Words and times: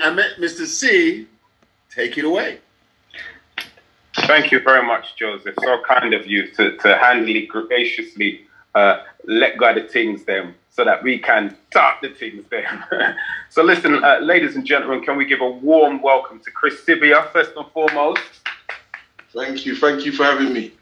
I 0.00 0.12
met 0.12 0.36
Mr. 0.38 0.66
C. 0.66 1.26
Take 1.90 2.18
it 2.18 2.24
away. 2.24 2.58
Thank 4.14 4.50
you 4.50 4.60
very 4.60 4.86
much, 4.86 5.16
Joseph. 5.16 5.54
So 5.62 5.82
kind 5.86 6.14
of 6.14 6.26
you 6.26 6.48
to, 6.52 6.76
to 6.78 6.98
handily, 6.98 7.46
graciously 7.46 8.42
uh, 8.74 9.02
let 9.24 9.56
go 9.56 9.70
of 9.70 9.76
the 9.76 9.88
things 9.88 10.24
them 10.24 10.54
so 10.70 10.84
that 10.84 11.02
we 11.02 11.18
can 11.18 11.56
start 11.70 11.96
the 12.02 12.10
things 12.10 12.44
them. 12.50 12.84
so 13.50 13.62
listen, 13.62 14.04
uh, 14.04 14.18
ladies 14.20 14.56
and 14.56 14.66
gentlemen, 14.66 15.02
can 15.02 15.16
we 15.16 15.24
give 15.24 15.40
a 15.40 15.48
warm 15.48 16.02
welcome 16.02 16.40
to 16.40 16.50
Chris 16.50 16.84
Sivia, 16.84 17.30
first 17.32 17.52
and 17.56 17.66
foremost? 17.72 18.20
Thank 19.32 19.64
you. 19.64 19.76
Thank 19.76 20.04
you 20.04 20.12
for 20.12 20.24
having 20.24 20.52
me. 20.52 20.72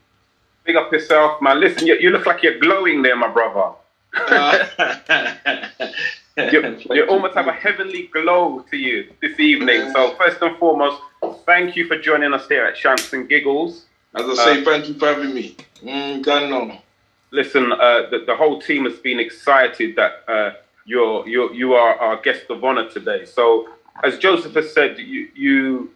Big 0.64 0.76
up 0.76 0.92
yourself, 0.92 1.40
man. 1.40 1.60
Listen, 1.60 1.86
you, 1.86 1.96
you 1.96 2.10
look 2.10 2.26
like 2.26 2.42
you're 2.42 2.58
glowing 2.58 3.02
there, 3.02 3.16
my 3.16 3.28
brother. 3.28 3.74
you, 6.36 6.78
you 6.90 7.06
almost 7.06 7.34
have 7.34 7.48
a 7.48 7.52
heavenly 7.52 8.08
glow 8.12 8.60
to 8.70 8.76
you 8.76 9.12
this 9.20 9.38
evening. 9.38 9.92
So 9.92 10.14
first 10.16 10.40
and 10.42 10.56
foremost, 10.58 11.00
thank 11.46 11.76
you 11.76 11.86
for 11.86 11.98
joining 11.98 12.32
us 12.32 12.48
here 12.48 12.64
at 12.64 12.76
Shamps 12.76 13.12
and 13.12 13.28
Giggles. 13.28 13.86
As 14.14 14.38
I 14.38 14.44
say, 14.44 14.62
uh, 14.62 14.64
thank 14.64 14.88
you 14.88 14.94
for 14.94 15.06
having 15.06 15.34
me. 15.34 15.56
Mm, 15.82 16.80
Listen, 17.30 17.72
uh, 17.72 18.08
the, 18.10 18.22
the, 18.26 18.36
whole 18.36 18.60
team 18.60 18.84
has 18.84 18.96
been 19.00 19.18
excited 19.18 19.96
that 19.96 20.22
uh, 20.28 20.52
you're, 20.84 21.26
you're, 21.26 21.52
you 21.52 21.74
are 21.74 21.96
our 21.96 22.22
guest 22.22 22.44
of 22.48 22.62
honor 22.62 22.88
today. 22.88 23.24
So, 23.24 23.68
as 24.04 24.18
Joseph 24.18 24.54
has 24.54 24.72
said, 24.72 24.98
you 24.98 25.28
you, 25.34 25.90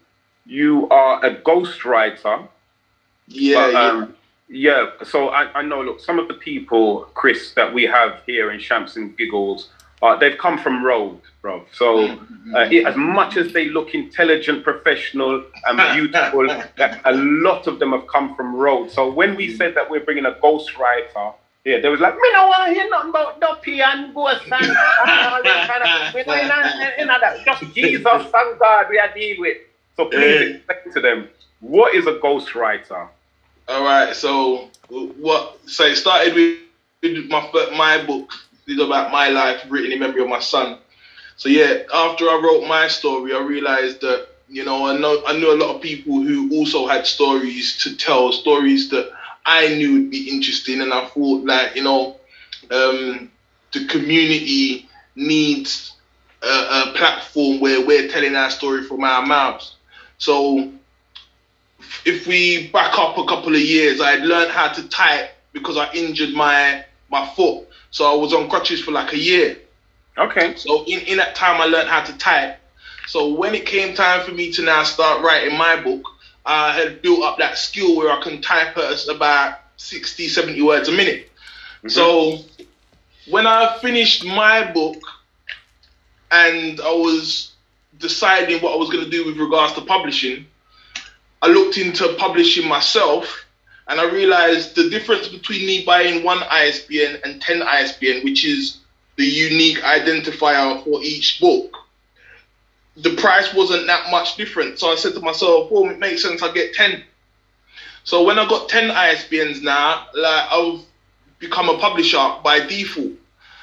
you 0.46 0.88
are 0.88 1.24
a 1.24 1.36
ghostwriter. 1.36 2.48
Yeah, 3.28 3.54
but, 3.54 3.74
um, 3.76 4.00
yeah. 4.00 4.06
Yeah, 4.50 5.04
so 5.04 5.28
I, 5.28 5.52
I 5.58 5.62
know, 5.62 5.82
look, 5.82 6.00
some 6.00 6.18
of 6.18 6.26
the 6.26 6.34
people, 6.34 7.02
Chris, 7.14 7.52
that 7.52 7.72
we 7.72 7.84
have 7.84 8.22
here 8.26 8.50
in 8.50 8.58
Shamps 8.58 8.96
and 8.96 9.16
Giggles 9.16 9.68
uh, 10.02 10.16
they've 10.16 10.38
come 10.38 10.58
from 10.58 10.84
road, 10.84 11.20
bro. 11.42 11.64
So 11.72 12.08
uh, 12.54 12.68
it, 12.70 12.86
as 12.86 12.96
much 12.96 13.36
as 13.36 13.52
they 13.52 13.68
look 13.68 13.94
intelligent, 13.94 14.62
professional, 14.62 15.44
and 15.66 15.78
beautiful, 15.94 16.48
a 16.48 17.12
lot 17.12 17.66
of 17.66 17.78
them 17.78 17.92
have 17.92 18.06
come 18.06 18.36
from 18.36 18.54
road. 18.54 18.90
So 18.90 19.10
when 19.10 19.34
we 19.34 19.54
said 19.56 19.74
that 19.74 19.90
we're 19.90 20.04
bringing 20.04 20.26
a 20.26 20.32
ghostwriter, 20.32 21.34
yeah, 21.64 21.80
they 21.80 21.88
was 21.88 22.00
like, 22.00 22.14
me 22.14 22.32
no 22.32 22.46
want 22.46 22.68
to 22.68 22.74
hear 22.74 22.88
nothing 22.88 23.10
about 23.10 23.40
Duppy 23.40 23.82
and 23.82 24.14
ghost 24.14 24.44
and 24.44 24.54
all 24.54 25.42
that 25.42 26.12
We 26.14 26.22
know, 26.26 26.34
you 26.34 26.48
know, 26.48 26.90
you 26.98 27.04
know 27.04 27.18
that. 27.20 27.44
Just 27.44 27.74
Jesus 27.74 28.06
and 28.06 28.58
God 28.58 28.86
we 28.88 28.98
are 28.98 29.12
dealing 29.12 29.40
with. 29.40 29.58
So 29.96 30.06
please 30.06 30.60
explain 30.70 30.94
to 30.94 31.00
them, 31.00 31.28
what 31.60 31.94
is 31.94 32.06
a 32.06 32.14
ghostwriter? 32.14 33.08
All 33.68 33.84
right, 33.84 34.14
so 34.14 34.70
what? 34.88 35.58
So 35.66 35.84
it 35.84 35.96
started 35.96 36.34
with 36.34 37.28
my 37.28 37.68
my 37.76 38.04
book 38.06 38.32
is 38.68 38.80
about 38.80 39.10
my 39.10 39.28
life 39.28 39.64
written 39.68 39.92
in 39.92 39.98
memory 39.98 40.22
of 40.22 40.28
my 40.28 40.40
son. 40.40 40.78
So 41.36 41.48
yeah, 41.48 41.82
after 41.94 42.24
I 42.24 42.40
wrote 42.42 42.66
my 42.66 42.88
story, 42.88 43.34
I 43.34 43.38
realized 43.38 44.00
that 44.02 44.26
you 44.48 44.64
know 44.64 44.86
I 44.86 44.96
know 44.96 45.22
I 45.26 45.32
knew 45.32 45.52
a 45.52 45.56
lot 45.62 45.74
of 45.74 45.80
people 45.80 46.20
who 46.20 46.50
also 46.52 46.86
had 46.86 47.06
stories 47.06 47.78
to 47.82 47.96
tell, 47.96 48.32
stories 48.32 48.88
that 48.90 49.10
I 49.46 49.68
knew 49.68 49.92
would 49.94 50.10
be 50.10 50.28
interesting, 50.30 50.80
and 50.80 50.92
I 50.92 51.06
thought 51.06 51.44
like 51.44 51.76
you 51.76 51.82
know 51.82 52.16
um, 52.70 53.30
the 53.72 53.86
community 53.86 54.88
needs 55.14 55.92
a, 56.42 56.46
a 56.46 56.92
platform 56.94 57.60
where 57.60 57.84
we're 57.84 58.08
telling 58.08 58.34
our 58.36 58.50
story 58.50 58.82
from 58.82 59.04
our 59.04 59.24
mouths. 59.24 59.76
So 60.18 60.72
if 62.04 62.26
we 62.26 62.68
back 62.68 62.98
up 62.98 63.18
a 63.18 63.24
couple 63.24 63.54
of 63.54 63.60
years, 63.60 64.00
I 64.00 64.12
had 64.12 64.22
learned 64.22 64.50
how 64.50 64.68
to 64.72 64.88
type 64.88 65.30
because 65.52 65.76
I 65.76 65.92
injured 65.92 66.34
my 66.34 66.84
my 67.10 67.26
foot. 67.34 67.66
So 67.90 68.10
I 68.10 68.14
was 68.14 68.32
on 68.32 68.48
crutches 68.48 68.80
for 68.80 68.92
like 68.92 69.12
a 69.12 69.18
year. 69.18 69.56
Okay. 70.16 70.54
So 70.56 70.84
in, 70.84 71.00
in 71.00 71.16
that 71.18 71.34
time, 71.34 71.60
I 71.60 71.64
learned 71.64 71.88
how 71.88 72.02
to 72.02 72.16
type. 72.18 72.58
So 73.06 73.32
when 73.32 73.54
it 73.54 73.64
came 73.64 73.94
time 73.94 74.24
for 74.24 74.32
me 74.32 74.52
to 74.52 74.62
now 74.62 74.82
start 74.82 75.22
writing 75.22 75.56
my 75.56 75.80
book, 75.80 76.02
I 76.44 76.72
had 76.72 77.02
built 77.02 77.22
up 77.22 77.38
that 77.38 77.56
skill 77.58 77.96
where 77.96 78.10
I 78.10 78.20
can 78.22 78.42
type 78.42 78.76
at 78.76 79.06
about 79.08 79.60
60, 79.76 80.28
70 80.28 80.60
words 80.62 80.88
a 80.88 80.92
minute. 80.92 81.30
Mm-hmm. 81.78 81.88
So 81.88 82.38
when 83.30 83.46
I 83.46 83.78
finished 83.80 84.24
my 84.24 84.70
book 84.72 84.96
and 86.30 86.80
I 86.80 86.90
was 86.92 87.52
deciding 87.98 88.62
what 88.62 88.72
I 88.72 88.76
was 88.76 88.90
going 88.90 89.04
to 89.04 89.10
do 89.10 89.24
with 89.24 89.38
regards 89.38 89.74
to 89.74 89.80
publishing, 89.82 90.46
I 91.40 91.48
looked 91.48 91.78
into 91.78 92.14
publishing 92.18 92.68
myself 92.68 93.44
and 93.88 94.00
I 94.00 94.10
realized 94.10 94.74
the 94.74 94.90
difference 94.90 95.28
between 95.28 95.66
me 95.66 95.84
buying 95.84 96.22
one 96.22 96.42
ISBN 96.50 97.20
and 97.24 97.40
10 97.40 97.62
ISBN, 97.62 98.22
which 98.22 98.44
is 98.44 98.80
the 99.16 99.24
unique 99.24 99.78
identifier 99.78 100.84
for 100.84 101.02
each 101.02 101.40
book, 101.40 101.74
the 102.98 103.16
price 103.16 103.54
wasn't 103.54 103.86
that 103.86 104.10
much 104.10 104.36
different. 104.36 104.78
So 104.78 104.92
I 104.92 104.96
said 104.96 105.14
to 105.14 105.20
myself, 105.20 105.70
well, 105.70 105.88
it 105.90 105.98
makes 105.98 106.22
sense, 106.22 106.42
I 106.42 106.52
get 106.52 106.74
10. 106.74 107.02
So 108.04 108.24
when 108.24 108.38
I 108.38 108.48
got 108.48 108.68
10 108.68 108.90
ISBNs 108.90 109.62
now, 109.62 110.06
like 110.14 110.46
I've 110.50 110.80
become 111.38 111.68
a 111.68 111.78
publisher 111.78 112.34
by 112.42 112.60
default. 112.60 113.12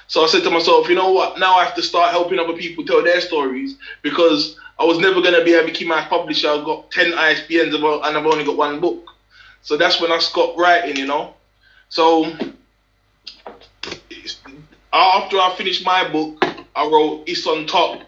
So 0.07 0.23
I 0.23 0.27
said 0.27 0.43
to 0.43 0.51
myself, 0.51 0.87
you 0.87 0.95
know 0.95 1.11
what? 1.11 1.39
Now 1.39 1.55
I 1.55 1.65
have 1.65 1.75
to 1.75 1.83
start 1.83 2.11
helping 2.11 2.39
other 2.39 2.53
people 2.53 2.85
tell 2.85 3.03
their 3.03 3.21
stories 3.21 3.77
because 4.01 4.57
I 4.79 4.85
was 4.85 4.99
never 4.99 5.21
going 5.21 5.33
to 5.33 5.43
be 5.43 5.55
a 5.55 5.63
Mickey 5.63 5.85
Mouse 5.85 6.07
publisher. 6.07 6.49
I've 6.49 6.65
got 6.65 6.91
10 6.91 7.11
ISBNs 7.11 7.73
and 7.75 8.17
I've 8.17 8.25
only 8.25 8.43
got 8.43 8.57
one 8.57 8.79
book. 8.79 9.14
So 9.65 9.77
that's 9.77 9.99
when 9.99 10.11
I 10.11 10.19
stopped 10.19 10.59
writing, 10.59 10.95
you 10.95 11.07
know. 11.07 11.33
So 11.89 12.31
after 14.93 15.37
I 15.37 15.55
finished 15.57 15.83
my 15.83 16.07
book, 16.07 16.37
I 16.75 16.87
wrote 16.87 17.23
It's 17.27 17.47
on 17.47 17.65
Top 17.65 18.01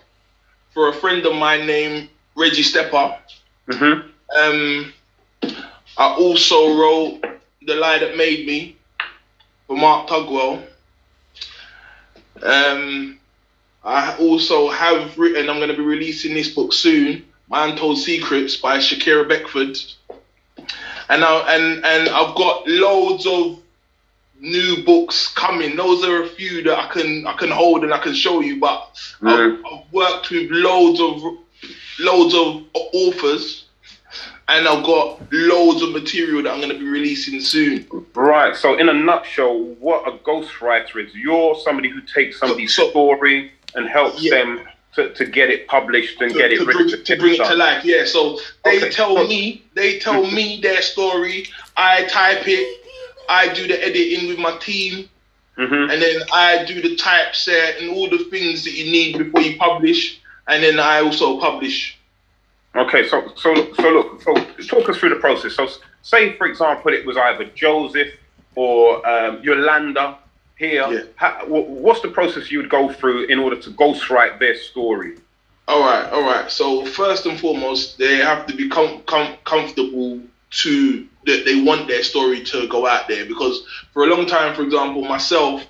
for 0.72 0.90
a 0.90 0.94
friend 0.94 1.26
of 1.26 1.36
mine 1.36 1.66
named 1.66 2.10
Reggie 2.36 2.62
Stepper. 2.62 3.18
Mm-hmm. 3.68 4.08
Um, 4.40 4.94
I 5.98 6.14
also 6.14 6.78
wrote 6.78 7.26
The 7.64 7.74
Lie 7.74 8.00
That 8.00 8.16
Made 8.16 8.46
Me 8.46 8.78
for 9.66 9.78
Mark 9.78 10.08
Tugwell. 10.10 10.64
Um, 12.44 13.18
I 13.84 14.16
also 14.20 14.70
have 14.70 15.18
written, 15.18 15.50
I'm 15.50 15.58
going 15.58 15.70
to 15.70 15.76
be 15.76 15.82
releasing 15.82 16.36
this 16.36 16.54
book 16.54 16.72
soon, 16.72 17.26
My 17.50 17.68
Untold 17.68 17.98
Secrets 17.98 18.58
by 18.58 18.78
Shakira 18.78 19.28
Beckford 19.28 19.76
and 21.10 21.24
I, 21.24 21.56
and 21.56 21.86
and 21.86 22.10
I've 22.10 22.36
got 22.36 22.68
loads 22.68 23.26
of 23.26 23.60
new 24.40 24.84
books 24.84 25.34
coming. 25.34 25.76
Those 25.76 26.04
are 26.04 26.24
a 26.24 26.28
few 26.28 26.64
that 26.64 26.78
I 26.78 26.88
can 26.88 27.26
I 27.26 27.34
can 27.34 27.50
hold 27.50 27.84
and 27.84 27.94
I 27.94 28.00
can 28.00 28.14
show 28.14 28.42
you. 28.42 28.60
But 28.60 28.90
I've, 29.22 29.60
I've, 29.66 29.94
worked 29.94 30.30
with 30.32 30.50
loads 30.52 31.00
of 31.00 31.24
loads 32.00 32.34
of 32.36 32.64
authors, 32.94 33.66
and 34.48 34.68
I've 34.68 34.86
got 34.86 35.22
loads 35.32 35.82
of 35.82 35.92
material 35.92 36.44
that 36.44 36.52
I'm 36.52 36.62
going 36.62 36.72
to 36.72 36.80
be 36.80 36.86
releasing 36.86 37.42
soon. 37.42 37.88
Right. 38.14 38.56
So, 38.56 38.78
in 38.78 38.90
a 38.90 38.94
nutshell, 38.94 39.58
what 39.80 40.08
a 40.08 40.18
ghostwriter 40.18 41.06
is, 41.06 41.14
you're 41.16 41.56
somebody 41.56 41.90
who 41.90 42.02
takes 42.02 42.40
somebody's 42.40 42.76
so, 42.76 42.90
story 42.90 43.52
and 43.76 43.88
helps 43.88 44.22
yeah. 44.22 44.32
them 44.32 44.68
to, 44.98 45.14
to 45.14 45.26
get 45.26 45.52
it 45.52 45.68
published 45.68 46.20
and 46.22 46.34
to, 46.34 46.38
get 46.38 46.52
it 46.52 46.58
to 46.58 46.66
bring, 46.66 46.90
to, 46.90 47.18
bring 47.18 47.36
it 47.36 47.46
to 47.46 47.56
life. 47.56 47.86
Yeah, 47.86 48.04
so 48.04 48.40
they 48.66 48.78
okay. 48.78 48.90
tell 48.90 49.28
me 49.28 49.64
they 49.76 50.00
tell 50.00 50.26
me 50.30 50.60
their 50.60 50.82
story. 50.82 51.48
I 51.78 52.06
type 52.06 52.48
it. 52.48 52.84
I 53.30 53.54
do 53.54 53.68
the 53.68 53.82
editing 53.82 54.28
with 54.28 54.40
my 54.40 54.58
team, 54.58 55.08
mm-hmm. 55.58 55.92
and 55.92 56.02
then 56.02 56.22
I 56.34 56.66
do 56.66 56.82
the 56.82 56.96
typeset 56.96 57.80
and 57.80 57.92
all 57.92 58.10
the 58.10 58.26
things 58.32 58.64
that 58.64 58.74
you 58.74 58.92
need 58.92 59.18
before 59.20 59.42
you 59.42 59.58
publish, 59.58 60.20
and 60.48 60.64
then 60.64 60.80
I 60.80 61.02
also 61.02 61.40
publish. 61.40 61.98
Okay, 62.76 63.08
so 63.08 63.32
so 63.36 63.54
so 63.76 63.90
look, 63.90 64.22
so 64.24 64.34
talk 64.64 64.90
us 64.90 64.98
through 64.98 65.10
the 65.10 65.22
process. 65.22 65.54
So 65.54 65.68
say 66.02 66.36
for 66.38 66.48
example, 66.48 66.92
it 66.92 67.06
was 67.06 67.18
either 67.18 67.46
Joseph 67.46 68.14
or 68.56 69.08
um, 69.08 69.44
Yolanda 69.44 70.18
here. 70.58 70.86
Yeah. 70.92 71.02
How, 71.16 71.46
what's 71.48 72.02
the 72.02 72.10
process 72.10 72.52
you 72.52 72.60
would 72.60 72.70
go 72.70 72.92
through 72.92 73.26
in 73.26 73.40
order 73.40 73.56
to 73.62 73.70
ghostwrite 73.72 74.40
their 74.40 74.56
story? 74.56 75.18
All 75.68 75.82
right, 75.82 76.10
all 76.12 76.22
right. 76.22 76.50
So 76.50 76.86
first 76.86 77.26
and 77.26 77.40
foremost, 77.40 77.98
they 77.98 78.18
have 78.18 78.46
to 78.48 78.56
be 78.56 78.70
com- 78.70 79.02
com- 79.04 79.38
comfortable 79.44 80.22
to 80.50 81.08
that 81.26 81.44
they 81.44 81.62
want 81.62 81.90
their 81.90 82.04
story 82.04 82.42
to 82.42 82.68
go 82.70 82.88
out 82.88 83.10
there 83.10 83.26
because 83.26 83.66
for 83.92 84.04
a 84.04 84.08
long 84.08 84.26
time, 84.26 84.56
for 84.56 84.64
example, 84.64 85.04
myself, 85.04 85.66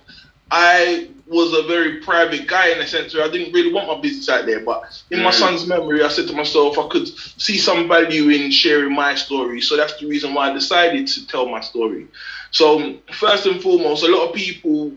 I 0.51 1.09
was 1.25 1.51
a 1.53 1.67
very 1.67 1.99
private 2.01 2.47
guy 2.47 2.69
in 2.69 2.79
a 2.79 2.87
sense 2.87 3.13
where 3.13 3.25
I 3.25 3.29
didn't 3.29 3.53
really 3.53 3.73
want 3.73 3.87
my 3.87 3.99
business 3.99 4.29
out 4.29 4.45
there. 4.45 4.61
But 4.61 5.01
in 5.11 5.21
my 5.21 5.31
mm. 5.31 5.33
son's 5.33 5.67
memory, 5.67 6.03
I 6.03 6.07
said 6.09 6.27
to 6.27 6.33
myself, 6.33 6.77
I 6.77 6.87
could 6.87 7.07
see 7.07 7.57
some 7.57 7.87
value 7.87 8.29
in 8.29 8.51
sharing 8.51 8.93
my 8.93 9.15
story. 9.15 9.61
So 9.61 9.75
that's 9.75 9.99
the 9.99 10.07
reason 10.07 10.33
why 10.33 10.49
I 10.49 10.53
decided 10.53 11.07
to 11.07 11.27
tell 11.27 11.47
my 11.47 11.59
story. 11.59 12.07
So 12.51 12.95
first 13.13 13.45
and 13.45 13.61
foremost, 13.61 14.03
a 14.03 14.07
lot 14.07 14.29
of 14.29 14.35
people 14.35 14.93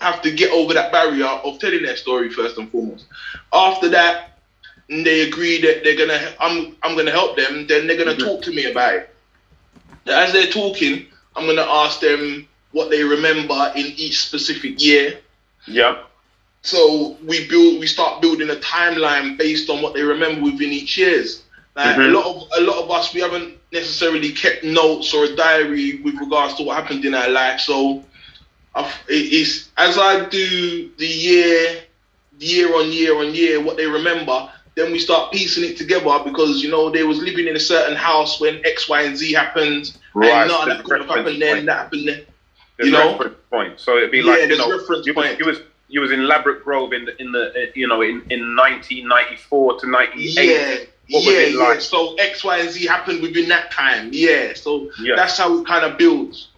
have 0.00 0.20
to 0.22 0.30
get 0.30 0.50
over 0.52 0.74
that 0.74 0.92
barrier 0.92 1.26
of 1.26 1.58
telling 1.58 1.82
their 1.82 1.96
story 1.96 2.30
first 2.30 2.58
and 2.58 2.70
foremost. 2.70 3.06
After 3.52 3.88
that, 3.90 4.38
they 4.88 5.22
agree 5.28 5.60
that 5.62 5.82
they're 5.84 5.96
gonna 5.96 6.34
I'm 6.40 6.76
I'm 6.82 6.96
gonna 6.96 7.10
help 7.10 7.36
them, 7.36 7.66
then 7.66 7.86
they're 7.86 7.96
gonna 7.96 8.12
mm-hmm. 8.12 8.24
talk 8.26 8.42
to 8.42 8.52
me 8.52 8.70
about 8.70 8.94
it. 8.94 9.14
As 10.06 10.32
they're 10.32 10.46
talking, 10.50 11.06
I'm 11.36 11.46
gonna 11.46 11.62
ask 11.68 12.00
them 12.00 12.48
what 12.72 12.90
they 12.90 13.02
remember 13.04 13.72
in 13.74 13.86
each 13.96 14.20
specific 14.26 14.82
year. 14.82 15.18
Yeah. 15.66 15.96
so 16.62 17.16
we 17.24 17.48
build, 17.48 17.80
we 17.80 17.86
start 17.86 18.20
building 18.20 18.50
a 18.50 18.54
timeline 18.56 19.36
based 19.38 19.68
on 19.70 19.82
what 19.82 19.94
they 19.94 20.02
remember 20.02 20.42
within 20.44 20.72
each 20.72 20.96
years. 20.98 21.42
Like 21.76 21.96
Mhm. 21.96 22.06
a 22.08 22.08
lot 22.18 22.26
of 22.26 22.48
a 22.58 22.60
lot 22.62 22.82
of 22.82 22.90
us, 22.90 23.12
we 23.14 23.20
haven't 23.20 23.58
necessarily 23.76 24.32
kept 24.32 24.64
notes 24.64 25.12
or 25.14 25.24
a 25.24 25.36
diary 25.36 26.00
with 26.02 26.14
regards 26.18 26.54
to 26.54 26.62
what 26.64 26.76
happened 26.82 27.04
in 27.04 27.14
our 27.14 27.28
life. 27.28 27.60
So 27.60 28.04
it 29.08 29.32
is 29.32 29.68
as 29.76 29.98
I 29.98 30.28
do 30.28 30.90
the 30.98 31.06
year, 31.06 31.82
year 32.38 32.74
on 32.74 32.92
year 32.92 33.16
on 33.16 33.34
year, 33.34 33.62
what 33.62 33.76
they 33.76 33.86
remember. 33.86 34.50
Then 34.74 34.92
we 34.92 34.98
start 34.98 35.32
piecing 35.32 35.64
it 35.64 35.78
together 35.78 36.18
because 36.22 36.62
you 36.62 36.70
know 36.70 36.90
they 36.90 37.02
was 37.02 37.18
living 37.18 37.46
in 37.48 37.56
a 37.56 37.60
certain 37.60 37.96
house 37.96 38.40
when 38.40 38.60
X, 38.66 38.88
Y, 38.88 39.02
and 39.02 39.16
Z 39.16 39.32
happened, 39.32 39.96
Right, 40.12 40.30
and 40.30 40.48
no, 40.50 40.64
there's 40.66 40.76
that 40.78 40.84
could 40.84 41.00
have 41.00 41.08
happened 41.08 41.40
then, 41.40 41.64
that 41.66 41.76
happened 41.76 42.08
then. 42.08 42.26
There's 42.76 42.90
you 42.90 42.92
know? 42.92 43.12
reference 43.12 43.36
point. 43.50 43.80
So 43.80 43.96
it'd 43.96 44.10
be 44.10 44.18
Yeah, 44.18 44.32
like 44.32 44.50
you 44.50 44.58
know, 44.58 44.70
reference 44.78 45.06
you 45.06 45.14
was, 45.14 45.26
point. 45.26 45.38
you 45.38 45.46
was 45.46 45.58
you 45.88 46.00
was 46.00 46.12
in 46.12 46.26
Ladbroke 46.28 46.62
Grove 46.62 46.92
in 46.92 47.06
the 47.06 47.20
in 47.20 47.32
the 47.32 47.70
you 47.74 47.86
know 47.88 48.02
in, 48.02 48.20
in 48.28 48.54
1994 48.56 49.80
to 49.80 49.86
98. 49.90 50.44
Yeah, 50.44 50.76
What 51.10 51.24
was 51.24 51.52
yeah, 51.54 51.58
like? 51.58 51.80
So 51.80 52.14
X, 52.16 52.42
Y, 52.44 52.58
and 52.58 52.70
Z 52.70 52.84
happened 52.86 53.22
within 53.22 53.48
that 53.48 53.70
time. 53.70 54.10
Yeah. 54.12 54.54
So 54.54 54.90
Yeah. 55.00 55.14
that's 55.16 55.38
how 55.38 55.58
it 55.60 55.66
kind 55.66 55.84
of 55.84 55.98
builds. 55.98 56.48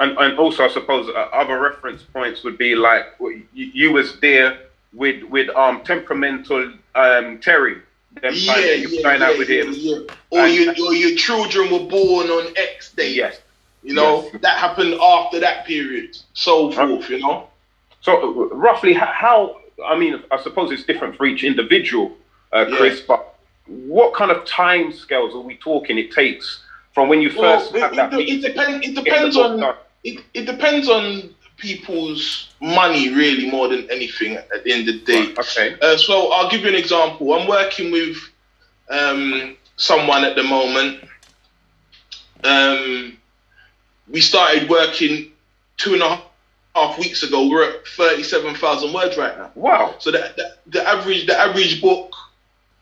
And, 0.00 0.16
and 0.18 0.38
also, 0.38 0.64
I 0.64 0.68
suppose 0.68 1.08
uh, 1.08 1.12
other 1.12 1.58
reference 1.60 2.02
points 2.02 2.42
would 2.42 2.56
be 2.58 2.74
like 2.74 3.06
you, 3.20 3.42
you 3.52 3.92
was 3.92 4.18
there 4.20 4.58
with 4.92 5.22
with 5.24 5.48
um 5.50 5.82
temperamental 5.84 6.72
um 6.94 7.38
Terry. 7.38 7.76
Them 8.20 8.32
Yeah, 8.34 8.58
yeah, 8.58 8.86
yeah, 8.88 9.24
out 9.24 9.38
with 9.38 9.48
him. 9.48 9.68
yeah. 9.72 9.98
Or 10.30 10.40
And- 10.40 10.54
your 10.54 10.74
or 10.88 10.94
your 10.94 11.16
children 11.16 11.70
were 11.70 11.86
born 11.88 12.28
on 12.28 12.52
X 12.56 12.92
date. 12.92 13.14
Yes. 13.14 13.40
You 13.84 13.94
know 13.94 14.28
Yes. 14.32 14.42
that 14.42 14.58
happened 14.58 14.94
after 14.94 15.38
that 15.40 15.64
period. 15.64 16.16
So 16.32 16.72
forth. 16.72 17.08
You 17.08 17.20
know. 17.20 17.48
So 18.00 18.16
uh, 18.16 18.54
roughly, 18.54 18.94
how, 18.94 19.06
how? 19.06 19.60
I 19.86 19.96
mean, 19.96 20.22
I 20.30 20.42
suppose 20.42 20.70
it's 20.72 20.84
different 20.84 21.16
for 21.16 21.26
each 21.26 21.44
individual, 21.44 22.16
uh. 22.52 22.64
Chris. 22.76 23.00
But 23.00 23.29
what 23.70 24.14
kind 24.14 24.30
of 24.30 24.44
time 24.44 24.92
scales 24.92 25.34
are 25.34 25.40
we 25.40 25.56
talking? 25.56 25.96
It 25.96 26.10
takes 26.10 26.62
from 26.92 27.08
when 27.08 27.22
you 27.22 27.30
Well, 27.36 27.60
first 27.60 27.74
it, 27.74 27.80
that 27.96 28.12
it, 28.14 28.28
it, 28.28 28.42
depend, 28.42 28.84
it 28.84 28.94
depends 28.96 29.36
on 29.36 29.74
it, 30.02 30.24
it 30.34 30.44
depends 30.44 30.88
on 30.88 31.34
people's 31.56 32.52
money 32.60 33.14
really 33.14 33.48
more 33.50 33.68
than 33.68 33.88
anything 33.90 34.34
at 34.34 34.64
the 34.64 34.72
end 34.72 34.88
of 34.88 34.94
the 34.96 35.04
day. 35.04 35.26
Right, 35.26 35.38
okay. 35.38 35.76
Uh, 35.80 35.96
so 35.96 36.32
I'll 36.32 36.50
give 36.50 36.62
you 36.62 36.68
an 36.68 36.74
example. 36.74 37.32
I'm 37.34 37.46
working 37.46 37.92
with 37.92 38.16
um, 38.88 39.56
someone 39.76 40.24
at 40.24 40.34
the 40.34 40.42
moment. 40.42 41.04
Um, 42.42 43.18
we 44.08 44.20
started 44.20 44.68
working 44.68 45.30
two 45.76 45.92
and 45.92 46.02
a 46.02 46.20
half 46.74 46.98
weeks 46.98 47.22
ago. 47.22 47.48
We're 47.48 47.70
at 47.70 47.86
thirty-seven 47.86 48.56
thousand 48.56 48.92
words 48.92 49.16
right 49.16 49.36
now. 49.38 49.52
Wow. 49.54 49.94
So 49.98 50.10
the, 50.10 50.32
the, 50.36 50.56
the 50.66 50.88
average 50.88 51.26
the 51.26 51.38
average 51.38 51.80
book 51.80 52.12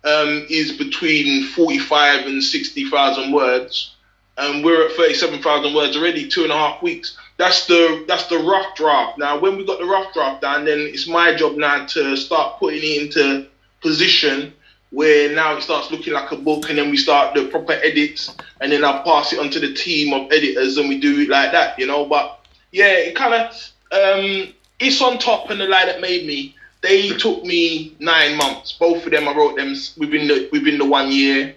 um, 0.09 0.47
is 0.49 0.73
between 0.73 1.45
forty-five 1.49 2.27
and 2.27 2.43
sixty 2.43 2.89
thousand 2.89 3.33
words, 3.33 3.95
and 4.37 4.65
we're 4.65 4.87
at 4.87 4.93
thirty-seven 4.93 5.43
thousand 5.43 5.75
words 5.75 5.97
already. 5.97 6.29
Two 6.29 6.45
and 6.45 6.53
a 6.53 6.57
half 6.57 6.83
weeks. 6.83 7.17
That's 7.37 7.67
the 7.67 8.05
that's 8.09 8.27
the 8.27 8.39
rough 8.39 8.75
draft. 8.75 9.19
Now, 9.19 9.39
when 9.39 9.57
we 9.57 9.65
got 9.65 9.79
the 9.79 9.87
rough 9.87 10.13
draft 10.15 10.43
done, 10.43 10.65
then 10.65 10.81
it's 10.81 11.07
my 11.07 11.35
job 11.35 11.57
now 11.57 11.87
to 11.87 12.17
start 12.17 12.59
putting 12.59 12.83
it 12.83 13.03
into 13.03 13.47
position 13.81 14.53
where 14.91 15.35
now 15.35 15.55
it 15.57 15.63
starts 15.63 15.91
looking 15.91 16.15
like 16.15 16.33
a 16.33 16.37
book, 16.37 16.71
and 16.71 16.79
then 16.79 16.91
we 16.91 16.97
start 16.97 17.35
the 17.35 17.47
proper 17.49 17.75
edits, 17.75 18.35
and 18.61 18.73
then 18.73 18.85
I 18.85 19.03
pass 19.03 19.33
it 19.33 19.39
on 19.39 19.51
to 19.51 19.61
the 19.61 19.75
team 19.75 20.15
of 20.15 20.33
editors, 20.33 20.79
and 20.79 20.89
we 20.89 20.99
do 20.99 21.21
it 21.21 21.29
like 21.29 21.53
that, 21.53 21.79
you 21.79 21.87
know. 21.87 22.07
But 22.07 22.41
yeah, 22.73 22.95
it 22.95 23.15
kind 23.15 23.35
of 23.35 23.53
um, 23.93 24.55
it's 24.81 25.03
on 25.03 25.19
top, 25.19 25.51
and 25.51 25.61
the 25.61 25.67
lie 25.67 25.87
that 25.87 26.01
made 26.01 26.27
me. 26.27 26.55
They 26.81 27.09
took 27.11 27.45
me 27.45 27.95
nine 27.99 28.37
months. 28.37 28.73
Both 28.73 29.05
of 29.05 29.11
them, 29.11 29.27
I 29.29 29.35
wrote 29.35 29.57
them 29.57 29.75
within 29.97 30.29
the 30.29 30.49
within 30.53 30.79
the 30.79 30.85
one 30.85 31.11
year. 31.11 31.55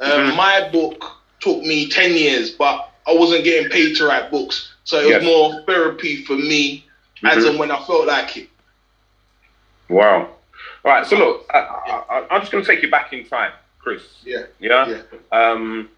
Um, 0.00 0.10
Mhm. 0.32 0.36
My 0.36 0.68
book 0.72 1.04
took 1.40 1.60
me 1.62 1.88
ten 1.88 2.14
years, 2.14 2.50
but 2.50 2.90
I 3.06 3.12
wasn't 3.12 3.44
getting 3.44 3.70
paid 3.70 3.96
to 3.96 4.06
write 4.06 4.30
books, 4.30 4.72
so 4.84 4.98
it 5.00 5.14
was 5.14 5.24
more 5.24 5.62
therapy 5.66 6.24
for 6.24 6.36
me, 6.36 6.84
as 7.24 7.44
Mhm. 7.44 7.50
and 7.50 7.58
when 7.58 7.70
I 7.70 7.84
felt 7.84 8.06
like 8.06 8.36
it. 8.36 8.48
Wow. 9.88 10.30
All 10.84 10.92
right. 10.92 11.06
So 11.06 11.16
look, 11.16 11.46
I, 11.52 11.58
I, 11.58 12.26
I'm 12.30 12.40
just 12.40 12.50
going 12.52 12.64
to 12.64 12.68
take 12.70 12.82
you 12.82 12.90
back 12.90 13.12
in 13.12 13.24
time, 13.26 13.52
Chris. 13.78 14.02
Yeah, 14.24 14.44
Yeah. 14.58 14.88
yeah, 14.88 15.00
Um, 15.32 15.90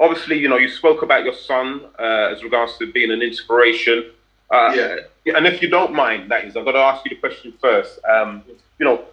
obviously, 0.00 0.38
you 0.38 0.48
know, 0.48 0.56
you 0.56 0.68
spoke 0.68 1.02
about 1.02 1.24
your 1.24 1.34
son 1.34 1.82
uh, 1.98 2.32
as 2.32 2.42
regards 2.42 2.76
to 2.78 2.90
being 2.92 3.10
an 3.10 3.22
inspiration. 3.22 4.10
Uh, 4.50 4.72
Yeah. 4.74 4.96
And 5.34 5.46
if 5.46 5.60
you 5.60 5.68
don't 5.68 5.92
mind, 5.92 6.30
that 6.30 6.44
is, 6.44 6.56
I've 6.56 6.64
got 6.64 6.72
to 6.72 6.78
ask 6.78 7.04
you 7.04 7.10
the 7.10 7.16
question 7.16 7.52
first. 7.60 7.98
Um, 8.04 8.44
you 8.78 8.86
know, 8.86 9.04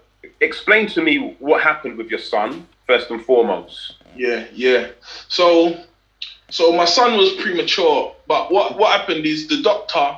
explain 0.42 0.88
to 0.90 1.02
me 1.02 1.36
what 1.40 1.62
happened 1.62 1.98
with 1.98 2.10
your 2.10 2.20
son 2.20 2.68
first 2.86 3.10
and 3.10 3.24
foremost. 3.24 3.96
yeah, 4.16 4.46
yeah. 4.54 4.90
So, 5.28 5.84
so 6.50 6.72
my 6.72 6.86
son 6.86 7.18
was 7.18 7.34
premature, 7.42 8.16
but 8.28 8.52
what 8.52 8.78
what 8.78 9.00
happened 9.00 9.26
is 9.26 9.48
the 9.48 9.62
doctor 9.62 10.18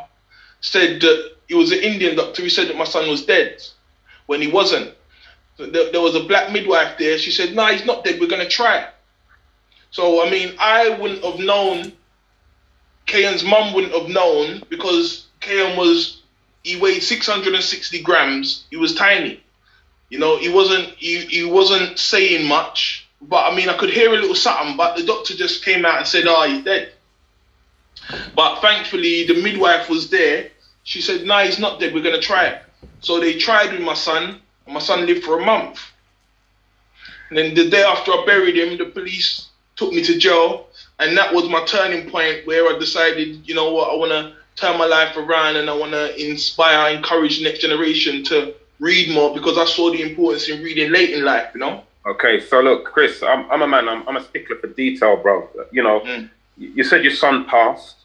said 0.60 1.00
that 1.02 1.32
it 1.48 1.56
was 1.56 1.72
an 1.72 1.80
Indian 1.80 2.16
doctor 2.16 2.42
who 2.42 2.50
said 2.50 2.68
that 2.68 2.76
my 2.76 2.84
son 2.84 3.08
was 3.10 3.26
dead 3.26 3.62
when 4.26 4.42
he 4.42 4.48
wasn't. 4.48 4.94
There, 5.58 5.92
there 5.92 6.02
was 6.02 6.16
a 6.16 6.24
black 6.24 6.52
midwife 6.52 6.98
there. 6.98 7.18
She 7.18 7.32
said, 7.32 7.56
"No, 7.56 7.68
he's 7.68 7.86
not 7.86 8.04
dead. 8.04 8.20
We're 8.20 8.28
gonna 8.28 8.50
try." 8.50 8.80
it." 8.80 8.90
So 9.92 10.26
I 10.26 10.30
mean, 10.30 10.56
I 10.60 10.90
wouldn't 10.90 11.24
have 11.24 11.40
known. 11.40 11.94
Kayan's 13.06 13.44
mum 13.44 13.74
wouldn't 13.74 13.94
have 13.94 14.10
known 14.10 14.64
because 14.68 15.25
Kayan 15.46 15.78
was 15.78 16.22
he 16.64 16.76
weighed 16.76 17.04
660 17.04 18.02
grams. 18.02 18.66
He 18.72 18.78
was 18.78 18.96
tiny. 18.96 19.42
You 20.10 20.20
know, 20.20 20.38
he 20.38 20.50
wasn't 20.50 20.90
he, 20.98 21.20
he 21.20 21.44
wasn't 21.44 22.00
saying 22.00 22.48
much, 22.48 23.08
but 23.22 23.52
I 23.52 23.56
mean, 23.56 23.70
I 23.70 23.78
could 23.78 23.92
hear 23.92 24.10
a 24.10 24.18
little 24.18 24.36
something. 24.36 24.76
But 24.76 24.98
the 24.98 25.06
doctor 25.06 25.36
just 25.36 25.64
came 25.64 25.86
out 25.86 26.00
and 26.00 26.08
said, 26.08 26.26
"Oh, 26.28 26.48
he's 26.48 26.64
dead." 26.64 26.92
But 28.36 28.62
thankfully, 28.62 29.26
the 29.26 29.42
midwife 29.42 29.90
was 29.90 30.10
there. 30.10 30.50
She 30.84 31.02
said, 31.02 31.26
"No, 31.26 31.40
he's 31.40 31.60
not 31.60 31.80
dead. 31.80 31.94
We're 31.94 32.04
gonna 32.04 32.22
try 32.22 32.46
it." 32.48 32.62
So 33.02 33.20
they 33.20 33.38
tried 33.38 33.72
with 33.72 33.82
my 33.82 33.94
son, 33.94 34.42
and 34.66 34.74
my 34.74 34.80
son 34.80 35.06
lived 35.06 35.24
for 35.24 35.40
a 35.40 35.46
month. 35.46 35.80
And 37.30 37.38
then 37.38 37.54
the 37.54 37.70
day 37.70 37.84
after 37.84 38.12
I 38.12 38.24
buried 38.26 38.58
him, 38.58 38.78
the 38.78 38.86
police 38.86 39.48
took 39.76 39.92
me 39.92 40.04
to 40.04 40.18
jail, 40.18 40.68
and 41.00 41.18
that 41.18 41.34
was 41.34 41.50
my 41.50 41.64
turning 41.66 42.10
point 42.10 42.46
where 42.46 42.74
I 42.74 42.78
decided, 42.80 43.48
you 43.48 43.56
know 43.56 43.72
what, 43.72 43.92
I 43.92 43.96
want 43.96 44.12
to 44.12 44.36
turn 44.56 44.78
my 44.78 44.86
life 44.86 45.16
around 45.18 45.58
and 45.58 45.70
I 45.70 45.74
want 45.74 45.92
to 45.92 46.16
inspire, 46.22 46.96
encourage 46.96 47.38
the 47.40 47.44
next 47.44 47.60
generation 47.60 48.24
to 48.26 48.54
read 48.80 49.14
more 49.14 49.34
because 49.34 49.58
I 49.58 49.66
saw 49.66 49.92
the 49.92 50.02
importance 50.02 50.48
in 50.50 50.64
reading 50.64 50.92
late 50.92 51.12
in 51.12 51.24
life, 51.24 51.50
you 51.54 51.60
know. 51.60 51.84
Okay, 52.06 52.40
so 52.40 52.62
look, 52.62 52.86
Chris, 52.86 53.24
I'm, 53.24 53.50
I'm 53.52 53.62
a 53.64 53.68
man. 53.68 53.90
I'm, 53.90 54.08
I'm 54.08 54.16
a 54.18 54.24
stickler 54.24 54.58
for 54.58 54.68
detail, 54.68 55.18
bro. 55.18 55.50
You 55.72 55.84
know, 55.84 56.00
Mm. 56.02 56.30
you 56.58 56.84
said 56.84 57.04
your 57.04 57.14
son 57.14 57.46
passed, 57.46 57.96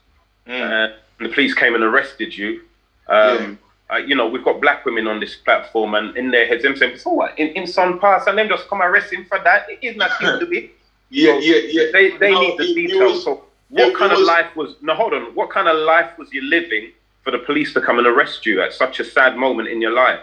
Mm. 0.49 0.61
uh, 0.63 0.93
and 1.19 1.29
the 1.29 1.33
police 1.35 1.55
came 1.55 1.75
and 1.75 1.85
arrested 1.85 2.37
you. 2.37 2.63
Um, 3.09 3.59
uh, 3.93 3.97
you 3.99 4.15
know, 4.15 4.27
we've 4.29 4.45
got 4.45 4.61
black 4.61 4.85
women 4.87 5.07
on 5.07 5.21
this 5.21 5.35
platform, 5.37 5.95
and 5.95 6.17
in 6.17 6.31
their 6.31 6.47
heads, 6.47 6.63
them 6.63 6.77
saying, 6.77 6.97
"So 6.97 7.11
what? 7.11 7.39
In, 7.39 7.49
in 7.49 7.67
son 7.67 7.99
passed, 8.01 8.27
and 8.27 8.39
them 8.39 8.49
just 8.49 8.69
come 8.69 8.81
arrest 8.81 9.13
him 9.13 9.27
for 9.27 9.39
that? 9.41 9.67
It 9.69 9.81
is 9.83 9.97
not 9.97 10.11
to 10.19 10.47
be." 10.47 10.73
Yeah, 11.13 11.39
yeah, 11.41 11.57
yeah. 11.69 11.91
They 11.93 12.17
they 12.19 12.31
No, 12.31 12.41
need 12.41 12.59
the 12.59 12.73
details. 12.73 13.25
so, 13.25 13.43
what 13.71 13.97
kind 13.97 14.13
it 14.13 14.19
of 14.19 14.25
life 14.25 14.55
was? 14.57 14.75
No, 14.83 14.95
hold 14.95 15.15
on. 15.15 15.35
What 15.35 15.51
kind 15.51 15.69
of 15.69 15.77
life 15.77 16.19
was 16.19 16.33
you 16.33 16.43
living 16.43 16.93
for 17.23 17.31
the 17.31 17.39
police 17.39 17.73
to 17.75 17.81
come 17.81 17.99
and 17.99 18.07
arrest 18.07 18.47
you 18.47 18.61
at 18.61 18.73
such 18.73 19.01
a 19.01 19.05
sad 19.05 19.37
moment 19.37 19.69
in 19.69 19.81
your 19.81 19.93
life? 19.93 20.21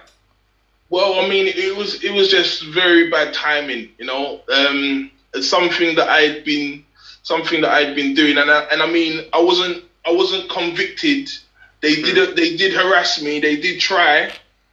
Well, 0.89 1.20
I 1.20 1.27
mean, 1.27 1.48
it 1.48 1.75
was 1.75 2.04
it 2.04 2.12
was 2.12 2.30
just 2.30 2.63
very 2.66 3.10
bad 3.10 3.34
timing, 3.34 3.89
you 3.98 4.06
know. 4.06 4.42
Um, 4.54 5.12
something 5.42 5.96
that 5.96 6.10
I'd 6.10 6.44
been 6.46 6.86
something 7.24 7.62
that 7.62 7.72
I'd 7.72 7.96
been 7.96 8.13
doing, 8.13 8.38
and 8.38 8.50
I, 8.50 8.62
and 8.72 8.82
I 8.82 8.89
mean, 8.89 9.25
I 9.34 9.42
wasn't 9.42 9.84
I 10.06 10.12
wasn't 10.12 10.50
convicted. 10.50 11.30
They 11.82 11.96
did 12.01 12.36
they 12.38 12.56
did 12.56 12.74
harass 12.74 13.22
me. 13.22 13.39
They 13.39 13.58
did 13.58 13.80
try, 13.82 14.32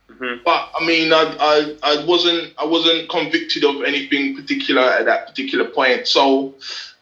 Mhm. 0.09 0.45
but 0.45 0.71
I 0.78 0.87
mean, 0.87 1.12
I, 1.12 1.37
I 1.40 1.76
I 1.83 2.04
wasn't 2.04 2.54
I 2.59 2.64
wasn't 2.64 3.09
convicted 3.09 3.64
of 3.64 3.83
anything 3.83 4.37
particular 4.37 4.83
at 4.83 5.07
that 5.07 5.26
particular 5.26 5.64
point. 5.64 6.07
So, 6.07 6.54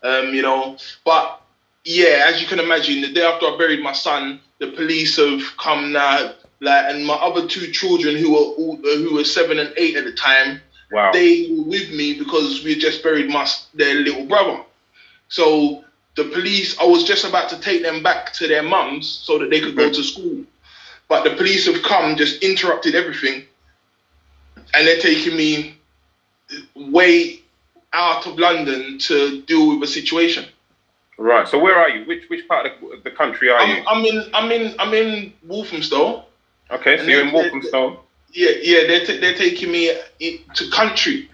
um, 0.03 0.33
you 0.35 0.41
know, 0.43 0.79
but 1.05 1.42
yeah, 1.85 2.27
as 2.29 2.41
you 2.41 2.47
can 2.47 2.61
imagine, 2.61 3.01
the 3.01 3.13
day 3.13 3.25
after 3.25 3.47
I 3.47 3.57
buried 3.57 3.83
my 3.83 3.93
son, 3.93 4.41
the 4.59 4.69
police 4.69 5.17
have 5.17 5.43
come 5.57 5.93
now, 5.93 6.35
like, 6.61 6.95
and 6.95 7.05
my 7.05 7.15
other 7.15 7.47
two 7.47 7.73
children 7.73 8.17
who 8.17 8.33
were 8.33 8.39
all, 8.39 8.77
who 8.77 9.15
were 9.15 9.25
seven 9.25 9.59
and 9.59 9.73
eight 9.77 9.97
at 9.97 10.05
the 10.05 10.13
time, 10.13 10.61
Wow. 10.93 11.11
they 11.11 11.49
were 11.51 11.65
with 11.65 11.91
me 11.91 12.19
because 12.19 12.63
we 12.63 12.73
had 12.73 12.81
just 12.81 13.03
buried 13.03 13.31
my 13.31 13.49
their 13.73 13.95
little 13.95 14.27
brother. 14.27 14.63
So 15.29 15.85
the 16.17 16.25
police, 16.25 16.79
I 16.79 16.85
was 16.85 17.05
just 17.05 17.25
about 17.25 17.49
to 17.49 17.59
take 17.59 17.83
them 17.83 18.03
back 18.03 18.35
to 18.35 18.47
their 18.47 18.63
mums 18.63 19.09
so 19.09 19.39
that 19.39 19.49
they 19.49 19.61
could 19.61 19.75
go 19.75 19.89
hmm. 19.89 19.95
to 19.95 20.05
school, 20.05 20.45
but 21.09 21.25
the 21.25 21.31
police 21.31 21.67
have 21.67 21.83
come, 21.83 22.17
just 22.17 22.43
interrupted 22.43 22.95
everything, 22.95 23.45
and 24.75 24.87
they're 24.87 25.01
taking 25.01 25.37
me 25.37 25.77
way 26.75 27.41
out 27.95 28.27
of 28.27 28.39
London 28.39 28.99
to 28.99 29.43
deal 29.43 29.79
with 29.79 29.89
a 29.89 29.93
situation. 29.93 30.45
Right. 31.23 31.49
So 31.49 31.59
where 31.59 31.77
are 31.77 31.89
you? 31.89 32.05
Which 32.07 32.29
which 32.29 32.47
part 32.49 32.67
of 32.67 32.73
the, 32.81 33.01
the 33.05 33.11
country 33.11 33.51
are 33.51 33.65
you? 33.65 33.83
I'm, 33.87 33.99
I'm 33.99 34.05
in, 34.05 34.31
I'm 34.35 34.51
in, 34.51 34.75
I'm 34.79 34.95
in 34.95 35.33
Walthamstow. 35.47 36.25
Okay, 36.71 36.99
so 36.99 37.05
you're 37.05 37.21
in 37.21 37.27
then- 37.27 37.35
Walthamstow. 37.35 38.01
Yeah, 38.35 38.53
yeah, 38.63 38.87
they're, 38.87 39.05
t- 39.05 39.19
they're 39.19 39.35
taking 39.37 39.71
me 39.71 39.95
to 40.55 40.71
country. 40.71 41.29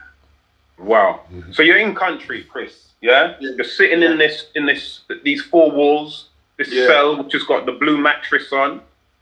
Wow. 0.78 1.21
Mm-hmm. 1.33 1.52
So 1.52 1.62
you're 1.62 1.78
in 1.78 1.95
country, 1.95 2.42
Chris. 2.42 2.88
Yeah? 3.00 3.37
Yeah. 3.40 3.52
You're 3.57 3.64
sitting 3.64 4.02
in 4.02 4.18
this 4.18 4.47
in 4.54 4.66
this 4.66 5.00
these 5.23 5.42
four 5.42 5.71
walls, 5.71 6.28
this 6.57 6.73
Yeah. 6.73 6.87
cell 6.87 7.23
which 7.23 7.33
has 7.35 7.45
got 7.45 7.66
the 7.66 7.73
blue 7.73 7.99
mattress 7.99 8.52
on, 8.52 8.80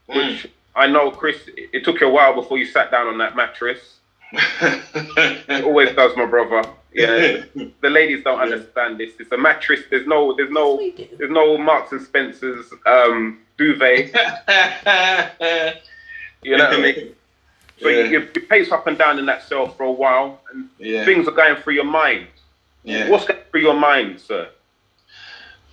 mm. 0.08 0.16
which 0.16 0.48
I 0.74 0.86
know, 0.86 1.10
Chris. 1.10 1.36
It 1.48 1.70
it 1.72 1.84
took 1.84 2.00
you 2.00 2.06
a 2.06 2.10
while 2.10 2.34
before 2.34 2.56
you 2.58 2.66
sat 2.66 2.90
down 2.90 3.06
on 3.08 3.18
that 3.18 3.36
mattress. 3.36 3.80
It 5.48 5.64
always 5.64 5.94
does, 5.94 6.16
my 6.16 6.26
brother. 6.26 6.68
Yeah. 6.96 7.44
the 7.82 7.90
ladies 7.90 8.24
don't 8.24 8.40
understand 8.40 8.98
this. 8.98 9.12
It's 9.18 9.30
a 9.32 9.36
mattress. 9.38 9.80
There's 9.90 10.06
no, 10.06 10.34
there's 10.36 10.50
no, 10.50 10.78
there's 11.18 11.30
no 11.30 11.58
Marks 11.58 11.92
and 11.92 12.00
Spencers 12.02 12.66
um, 12.86 13.40
duvet. 13.58 14.12
You 16.42 16.56
know 16.56 16.64
what 16.68 16.74
I 16.78 16.80
mean? 16.80 17.14
So 17.82 17.88
Yeah. 17.88 18.04
you, 18.04 18.20
you 18.34 18.40
pace 18.42 18.70
up 18.70 18.86
and 18.86 18.96
down 18.96 19.18
in 19.18 19.26
that 19.26 19.42
cell 19.42 19.68
for 19.68 19.82
a 19.84 19.90
while, 19.92 20.40
and 20.52 20.68
Yeah. 20.78 21.04
things 21.04 21.26
are 21.26 21.32
going 21.32 21.56
through 21.56 21.74
your 21.74 21.84
mind. 21.84 22.28
Yeah. 22.84 23.08
What's 23.10 23.26
going 23.26 23.40
through 23.50 23.62
your 23.62 23.74
mind, 23.74 24.20
sir? 24.20 24.48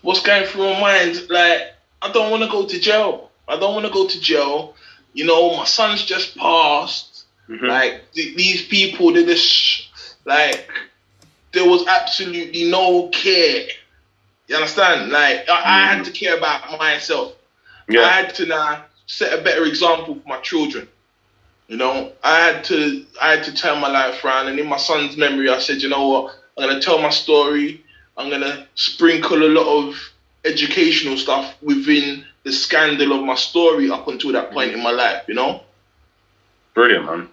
what's 0.02 0.22
going 0.22 0.46
through 0.48 0.64
my 0.74 0.80
mind? 0.82 1.30
Like, 1.30 1.76
I 2.02 2.12
don't 2.12 2.30
want 2.32 2.44
to 2.44 2.50
go 2.50 2.66
to 2.66 2.80
jail. 2.80 3.30
I 3.48 3.58
don't 3.58 3.74
want 3.74 3.86
to 3.86 3.92
go 3.94 4.06
to 4.08 4.20
jail. 4.20 4.76
You 5.14 5.26
know, 5.26 5.56
my 5.56 5.64
son's 5.66 6.04
just 6.04 6.36
passed. 6.36 7.24
Mhm. 7.48 7.62
Like, 7.68 8.12
th- 8.12 8.36
these 8.36 8.66
people, 8.66 9.14
they're 9.14 9.26
just, 9.26 9.88
like, 10.26 10.68
there 11.54 11.68
was 11.68 11.86
absolutely 11.88 12.70
no 12.70 13.08
care. 13.10 13.68
You 14.48 14.56
understand? 14.56 15.12
Like, 15.12 15.48
I, 15.50 15.62
I 15.64 15.86
had 15.86 16.02
mm. 16.02 16.06
to 16.06 16.12
care 16.12 16.38
about 16.38 16.78
myself. 16.78 17.34
Yeah. 17.88 18.02
I 18.02 18.10
had 18.10 18.36
to 18.36 18.46
now 18.46 18.86
set 19.06 19.38
a 19.38 19.42
better 19.44 19.66
example 19.66 20.16
for 20.16 20.28
my 20.28 20.40
children. 20.42 20.88
You 21.68 21.78
know, 21.78 22.12
I 22.24 22.40
had 22.40 22.64
to 22.66 23.06
I 23.22 23.32
had 23.32 23.44
to 23.46 23.54
turn 23.54 23.80
my 23.80 23.90
life 23.90 24.24
around, 24.24 24.48
and 24.48 24.60
in 24.60 24.68
my 24.68 24.78
son's 24.78 25.16
memory, 25.16 25.50
I 25.50 25.60
said, 25.60 25.82
you 25.82 25.90
know 25.90 26.08
what, 26.08 26.36
I'm 26.58 26.68
gonna 26.68 26.82
tell 26.82 27.00
my 27.00 27.10
story. 27.10 27.84
I'm 28.18 28.30
gonna 28.30 28.68
sprinkle 28.76 29.42
a 29.44 29.50
lot 29.50 29.66
of 29.66 29.96
educational 30.46 31.18
stuff 31.18 31.56
within 31.62 32.26
the 32.44 32.52
scandal 32.52 33.14
of 33.14 33.24
my 33.24 33.36
story 33.36 33.90
up 33.90 34.08
until 34.08 34.34
that 34.34 34.52
point 34.52 34.74
in 34.74 34.84
my 34.84 34.92
life. 34.92 35.24
You 35.28 35.36
know. 35.36 35.62
Brilliant, 36.74 37.06
man. 37.06 37.30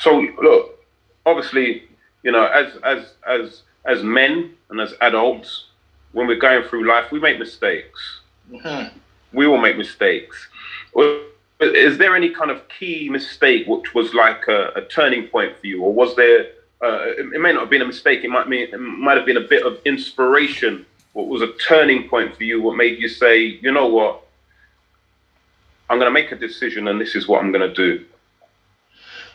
So 0.00 0.26
look, 0.42 0.84
obviously, 1.24 1.84
you 2.26 2.32
know, 2.32 2.46
as 2.46 2.68
as 2.82 3.00
as 3.24 3.62
as 3.84 4.02
men 4.02 4.52
and 4.70 4.80
as 4.80 4.92
adults, 5.00 5.66
when 6.10 6.26
we're 6.26 6.44
going 6.48 6.64
through 6.68 6.84
life, 6.88 7.12
we 7.12 7.20
make 7.20 7.38
mistakes. 7.38 8.00
Mhm. 8.50 8.90
We 9.32 9.46
all 9.46 9.58
make 9.58 9.76
mistakes. 9.76 10.36
Is 11.60 11.96
there 11.98 12.16
any 12.16 12.30
kind 12.30 12.50
of 12.50 12.58
key 12.68 13.08
mistake 13.08 13.68
which 13.68 13.94
was 13.94 14.12
like 14.12 14.42
a, 14.48 14.60
a 14.80 14.82
turning 14.96 15.28
point 15.28 15.52
for 15.60 15.66
you, 15.68 15.82
or 15.84 15.92
was 15.92 16.16
there? 16.16 16.40
Uh, 16.82 17.14
it, 17.20 17.32
it 17.36 17.40
may 17.40 17.52
not 17.52 17.60
have 17.60 17.70
been 17.70 17.86
a 17.88 17.92
mistake. 17.94 18.24
It 18.24 18.30
might 18.36 18.48
mean 18.48 18.64
it 18.74 18.80
might 19.06 19.16
have 19.16 19.24
been 19.30 19.42
a 19.44 19.48
bit 19.54 19.64
of 19.64 19.78
inspiration. 19.84 20.84
What 21.12 21.28
was 21.28 21.42
a 21.42 21.52
turning 21.70 22.08
point 22.08 22.36
for 22.36 22.42
you? 22.42 22.60
What 22.60 22.76
made 22.76 22.98
you 22.98 23.08
say, 23.08 23.38
you 23.64 23.70
know 23.70 23.86
what? 23.86 24.14
I'm 25.88 25.98
going 26.00 26.12
to 26.12 26.18
make 26.20 26.32
a 26.32 26.36
decision, 26.48 26.88
and 26.88 27.00
this 27.00 27.14
is 27.14 27.28
what 27.28 27.40
I'm 27.40 27.52
going 27.52 27.66
to 27.72 27.74
do. 27.86 28.04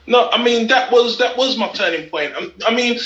No, 0.07 0.29
I 0.29 0.41
mean 0.43 0.67
that 0.67 0.91
was 0.91 1.17
that 1.19 1.37
was 1.37 1.57
my 1.57 1.69
turning 1.69 2.09
point. 2.09 2.35
Um, 2.35 2.53
I 2.65 2.73
mean, 2.73 2.99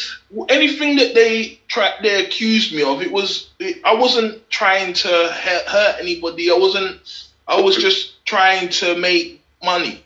anything 0.49 0.95
that 0.97 1.13
they 1.13 1.59
they 2.01 2.23
accused 2.23 2.73
me 2.73 2.83
of, 2.83 3.01
it 3.01 3.11
was 3.11 3.49
it, 3.59 3.81
I 3.83 3.93
wasn't 3.93 4.49
trying 4.49 4.93
to 4.93 5.07
hurt, 5.07 5.65
hurt 5.67 5.97
anybody. 5.99 6.49
I 6.49 6.55
wasn't. 6.55 7.01
I 7.47 7.59
was 7.61 7.75
just 7.77 8.25
trying 8.25 8.69
to 8.69 8.97
make 8.97 9.41
money, 9.63 10.03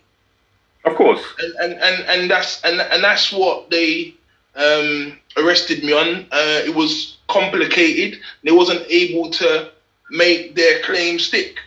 Of 0.83 0.95
course. 0.95 1.21
and 1.39 1.53
and, 1.55 1.73
and, 1.79 2.03
and 2.09 2.31
that's 2.31 2.63
and, 2.63 2.81
and 2.81 3.03
that's 3.03 3.31
what 3.31 3.69
they 3.69 4.15
um, 4.55 5.17
arrested 5.37 5.83
me 5.83 5.93
on. 5.93 6.25
Uh, 6.31 6.61
it 6.65 6.75
was 6.75 7.17
complicated. 7.27 8.19
They 8.43 8.51
wasn't 8.51 8.81
able 8.89 9.29
to 9.31 9.71
make 10.11 10.55
their 10.55 10.81
claim 10.81 11.19
stick 11.19 11.59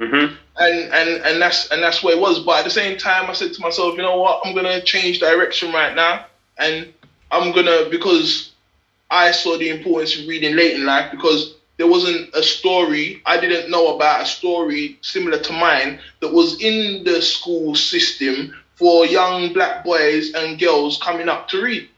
hmm 0.00 0.26
and 0.60 0.92
and 0.92 1.24
and 1.24 1.42
that's 1.42 1.70
and 1.70 1.82
that's 1.82 2.02
where 2.02 2.14
it 2.14 2.20
was. 2.20 2.40
But 2.40 2.60
at 2.60 2.64
the 2.64 2.70
same 2.70 2.98
time, 2.98 3.30
I 3.30 3.32
said 3.32 3.52
to 3.54 3.60
myself, 3.60 3.96
you 3.96 4.02
know 4.02 4.18
what? 4.18 4.42
I'm 4.44 4.54
gonna 4.54 4.82
change 4.82 5.18
direction 5.18 5.72
right 5.72 5.94
now, 5.94 6.26
and 6.58 6.92
I'm 7.30 7.52
gonna 7.52 7.88
because 7.90 8.52
I 9.10 9.30
saw 9.32 9.56
the 9.56 9.70
importance 9.70 10.18
of 10.18 10.28
reading 10.28 10.54
late 10.56 10.74
in 10.76 10.84
life 10.84 11.10
because 11.10 11.54
there 11.78 11.88
wasn't 11.88 12.34
a 12.34 12.42
story 12.42 13.22
I 13.24 13.40
didn't 13.40 13.70
know 13.70 13.96
about 13.96 14.22
a 14.22 14.26
story 14.26 14.98
similar 15.00 15.38
to 15.38 15.52
mine 15.52 15.98
that 16.20 16.32
was 16.32 16.60
in 16.60 17.04
the 17.04 17.22
school 17.22 17.74
system 17.74 18.54
for 18.74 19.06
young 19.06 19.52
black 19.54 19.82
boys 19.82 20.34
and 20.34 20.60
girls 20.60 20.98
coming 21.02 21.28
up 21.28 21.48
to 21.48 21.62
read. 21.62 21.88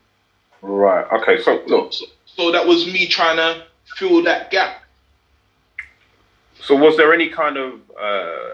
Right. 0.62 1.04
Okay. 1.12 1.42
So 1.42 1.62
look. 1.66 1.92
So, 1.92 2.06
so 2.26 2.52
that 2.52 2.66
was 2.66 2.86
me 2.86 3.08
trying 3.08 3.36
to 3.38 3.64
fill 3.96 4.22
that 4.22 4.50
gap. 4.50 4.81
So 6.62 6.76
was 6.76 6.96
there 6.96 7.12
any 7.12 7.28
kind 7.28 7.56
of 7.56 7.80
uh, 8.00 8.50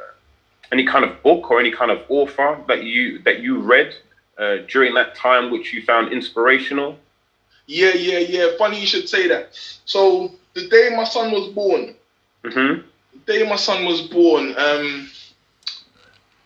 any 0.72 0.84
kind 0.84 1.04
of 1.04 1.22
book 1.22 1.50
or 1.50 1.60
any 1.60 1.70
kind 1.70 1.90
of 1.90 2.00
author 2.08 2.58
that 2.66 2.82
you 2.82 3.18
that 3.20 3.40
you 3.40 3.58
read 3.58 3.94
uh, 4.38 4.58
during 4.68 4.94
that 4.94 5.14
time 5.14 5.50
which 5.50 5.72
you 5.72 5.82
found 5.82 6.12
inspirational? 6.12 6.98
Yeah, 7.66 7.92
yeah, 7.92 8.18
yeah. 8.18 8.48
Funny 8.58 8.80
you 8.80 8.86
should 8.86 9.08
say 9.08 9.28
that. 9.28 9.50
So 9.84 10.32
the 10.54 10.68
day 10.68 10.90
my 10.96 11.04
son 11.04 11.32
was 11.32 11.48
born, 11.52 11.94
hmm 12.44 12.80
the 13.26 13.38
day 13.38 13.48
my 13.48 13.56
son 13.56 13.84
was 13.84 14.02
born, 14.02 14.54
um, 14.56 15.08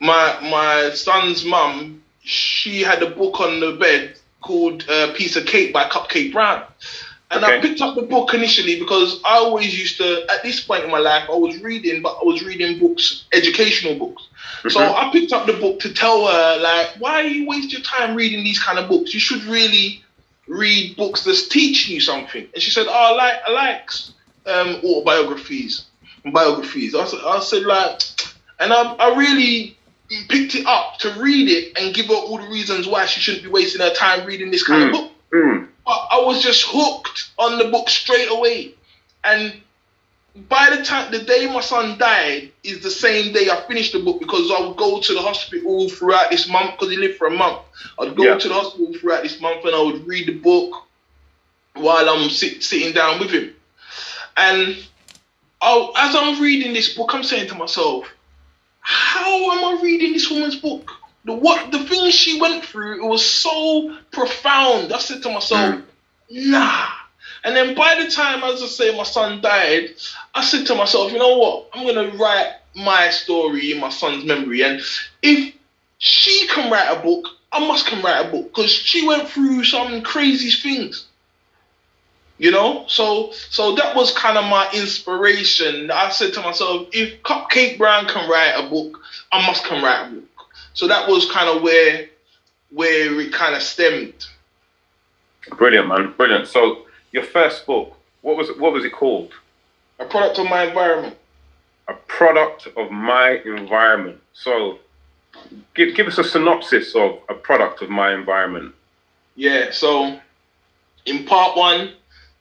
my 0.00 0.38
my 0.40 0.90
son's 0.94 1.44
mum, 1.44 2.02
she 2.22 2.82
had 2.82 3.02
a 3.02 3.10
book 3.10 3.40
on 3.40 3.60
the 3.60 3.72
bed 3.72 4.18
called 4.40 4.88
uh, 4.88 5.12
"Piece 5.14 5.36
of 5.36 5.46
Cake" 5.46 5.72
by 5.72 5.84
Cupcake 5.88 6.32
Brown, 6.32 6.64
and 7.32 7.44
I 7.44 7.60
picked 7.60 7.80
up 7.80 7.94
the 7.94 8.02
book 8.02 8.34
initially 8.34 8.78
because 8.78 9.20
I 9.24 9.36
always 9.36 9.78
used 9.78 9.96
to. 9.98 10.26
At 10.30 10.42
this 10.42 10.60
point 10.60 10.84
in 10.84 10.90
my 10.90 10.98
life, 10.98 11.28
I 11.28 11.34
was 11.36 11.58
reading, 11.60 12.02
but 12.02 12.18
I 12.20 12.24
was 12.24 12.42
reading 12.44 12.78
books, 12.78 13.24
educational 13.32 13.94
books. 13.96 14.28
So 14.68 14.80
Mhm. 14.80 14.94
I 14.94 15.12
picked 15.12 15.32
up 15.32 15.46
the 15.46 15.54
book 15.54 15.80
to 15.80 15.92
tell 15.92 16.26
her, 16.26 16.58
like, 16.60 16.90
why 16.98 17.22
you 17.22 17.46
waste 17.46 17.72
your 17.72 17.82
time 17.82 18.14
reading 18.14 18.44
these 18.44 18.58
kind 18.58 18.78
of 18.78 18.88
books? 18.88 19.12
You 19.14 19.20
should 19.20 19.42
really 19.44 20.02
read 20.46 20.96
books 20.96 21.24
that's 21.24 21.48
teaching 21.48 21.94
you 21.94 22.00
something. 22.00 22.46
And 22.54 22.62
she 22.62 22.70
said, 22.70 22.86
oh, 22.88 22.92
I 22.92 23.10
like, 23.12 23.34
I 23.46 23.50
like 23.52 23.90
um, 24.46 24.80
autobiographies 24.84 25.84
biographies. 26.24 26.94
I 26.94 27.04
said, 27.06 27.20
I 27.24 27.40
said 27.40 27.62
like, 27.64 28.00
and 28.60 28.72
I, 28.72 28.92
I 28.94 29.16
really 29.16 29.76
picked 30.28 30.54
it 30.54 30.66
up 30.66 30.98
to 31.00 31.10
read 31.20 31.48
it 31.48 31.76
and 31.78 31.94
give 31.94 32.06
her 32.06 32.14
all 32.14 32.38
the 32.38 32.46
reasons 32.48 32.86
why 32.86 33.06
she 33.06 33.20
shouldn't 33.20 33.42
be 33.42 33.50
wasting 33.50 33.80
her 33.80 33.92
time 33.94 34.26
reading 34.26 34.50
this 34.50 34.62
kind 34.64 34.84
Mm. 34.84 34.86
of 34.86 34.92
book. 34.92 35.10
Mm. 35.32 35.68
But 35.84 36.08
I 36.10 36.20
was 36.20 36.42
just 36.42 36.64
hooked 36.66 37.30
on 37.38 37.58
the 37.58 37.64
book 37.68 37.88
straight 37.88 38.28
away. 38.30 38.74
And 39.24 39.60
by 40.48 40.74
the 40.74 40.82
time 40.82 41.10
the 41.10 41.18
day 41.18 41.46
my 41.46 41.60
son 41.60 41.98
died 41.98 42.52
is 42.62 42.80
the 42.82 42.90
same 42.90 43.32
day 43.32 43.50
I 43.50 43.60
finished 43.66 43.92
the 43.92 43.98
book 43.98 44.20
because 44.20 44.50
I 44.50 44.60
would 44.60 44.76
go 44.76 45.00
to 45.00 45.14
the 45.14 45.20
hospital 45.20 45.88
throughout 45.88 46.30
this 46.30 46.48
month 46.48 46.72
because 46.72 46.90
he 46.90 46.96
lived 46.96 47.18
for 47.18 47.26
a 47.26 47.30
month. 47.30 47.58
I'd 47.98 48.16
go 48.16 48.24
Yeah. 48.24 48.38
to 48.38 48.48
the 48.48 48.54
hospital 48.54 48.94
throughout 48.94 49.24
this 49.24 49.40
month 49.40 49.64
and 49.64 49.74
I 49.74 49.80
would 49.80 50.06
read 50.06 50.26
the 50.26 50.34
book 50.34 50.86
while 51.74 52.08
I'm 52.08 52.30
sit, 52.30 52.62
sitting 52.62 52.92
down 52.92 53.18
with 53.18 53.30
him. 53.30 53.54
And 54.36 54.76
I, 55.60 55.92
as 55.96 56.14
I'm 56.14 56.40
reading 56.40 56.72
this 56.72 56.94
book, 56.94 57.14
I'm 57.14 57.22
saying 57.24 57.48
to 57.48 57.54
myself, 57.54 58.06
how 58.80 59.52
am 59.52 59.64
I 59.78 59.82
reading 59.82 60.12
this 60.12 60.30
woman's 60.30 60.56
book? 60.56 60.90
The 61.24 61.32
what 61.32 61.70
the 61.70 61.84
things 61.84 62.14
she 62.14 62.40
went 62.40 62.64
through, 62.64 63.04
it 63.04 63.06
was 63.06 63.24
so 63.24 63.96
profound. 64.10 64.92
I 64.92 64.98
said 64.98 65.22
to 65.22 65.30
myself, 65.30 65.82
nah. 66.30 66.88
And 67.44 67.56
then 67.56 67.74
by 67.74 68.02
the 68.02 68.10
time, 68.10 68.42
as 68.44 68.62
I 68.62 68.66
say, 68.66 68.96
my 68.96 69.02
son 69.02 69.40
died, 69.40 69.90
I 70.34 70.44
said 70.44 70.66
to 70.66 70.74
myself, 70.74 71.12
you 71.12 71.18
know 71.18 71.38
what? 71.38 71.68
I'm 71.72 71.86
gonna 71.86 72.16
write 72.16 72.54
my 72.74 73.10
story 73.10 73.72
in 73.72 73.80
my 73.80 73.90
son's 73.90 74.24
memory. 74.24 74.62
And 74.62 74.80
if 75.22 75.54
she 75.98 76.46
can 76.48 76.70
write 76.70 76.90
a 76.90 77.00
book, 77.00 77.28
I 77.52 77.66
must 77.66 77.86
can 77.86 78.02
write 78.02 78.26
a 78.26 78.30
book 78.30 78.48
because 78.48 78.70
she 78.70 79.06
went 79.06 79.28
through 79.28 79.64
some 79.64 80.02
crazy 80.02 80.50
things. 80.50 81.06
You 82.38 82.50
know, 82.50 82.86
so 82.88 83.30
so 83.50 83.76
that 83.76 83.94
was 83.94 84.12
kind 84.12 84.36
of 84.36 84.44
my 84.46 84.68
inspiration. 84.72 85.90
I 85.92 86.10
said 86.10 86.32
to 86.34 86.40
myself, 86.40 86.88
if 86.92 87.22
Cupcake 87.22 87.78
Brown 87.78 88.06
can 88.06 88.28
write 88.28 88.54
a 88.56 88.68
book, 88.68 89.00
I 89.30 89.46
must 89.46 89.64
can 89.64 89.82
write 89.82 90.08
a 90.08 90.10
book. 90.10 90.24
So 90.74 90.88
that 90.88 91.08
was 91.08 91.30
kind 91.30 91.48
of 91.48 91.62
where 91.62 92.08
where 92.70 93.20
it 93.20 93.32
kind 93.32 93.54
of 93.54 93.62
stemmed. 93.62 94.26
Brilliant, 95.50 95.88
man. 95.88 96.12
Brilliant. 96.16 96.48
So 96.48 96.86
your 97.12 97.24
first 97.24 97.66
book, 97.66 97.94
what 98.22 98.36
was 98.36 98.48
it, 98.48 98.58
what 98.58 98.72
was 98.72 98.84
it 98.84 98.92
called? 98.92 99.32
A 99.98 100.04
product 100.04 100.38
of 100.38 100.46
my 100.46 100.64
environment. 100.64 101.16
A 101.88 101.94
product 101.94 102.68
of 102.76 102.90
my 102.90 103.40
environment. 103.44 104.20
So 104.32 104.78
give 105.74 105.94
give 105.94 106.06
us 106.06 106.18
a 106.18 106.24
synopsis 106.24 106.94
of 106.94 107.18
a 107.28 107.34
product 107.34 107.82
of 107.82 107.90
my 107.90 108.14
environment. 108.14 108.74
Yeah, 109.34 109.70
so 109.70 110.18
in 111.06 111.24
part 111.24 111.56
one, 111.56 111.92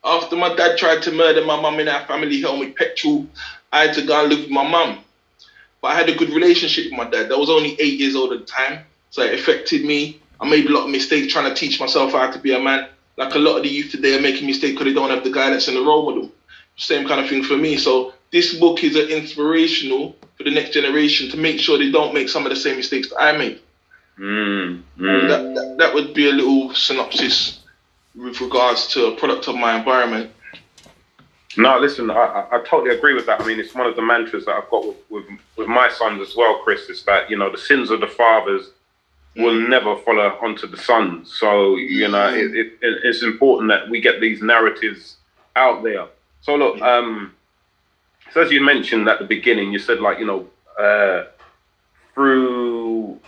after 0.03 0.35
my 0.35 0.55
dad 0.55 0.77
tried 0.77 1.01
to 1.03 1.11
murder 1.11 1.45
my 1.45 1.59
mum 1.59 1.79
in 1.79 1.87
our 1.87 2.05
family 2.05 2.41
home 2.41 2.59
with 2.59 2.75
petrol, 2.75 3.27
I 3.71 3.85
had 3.85 3.95
to 3.95 4.05
go 4.05 4.21
and 4.21 4.29
live 4.29 4.41
with 4.41 4.51
my 4.51 4.67
mum. 4.67 4.99
But 5.81 5.89
I 5.89 5.95
had 5.95 6.09
a 6.09 6.15
good 6.15 6.29
relationship 6.29 6.85
with 6.85 6.93
my 6.93 7.09
dad. 7.09 7.31
I 7.31 7.35
was 7.35 7.49
only 7.49 7.79
eight 7.79 7.99
years 7.99 8.15
old 8.15 8.33
at 8.33 8.39
the 8.39 8.45
time. 8.45 8.85
so 9.09 9.23
it 9.23 9.33
affected 9.33 9.83
me. 9.83 10.21
I 10.39 10.49
made 10.49 10.65
a 10.65 10.73
lot 10.73 10.85
of 10.85 10.89
mistakes 10.89 11.33
trying 11.33 11.49
to 11.49 11.55
teach 11.55 11.79
myself 11.79 12.13
how 12.13 12.31
to 12.31 12.39
be 12.39 12.53
a 12.53 12.59
man. 12.59 12.87
Like 13.17 13.35
a 13.35 13.39
lot 13.39 13.57
of 13.57 13.63
the 13.63 13.69
youth 13.69 13.91
today 13.91 14.17
are 14.17 14.21
making 14.21 14.47
mistakes 14.47 14.73
because 14.73 14.85
they 14.85 14.93
don't 14.93 15.09
have 15.09 15.23
the 15.23 15.31
guidance 15.31 15.67
and 15.67 15.77
the 15.77 15.81
role 15.81 16.09
model. 16.09 16.31
Same 16.77 17.07
kind 17.07 17.19
of 17.19 17.29
thing 17.29 17.43
for 17.43 17.57
me. 17.57 17.77
So 17.77 18.13
this 18.31 18.53
book 18.55 18.83
is 18.83 18.95
an 18.95 19.09
inspirational 19.09 20.15
for 20.37 20.43
the 20.43 20.51
next 20.51 20.71
generation 20.71 21.29
to 21.31 21.37
make 21.37 21.59
sure 21.59 21.77
they 21.77 21.91
don't 21.91 22.13
make 22.13 22.29
some 22.29 22.45
of 22.45 22.49
the 22.49 22.55
same 22.55 22.77
mistakes 22.77 23.09
that 23.09 23.19
I 23.19 23.37
made. 23.37 23.59
Mm, 24.17 24.83
mm. 24.97 25.27
That, 25.27 25.55
that, 25.55 25.75
that 25.77 25.93
would 25.93 26.13
be 26.13 26.29
a 26.29 26.33
little 26.33 26.73
synopsis 26.73 27.59
with 28.15 28.39
regards 28.41 28.87
to 28.87 29.07
a 29.07 29.15
product 29.15 29.47
of 29.47 29.55
my 29.55 29.77
environment. 29.77 30.31
No, 31.57 31.77
listen, 31.79 32.09
I, 32.09 32.15
I, 32.15 32.57
I 32.57 32.63
totally 32.63 32.95
agree 32.95 33.13
with 33.13 33.25
that. 33.25 33.41
I 33.41 33.45
mean, 33.45 33.59
it's 33.59 33.75
one 33.75 33.87
of 33.87 33.95
the 33.95 34.01
mantras 34.01 34.45
that 34.45 34.55
I've 34.55 34.69
got 34.69 34.87
with, 34.87 34.97
with, 35.09 35.25
with 35.57 35.67
my 35.67 35.89
sons 35.89 36.21
as 36.21 36.35
well, 36.35 36.59
Chris, 36.59 36.89
is 36.89 37.03
that, 37.03 37.29
you 37.29 37.37
know, 37.37 37.51
the 37.51 37.57
sins 37.57 37.89
of 37.89 37.99
the 37.99 38.07
fathers 38.07 38.71
will 39.35 39.59
never 39.67 39.95
follow 39.97 40.37
onto 40.41 40.67
the 40.67 40.77
sons. 40.77 41.33
So, 41.33 41.75
you 41.75 42.07
know, 42.07 42.33
it, 42.33 42.55
it, 42.55 42.73
it's 42.81 43.23
important 43.23 43.69
that 43.69 43.89
we 43.89 43.99
get 44.01 44.21
these 44.21 44.41
narratives 44.41 45.17
out 45.55 45.83
there. 45.83 46.07
So, 46.41 46.55
look, 46.55 46.81
um, 46.81 47.33
so 48.31 48.41
as 48.41 48.51
you 48.51 48.61
mentioned 48.61 49.07
at 49.07 49.19
the 49.19 49.25
beginning, 49.25 49.71
you 49.73 49.79
said, 49.79 49.99
like, 49.99 50.19
you 50.19 50.25
know, 50.25 50.47
uh, 50.81 51.25
through 52.13 53.19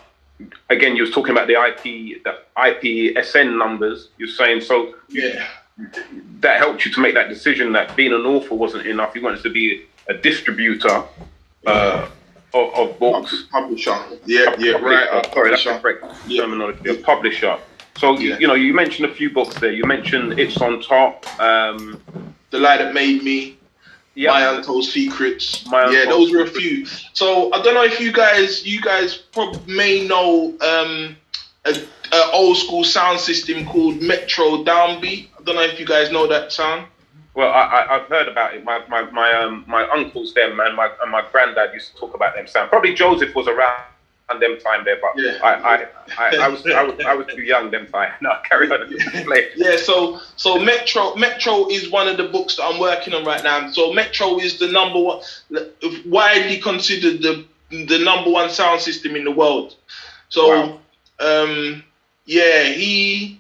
again, 0.70 0.96
you 0.96 1.03
was 1.03 1.12
talking 1.12 1.32
about 1.32 1.48
the 1.48 1.53
IP, 1.53 2.24
the 2.24 2.39
IPSN 2.58 3.58
numbers. 3.58 4.10
You're 4.18 4.27
saying 4.27 4.62
so. 4.62 4.96
Yeah. 5.10 5.48
That 6.42 6.58
helped 6.60 6.86
you 6.86 6.92
to 6.92 7.00
make 7.01 7.15
that 7.15 7.30
decision 7.30 7.72
that 7.74 7.96
being 7.96 8.13
an 8.13 8.22
author 8.25 8.53
wasn't 8.56 8.86
enough. 8.86 9.15
You 9.15 9.24
wanted 9.24 9.42
to 9.44 9.50
be 9.50 9.86
a 10.08 10.13
distributor 10.13 11.03
uh, 11.65 12.08
of, 12.53 12.74
of 12.75 13.00
books. 13.00 13.46
Publisher. 13.51 13.96
Yeah, 14.25 14.56
yeah, 14.60 14.74
right. 14.74 15.08
Uh, 15.08 15.34
sorry, 15.34 15.50
that's 15.50 15.63
correct 15.63 16.06
Yeah. 16.27 16.42
terminology. 16.44 16.89
A 16.89 16.94
publisher. 16.96 17.58
So 17.98 18.18
you, 18.20 18.30
Yeah. 18.32 18.38
you 18.39 18.48
know, 18.48 18.53
you 18.56 18.74
mentioned 18.74 19.10
a 19.10 19.13
few 19.13 19.30
books 19.32 19.56
there. 19.60 19.72
You 19.72 19.86
mentioned 19.86 20.39
it's 20.39 20.58
on 20.58 20.82
top. 20.82 21.25
Um, 21.39 22.01
The 22.51 22.60
Lie 22.60 22.77
That 22.77 22.94
Made 22.94 23.24
Me. 23.24 23.58
yeah, 24.15 24.30
My 24.32 24.56
Untold 24.56 24.86
Secrets. 24.86 25.65
My 25.68 25.89
yeah, 25.89 26.06
those 26.06 26.32
were 26.32 26.44
a 26.44 26.48
few. 26.48 26.86
So 27.13 27.51
I 27.51 27.62
don't 27.63 27.74
know 27.74 27.84
if 27.84 28.00
you 28.00 28.12
guys, 28.12 28.63
you 28.65 28.80
guys 28.82 29.15
prob- 29.18 29.65
may 29.68 30.06
know 30.08 30.53
um, 30.62 31.15
a, 31.65 31.75
a 32.12 32.32
old 32.32 32.58
school 32.58 32.84
sound 32.84 33.20
system 33.20 33.65
called 33.65 34.01
Metro 34.01 34.63
Downbeat. 34.63 35.30
Don't 35.44 35.56
know 35.56 35.62
if 35.62 35.80
you 35.80 35.86
guys 35.86 36.12
know 36.12 36.28
that 36.28 36.52
sound. 36.52 36.88
Well, 37.36 37.50
I, 37.52 37.62
I, 37.62 37.96
I've 37.96 38.08
heard 38.08 38.28
about 38.28 38.54
it. 38.54 38.64
My 38.64 38.84
my 38.88 39.04
my 39.12 39.34
um 39.34 39.64
my 39.68 39.88
uncles 39.90 40.34
them 40.34 40.60
and 40.60 40.76
my 40.76 40.90
and 41.02 41.12
my 41.12 41.24
granddad 41.32 41.74
used 41.74 41.94
to 41.94 41.98
talk 42.00 42.14
about 42.14 42.36
them. 42.36 42.48
Sound 42.48 42.70
probably 42.70 42.94
Joseph 42.94 43.34
was 43.36 43.48
around 43.48 43.84
them 44.40 44.58
time 44.60 44.84
there, 44.86 44.98
but 45.02 45.12
Yeah. 45.16 45.38
I, 45.44 45.54
I, 45.54 45.88
I, 46.18 46.36
I 46.46 46.48
was 46.48 46.66
I 46.66 46.84
was 46.84 47.00
I 47.06 47.14
was 47.16 47.28
too 47.28 47.42
young 47.42 47.72
them 47.72 47.88
time. 47.88 48.12
No, 48.22 48.32
carry 48.48 48.70
on. 48.72 48.96
Yeah, 49.56 49.78
so 49.78 50.20
so 50.36 50.60
Metro 50.60 51.16
Metro 51.16 51.68
is 51.70 51.90
one 51.90 52.08
of 52.08 52.18
the 52.18 52.28
books 52.30 52.56
that 52.58 52.64
I'm 52.66 52.80
working 52.80 53.14
on 53.14 53.26
right 53.26 53.44
now. 53.44 53.70
So 53.72 53.94
Metro 53.94 54.40
is 54.40 54.60
the 54.60 54.68
number 54.72 55.00
one, 55.00 55.22
widely 56.06 56.60
considered 56.60 57.22
the 57.22 57.46
the 57.70 58.00
number 58.00 58.30
one 58.30 58.50
sound 58.50 58.82
system 58.82 59.16
in 59.16 59.24
the 59.24 59.32
world. 59.32 59.76
So, 60.30 60.48
Wow. 60.50 60.80
um, 61.20 61.84
yeah, 62.26 62.64
he 62.64 63.40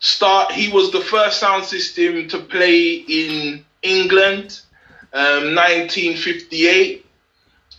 start. 0.00 0.52
He 0.52 0.72
was 0.72 0.90
the 0.92 1.00
first 1.00 1.38
sound 1.40 1.64
system 1.64 2.28
to 2.28 2.38
play 2.38 2.94
in 2.94 3.64
England, 3.82 4.60
um, 5.12 5.54
1958. 5.54 7.04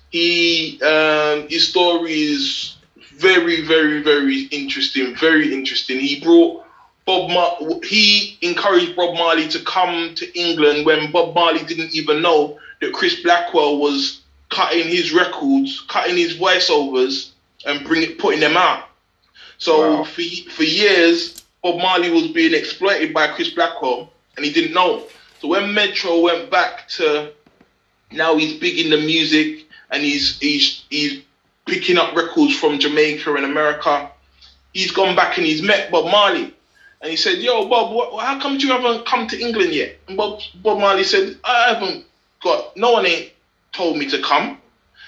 He 0.09 0.81
um, 0.81 1.47
his 1.49 1.67
story 1.67 2.13
is 2.13 2.75
very, 3.15 3.61
very, 3.61 4.01
very 4.01 4.41
interesting. 4.51 5.15
Very 5.15 5.53
interesting. 5.53 5.99
He 5.99 6.21
brought 6.21 6.63
Bob. 7.05 7.29
Mar- 7.29 7.57
he 7.83 8.37
encouraged 8.41 8.95
Bob 8.95 9.15
Marley 9.15 9.47
to 9.49 9.59
come 9.61 10.15
to 10.15 10.39
England 10.39 10.85
when 10.85 11.11
Bob 11.11 11.35
Marley 11.35 11.63
didn't 11.63 11.93
even 11.95 12.21
know 12.21 12.57
that 12.81 12.93
Chris 12.93 13.21
Blackwell 13.21 13.79
was 13.79 14.21
cutting 14.49 14.87
his 14.87 15.11
records, 15.11 15.81
cutting 15.89 16.15
his 16.15 16.37
voiceovers, 16.37 17.31
and 17.65 17.85
bring 17.85 18.03
it, 18.03 18.17
putting 18.17 18.39
them 18.39 18.55
out. 18.55 18.85
So 19.57 19.97
Wow. 19.97 20.03
for 20.05 20.21
for 20.51 20.63
years, 20.63 21.41
Bob 21.63 21.77
Marley 21.77 22.09
was 22.09 22.27
being 22.27 22.53
exploited 22.53 23.13
by 23.13 23.27
Chris 23.27 23.49
Blackwell, 23.49 24.11
and 24.35 24.45
he 24.45 24.51
didn't 24.51 24.73
know. 24.73 25.03
So 25.41 25.47
when 25.49 25.73
Metro 25.73 26.19
went 26.19 26.49
back 26.49 26.87
to 26.89 27.31
now 28.11 28.37
he's 28.37 28.59
big 28.59 28.79
in 28.79 28.89
the 28.89 28.97
music 28.97 29.65
and 29.91 30.03
he's 30.03 30.39
he's 30.39 30.85
he's 30.89 31.23
picking 31.65 31.97
up 31.97 32.15
records 32.15 32.55
from 32.55 32.79
Jamaica 32.79 33.33
and 33.35 33.45
America. 33.45 34.09
He's 34.73 34.91
gone 34.91 35.15
back 35.15 35.37
and 35.37 35.45
he's 35.45 35.61
met 35.61 35.91
Bob 35.91 36.05
Marley, 36.05 36.53
and 37.01 37.11
he 37.11 37.17
said, 37.17 37.39
"Yo, 37.39 37.67
Bob, 37.67 37.93
what, 37.93 38.23
how 38.23 38.39
come 38.39 38.57
you 38.57 38.69
haven't 38.69 39.05
come 39.05 39.27
to 39.27 39.39
England 39.39 39.73
yet?" 39.73 39.97
And 40.07 40.17
Bob 40.17 40.41
Bob 40.55 40.79
Marley 40.79 41.03
said, 41.03 41.37
"I 41.43 41.73
haven't 41.73 42.05
got 42.41 42.75
no 42.77 42.91
one 42.91 43.05
ain't 43.05 43.31
told 43.73 43.97
me 43.97 44.09
to 44.09 44.21
come." 44.21 44.59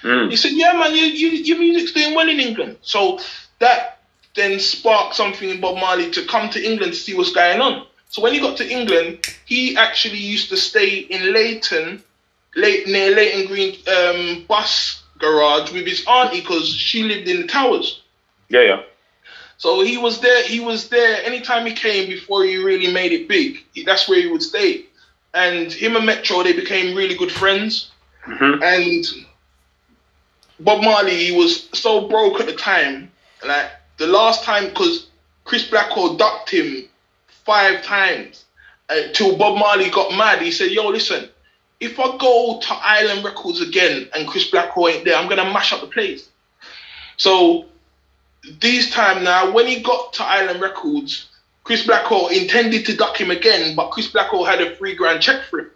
Mm. 0.04 0.30
He 0.30 0.38
said, 0.38 0.52
"Yeah, 0.54 0.74
man, 0.74 0.96
you, 0.96 1.04
you, 1.04 1.30
your 1.30 1.60
music's 1.60 1.92
doing 1.92 2.16
well 2.16 2.30
in 2.30 2.40
England." 2.40 2.78
So 2.82 3.20
that 3.60 3.99
then 4.40 4.60
sparked 4.60 5.16
something 5.16 5.50
in 5.50 5.60
Bob 5.62 5.76
Marley 5.76 6.10
to 6.12 6.26
come 6.26 6.50
to 6.52 6.64
England 6.64 6.94
to 6.94 7.00
see 7.00 7.16
what's 7.16 7.32
going 7.34 7.60
on. 7.62 7.86
So 8.10 8.22
when 8.22 8.34
he 8.34 8.40
got 8.40 8.58
to 8.58 8.68
England, 8.68 9.20
he 9.46 9.78
actually 9.78 10.18
used 10.18 10.50
to 10.50 10.58
stay 10.58 10.98
in 11.00 11.32
Leyton, 11.34 12.02
late 12.56 12.88
near 12.88 13.14
Leyton 13.16 13.46
Green 13.48 13.76
um, 13.88 14.46
bus 14.48 15.04
garage 15.20 15.72
with 15.72 15.86
his 15.86 16.04
auntie 16.08 16.40
because 16.42 16.68
she 16.68 17.04
lived 17.04 17.28
in 17.28 17.42
the 17.42 17.48
towers. 17.48 18.02
Yeah, 18.50 18.62
yeah. 18.62 18.82
So 19.58 19.82
he 19.82 19.98
was 19.98 20.22
there. 20.22 20.44
He 20.44 20.60
was 20.60 20.88
there 20.90 21.24
anytime 21.24 21.66
he 21.66 21.74
came 21.74 22.08
before 22.10 22.44
he 22.46 22.56
really 22.58 22.92
made 22.92 23.12
it 23.12 23.28
big. 23.28 23.64
he- 23.74 23.84
That's 23.84 24.08
where 24.08 24.20
he 24.22 24.28
would 24.28 24.42
stay. 24.42 24.86
And 25.34 25.72
him 25.72 25.96
and 25.96 26.06
Metro, 26.06 26.42
they 26.42 26.54
became 26.54 26.96
really 26.96 27.16
good 27.16 27.32
friends. 27.32 27.92
Mhm. 28.26 28.64
And 28.64 29.06
Bob 30.60 30.84
Marley, 30.84 31.26
he 31.26 31.32
was 31.32 31.70
so 31.74 32.08
broke 32.08 32.40
at 32.40 32.46
the 32.48 32.54
time. 32.56 33.12
Like 33.46 33.70
the 34.00 34.08
last 34.08 34.44
time, 34.44 34.70
because 34.70 35.08
Chris 35.44 35.68
Blackwell 35.70 36.16
ducked 36.16 36.50
him 36.50 36.86
five 37.28 37.84
times 37.84 38.46
until 38.90 39.38
Bob 39.38 39.58
Marley 39.60 39.90
got 39.90 40.16
mad. 40.18 40.42
He 40.42 40.52
said, 40.52 40.72
"Yo, 40.72 40.88
listen, 40.88 41.30
if 41.80 42.00
I 42.00 42.18
go 42.18 42.60
to 42.60 42.74
Island 42.74 43.24
Records 43.24 43.62
again 43.62 44.10
and 44.16 44.28
Chris 44.28 44.50
Blackwell 44.50 44.90
ain't 44.90 45.06
there, 45.06 45.16
I'm 45.16 45.30
gonna 45.30 45.46
mash 45.46 45.72
up 45.72 45.82
the 45.82 45.88
place." 45.88 46.28
So 47.18 47.66
this 48.62 48.90
time 48.92 49.24
now, 49.24 49.52
when 49.52 49.68
he 49.68 49.82
got 49.82 50.14
to 50.14 50.24
Island 50.24 50.62
Records, 50.62 51.28
Chris 51.64 51.86
Blackwell 51.86 52.30
intended 52.30 52.86
to 52.86 52.96
duck 52.96 53.20
him 53.20 53.30
again, 53.32 53.76
but 53.76 53.92
Chris 53.92 54.08
Blackwell 54.08 54.46
had 54.46 54.62
a 54.62 54.76
three 54.76 54.96
grand 54.96 55.22
check 55.22 55.44
for 55.50 55.60
him. 55.60 55.72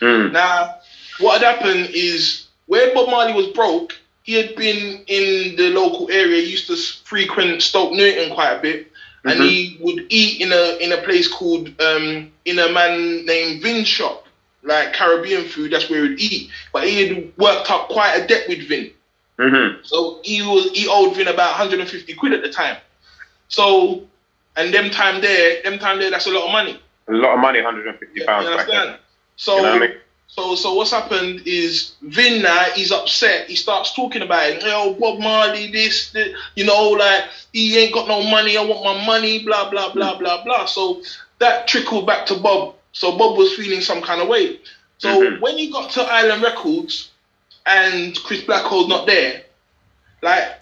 Mm. 0.00 0.32
Now, 0.32 0.76
what 1.20 1.40
had 1.40 1.56
happened 1.56 1.90
is 1.92 2.46
where 2.66 2.92
Bob 2.94 3.08
Marley 3.08 3.32
was 3.32 3.46
broke, 3.48 3.96
he 4.26 4.34
had 4.34 4.56
been 4.56 5.04
in 5.06 5.54
the 5.56 5.70
local 5.70 6.10
area, 6.10 6.42
he 6.42 6.50
used 6.50 6.66
to 6.66 6.76
frequent 7.04 7.62
Stoke 7.62 7.92
Newton 7.92 8.34
quite 8.34 8.54
a 8.54 8.58
bit, 8.60 8.90
and 9.24 9.40
Mhm. 9.40 9.48
he 9.48 9.76
would 9.80 10.06
eat 10.08 10.40
in 10.40 10.52
a 10.52 10.76
in 10.78 10.92
a 10.92 10.98
place 10.98 11.28
called 11.28 11.68
um, 11.80 12.30
in 12.44 12.58
a 12.58 12.68
man 12.68 13.24
named 13.24 13.62
Vin 13.62 13.84
shop, 13.84 14.26
like 14.64 14.92
Caribbean 14.92 15.44
food. 15.48 15.70
That's 15.72 15.88
where 15.88 16.04
he'd 16.04 16.20
eat. 16.20 16.50
But 16.72 16.88
he 16.88 17.06
had 17.06 17.32
worked 17.38 17.70
up 17.70 17.88
quite 17.88 18.14
a 18.16 18.26
debt 18.26 18.48
with 18.48 18.68
Vin. 18.68 18.90
Mhm. 19.38 19.86
So 19.86 20.20
he 20.24 20.42
was 20.42 20.70
he 20.72 20.88
owed 20.88 21.14
Vin 21.14 21.28
about 21.28 21.52
150 21.52 22.12
quid 22.14 22.32
at 22.32 22.42
the 22.42 22.50
time. 22.50 22.76
So 23.48 24.08
and 24.56 24.74
them 24.74 24.90
time 24.90 25.20
there, 25.20 25.62
them 25.62 25.78
time 25.78 26.00
there, 26.00 26.10
that's 26.10 26.26
a 26.26 26.30
lot 26.30 26.46
of 26.46 26.50
money. 26.50 26.80
A 27.08 27.12
lot 27.12 27.34
of 27.34 27.38
money, 27.38 27.60
150 27.60 28.18
You 28.18 28.26
pounds 28.26 28.48
back 28.48 28.66
then. 28.66 28.96
So 29.36 29.56
You 29.56 29.62
know 29.62 29.72
what 29.74 29.82
I 29.82 29.86
mean? 29.86 29.96
So 30.28 30.54
so 30.54 30.74
what's 30.74 30.90
happened 30.90 31.42
is 31.46 31.94
Vin 32.02 32.42
now 32.42 32.64
he's 32.74 32.92
upset. 32.92 33.48
He 33.48 33.56
starts 33.56 33.94
talking 33.94 34.22
about 34.22 34.50
it. 34.50 34.62
Yo, 34.62 34.94
Bob 34.94 35.18
Marley, 35.18 35.70
this, 35.72 36.10
this, 36.10 36.36
you 36.54 36.64
know, 36.64 36.90
like 36.90 37.24
he 37.52 37.78
ain't 37.78 37.94
got 37.94 38.06
no 38.08 38.22
money. 38.22 38.56
I 38.56 38.62
want 38.62 38.84
my 38.84 39.06
money. 39.06 39.44
Blah 39.44 39.70
blah 39.70 39.92
blah 39.92 40.18
blah 40.18 40.44
blah. 40.44 40.66
So 40.66 41.02
that 41.38 41.66
trickled 41.68 42.06
back 42.06 42.26
to 42.26 42.34
Bob. 42.34 42.74
So 42.92 43.16
Bob 43.16 43.36
was 43.38 43.54
feeling 43.54 43.80
some 43.80 44.02
kind 44.02 44.20
of 44.20 44.28
way. 44.28 44.60
So 44.98 45.08
Mhm. 45.20 45.40
when 45.40 45.56
he 45.58 45.70
got 45.70 45.90
to 45.92 46.02
Island 46.02 46.42
Records 46.42 47.10
and 47.64 48.14
Chris 48.22 48.42
Blackwell's 48.42 48.88
not 48.88 49.06
there, 49.06 49.42
like 50.22 50.60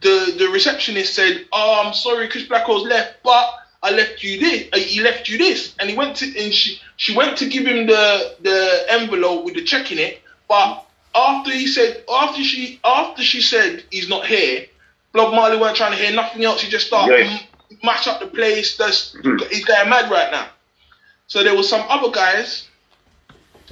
the 0.00 0.34
the 0.38 0.48
receptionist 0.48 1.14
said, 1.14 1.46
"Oh, 1.52 1.82
I'm 1.84 1.94
sorry, 1.94 2.28
Chris 2.28 2.44
Blackwell's 2.44 2.86
left, 2.86 3.22
but 3.22 3.61
I 3.82 3.90
left 3.90 4.22
you 4.22 4.38
this. 4.38 4.68
Uh, 4.72 4.78
he 4.78 5.00
left 5.00 5.28
you 5.28 5.38
this." 5.38 5.74
And 5.78 5.90
he 5.90 5.96
went 5.96 6.16
to 6.18 6.26
and 6.42 6.52
she 6.52 6.80
she 6.96 7.16
went 7.16 7.38
to 7.38 7.46
give 7.48 7.66
him 7.66 7.86
the 7.86 8.36
the 8.40 8.84
envelope 8.90 9.44
with 9.44 9.54
the 9.54 9.62
check 9.64 9.90
in 9.92 9.98
it, 9.98 10.22
but 10.48 10.84
after 11.14 11.50
he 11.50 11.66
said 11.66 12.04
after 12.08 12.42
she 12.42 12.80
after 12.84 13.22
she 13.22 13.40
said 13.40 13.84
he's 13.90 14.08
not 14.08 14.26
here, 14.26 14.66
Bob 15.12 15.34
Marley 15.34 15.58
weren't 15.58 15.76
trying 15.76 15.92
to 15.92 15.98
hear 16.02 16.12
nothing 16.12 16.44
else. 16.44 16.60
He 16.62 16.70
just 16.70 16.86
started 16.86 17.18
Yes. 17.26 17.42
m- 17.70 17.78
mash 17.82 18.06
up 18.06 18.20
the 18.20 18.26
place. 18.28 18.76
That's 18.76 19.14
Mhm. 19.16 19.50
he's 19.50 19.64
going 19.64 19.88
mad 19.90 20.10
right 20.10 20.30
now. 20.30 20.48
So 21.26 21.42
there 21.42 21.54
was 21.56 21.68
some 21.68 21.84
other 21.88 22.10
guys. 22.10 22.64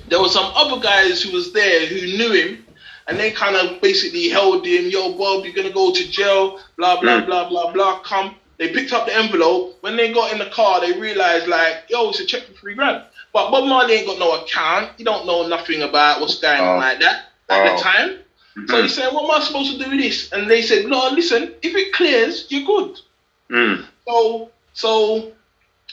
There 0.09 0.21
were 0.21 0.29
some 0.29 0.51
other 0.57 0.81
guys 0.81 1.23
who 1.23 1.31
was 1.33 1.53
there 1.53 1.87
who 1.87 2.01
knew 2.19 2.33
him, 2.33 2.67
and 3.07 3.19
they 3.21 3.31
kind 3.31 3.55
of 3.57 3.81
basically 3.81 4.29
held 4.29 4.67
him. 4.67 4.89
Yo, 4.89 5.13
Bob, 5.13 5.45
you're 5.45 5.55
gonna 5.55 5.71
go 5.71 5.93
to 5.93 6.05
jail. 6.09 6.59
Blah 6.77 7.01
blah 7.01 7.21
Mm. 7.21 7.27
blah 7.27 7.49
blah 7.49 7.71
blah. 7.73 7.99
Come. 8.01 8.35
They 8.61 8.73
picked 8.75 8.93
up 8.93 9.07
the 9.07 9.17
envelope. 9.17 9.79
When 9.81 9.97
they 9.97 10.13
got 10.13 10.33
in 10.33 10.39
the 10.39 10.51
car, 10.51 10.81
they 10.83 10.93
realized 10.93 11.49
like, 11.49 11.85
yo, 11.89 12.11
it's 12.11 12.21
a 12.21 12.27
check 12.27 12.43
for 12.45 12.53
three 12.53 12.75
grand. 12.75 13.03
But 13.33 13.51
Bob 13.51 13.65
Marley 13.67 13.95
ain't 13.95 14.07
got 14.07 14.19
no 14.19 14.43
account. 14.43 14.93
He 14.99 15.03
don't 15.05 15.25
know 15.27 15.49
nothing 15.49 15.81
about 15.83 16.21
what's 16.21 16.39
going 16.41 16.61
on 16.61 16.77
Oh. 16.77 16.79
like 16.79 17.01
that 17.01 17.31
at 17.49 17.67
Oh. 17.67 17.77
the 17.77 17.83
time. 17.83 18.19
So 18.69 18.75
Mhm. 18.75 18.83
he 18.83 18.89
said, 18.89 19.13
what 19.15 19.25
am 19.25 19.41
I 19.41 19.45
supposed 19.45 19.73
to 19.73 19.83
do 19.83 19.89
with 19.91 19.99
this? 20.01 20.31
And 20.33 20.51
they 20.51 20.61
said, 20.61 20.85
no, 20.87 21.09
listen, 21.09 21.55
if 21.63 21.75
it 21.75 21.95
clears, 21.95 22.47
you're 22.51 22.67
good. 22.67 23.01
Mm. 23.51 23.87
So, 24.07 24.51
so 24.75 25.33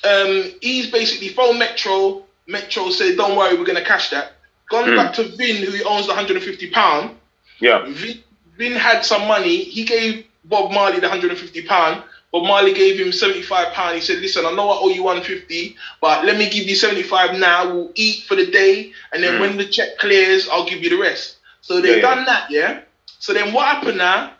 um, 0.03 0.51
he's 0.61 0.87
basically 0.91 1.29
phoned 1.29 1.59
Metro. 1.59 2.23
Metro 2.47 2.89
said, 2.89 3.15
don't 3.17 3.35
worry, 3.37 3.55
we're 3.57 3.63
going 3.65 3.77
to 3.77 3.83
cash 3.83 4.09
that. 4.09 4.33
Gone 4.69 4.89
Mm. 4.89 4.95
back 4.97 5.13
to 5.13 5.23
Vin, 5.23 5.63
who 5.63 5.83
owns 5.85 6.05
the 6.07 6.13
150 6.13 6.69
pound. 6.71 7.15
Yeah. 7.59 7.85
Vin, 7.87 8.23
Vin 8.57 8.73
had 8.73 9.05
some 9.05 9.25
money. 9.27 9.63
He 9.63 9.85
gave 9.85 10.25
Bob 10.43 10.71
Marley 10.71 10.99
the 10.99 11.07
150 11.07 11.61
pound. 11.63 12.03
Bob 12.39 12.47
Marley 12.47 12.73
gave 12.73 12.99
him 12.99 13.11
75 13.11 13.73
pound. 13.73 13.95
He 13.95 14.01
said, 14.01 14.19
listen, 14.19 14.45
I 14.45 14.51
know 14.51 14.69
I 14.69 14.77
owe 14.79 14.89
you 14.89 15.03
150, 15.03 15.75
but 16.01 16.23
let 16.25 16.37
me 16.37 16.49
give 16.49 16.67
you 16.67 16.75
75 16.75 17.37
now. 17.39 17.67
We'll 17.73 17.91
eat 17.95 18.25
for 18.27 18.35
the 18.35 18.45
day, 18.45 18.91
and 19.11 19.23
then 19.23 19.33
Mm. 19.35 19.39
when 19.39 19.57
the 19.57 19.65
check 19.65 19.97
clears, 19.97 20.47
I'll 20.49 20.65
give 20.69 20.83
you 20.83 20.89
the 20.91 20.97
rest. 20.97 21.37
So 21.61 21.81
they 21.81 21.95
Yeah, 21.95 22.01
done 22.01 22.25
that, 22.25 22.51
yeah. 22.51 22.81
So 23.19 23.33
then 23.33 23.53
what 23.53 23.65
happened 23.65 23.97
now? 23.97 24.33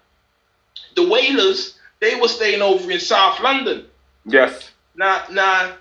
The 0.95 1.07
Wailers, 1.07 1.75
they 1.99 2.15
were 2.15 2.27
staying 2.27 2.61
over 2.61 2.91
in 2.91 2.99
South 2.99 3.39
London. 3.39 3.85
Yes. 4.25 4.69
Now, 4.95 5.23
now, 5.31 5.73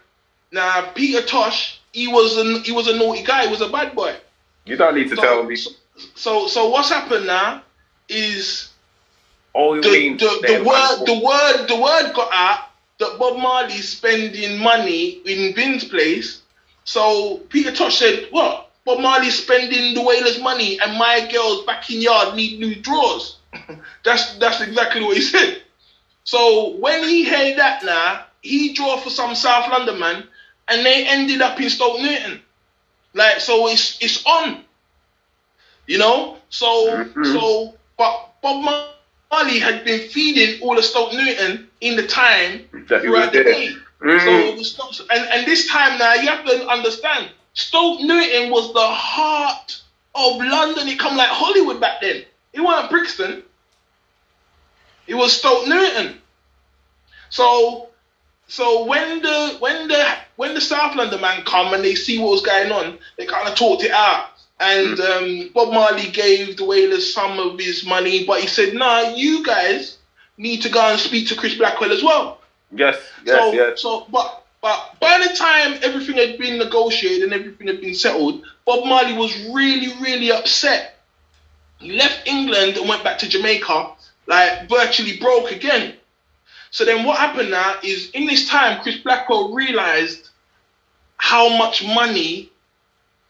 now, 0.52 0.90
Peter 0.94 1.20
Tosh, 1.22 1.80
he 1.92 2.06
was 2.08 2.36
a 2.38 2.58
he 2.60 2.72
was 2.72 2.86
a 2.88 2.96
naughty 2.96 3.22
guy. 3.22 3.44
He 3.44 3.50
was 3.50 3.60
a 3.60 3.68
bad 3.68 3.94
boy. 3.94 4.14
You 4.64 4.76
don't 4.76 4.94
need 4.94 5.10
to 5.10 5.16
So, 5.16 5.22
tell 5.22 5.44
me. 5.44 5.56
so, 5.56 5.70
so, 6.14 6.46
so 6.48 6.68
what's 6.70 6.88
happened 6.90 7.26
now 7.26 7.62
is 8.08 8.68
All 9.56 9.76
the, 9.76 10.14
the, 10.18 10.44
the 10.46 10.56
word 10.62 11.04
the 11.06 11.14
word 11.20 11.66
the 11.68 11.76
word 11.76 12.14
got 12.14 12.30
out 12.32 12.60
that 12.98 13.18
Bob 13.18 13.38
Marley's 13.38 13.88
spending 13.90 14.58
money 14.58 15.20
in 15.24 15.54
Vin's 15.54 15.84
place. 15.84 16.42
So 16.84 17.38
Peter 17.50 17.72
Tosh 17.72 17.98
said, 17.98 18.28
"What? 18.30 18.70
Bob 18.84 19.00
Marley's 19.00 19.38
spending 19.42 19.94
the 19.94 20.02
Wailers' 20.02 20.40
money, 20.40 20.78
and 20.80 20.98
my 20.98 21.26
girls 21.32 21.64
back 21.66 21.90
in 21.90 22.00
yard 22.02 22.36
need 22.36 22.60
new 22.60 22.76
drawers." 22.76 23.38
that's 24.04 24.34
that's 24.38 24.60
exactly 24.60 25.02
what 25.02 25.16
he 25.16 25.22
said. 25.22 25.62
So 26.24 26.70
when 26.76 27.04
he 27.04 27.24
heard 27.28 27.58
that 27.58 27.84
now, 27.84 28.26
he 28.42 28.72
draw 28.74 28.96
for 28.98 29.10
some 29.10 29.34
South 29.34 29.68
London 29.70 29.98
man, 29.98 30.24
and 30.68 30.84
they 30.86 31.06
ended 31.06 31.42
up 31.42 31.60
in 31.60 31.70
Stoke 31.70 32.00
Newton. 32.00 32.40
Like 33.14 33.40
so, 33.40 33.68
it's 33.68 33.98
it's 34.02 34.24
on. 34.26 34.64
You 35.86 35.98
know, 35.98 36.38
so 36.50 37.10
Mhm. 37.14 37.24
so 37.32 37.74
but 37.96 38.34
Bob 38.42 38.62
Marley 38.62 38.95
had 39.30 39.84
been 39.84 40.08
feeding 40.08 40.60
all 40.62 40.78
of 40.78 40.84
Stoke 40.84 41.12
Newton 41.12 41.68
in 41.80 41.96
the 41.96 42.06
time 42.06 42.64
that 42.88 43.02
throughout 43.02 43.32
the 43.32 43.44
day. 43.44 43.70
Mm. 44.00 44.20
So 44.20 44.30
it 44.30 44.58
was 44.58 44.70
Stoke, 44.72 45.08
and, 45.10 45.28
and 45.28 45.46
this 45.46 45.68
time 45.68 45.98
now 45.98 46.14
you 46.14 46.28
have 46.28 46.44
to 46.46 46.68
understand, 46.68 47.30
Stoke 47.54 48.00
Newton 48.00 48.50
was 48.50 48.72
the 48.72 48.86
heart 48.86 49.80
of 50.14 50.36
London. 50.38 50.88
It 50.88 50.98
come 50.98 51.16
like 51.16 51.28
Hollywood 51.28 51.80
back 51.80 52.00
then. 52.00 52.24
It 52.52 52.60
wasn't 52.60 52.90
Brixton. 52.90 53.42
It 55.06 55.14
was 55.14 55.32
Stoke 55.32 55.66
Newton. 55.68 56.18
So 57.30 57.88
so 58.48 58.84
when 58.84 59.22
the 59.22 59.56
when 59.58 59.88
the 59.88 60.16
when 60.36 60.54
the 60.54 60.60
South 60.60 60.94
London 60.94 61.20
man 61.20 61.42
come 61.44 61.74
and 61.74 61.84
they 61.84 61.94
see 61.94 62.18
what 62.18 62.30
was 62.30 62.42
going 62.42 62.70
on, 62.70 62.98
they 63.16 63.26
kind 63.26 63.48
of 63.48 63.54
talked 63.54 63.82
it 63.82 63.90
out. 63.90 64.30
And 64.58 64.98
um, 65.00 65.50
Bob 65.54 65.72
Marley 65.72 66.10
gave 66.10 66.56
the 66.56 66.64
Wailers 66.64 67.12
some 67.12 67.38
of 67.38 67.58
his 67.58 67.84
money, 67.84 68.24
but 68.24 68.40
he 68.40 68.46
said, 68.46 68.72
"Nah, 68.74 69.12
you 69.14 69.44
guys 69.44 69.98
need 70.38 70.62
to 70.62 70.70
go 70.70 70.80
and 70.80 70.98
speak 70.98 71.28
to 71.28 71.36
Chris 71.36 71.54
Blackwell 71.54 71.92
as 71.92 72.02
well." 72.02 72.40
Yes. 72.72 72.96
Yes. 73.24 73.38
so, 73.38 73.52
yes. 73.52 73.82
so, 73.82 74.06
but, 74.10 74.44
but 74.60 74.94
by 75.00 75.24
the 75.26 75.34
time 75.36 75.78
everything 75.82 76.16
had 76.16 76.38
been 76.38 76.58
negotiated 76.58 77.24
and 77.24 77.32
everything 77.32 77.66
had 77.66 77.80
been 77.80 77.94
settled, 77.94 78.44
Bob 78.64 78.86
Marley 78.86 79.12
was 79.12 79.36
really, 79.50 79.92
really 80.00 80.32
upset. 80.32 80.98
He 81.78 81.92
left 81.92 82.26
England 82.26 82.76
and 82.76 82.88
went 82.88 83.04
back 83.04 83.18
to 83.18 83.28
Jamaica, 83.28 83.92
like 84.26 84.68
virtually 84.68 85.18
broke 85.18 85.52
again. 85.52 85.94
So 86.70 86.84
then 86.84 87.04
what 87.04 87.18
happened 87.18 87.50
now 87.50 87.76
is 87.82 88.10
in 88.10 88.26
this 88.26 88.48
time, 88.48 88.82
Chris 88.82 88.96
Blackwell 88.96 89.52
realized 89.52 90.30
how 91.18 91.56
much 91.56 91.86
money 91.86 92.50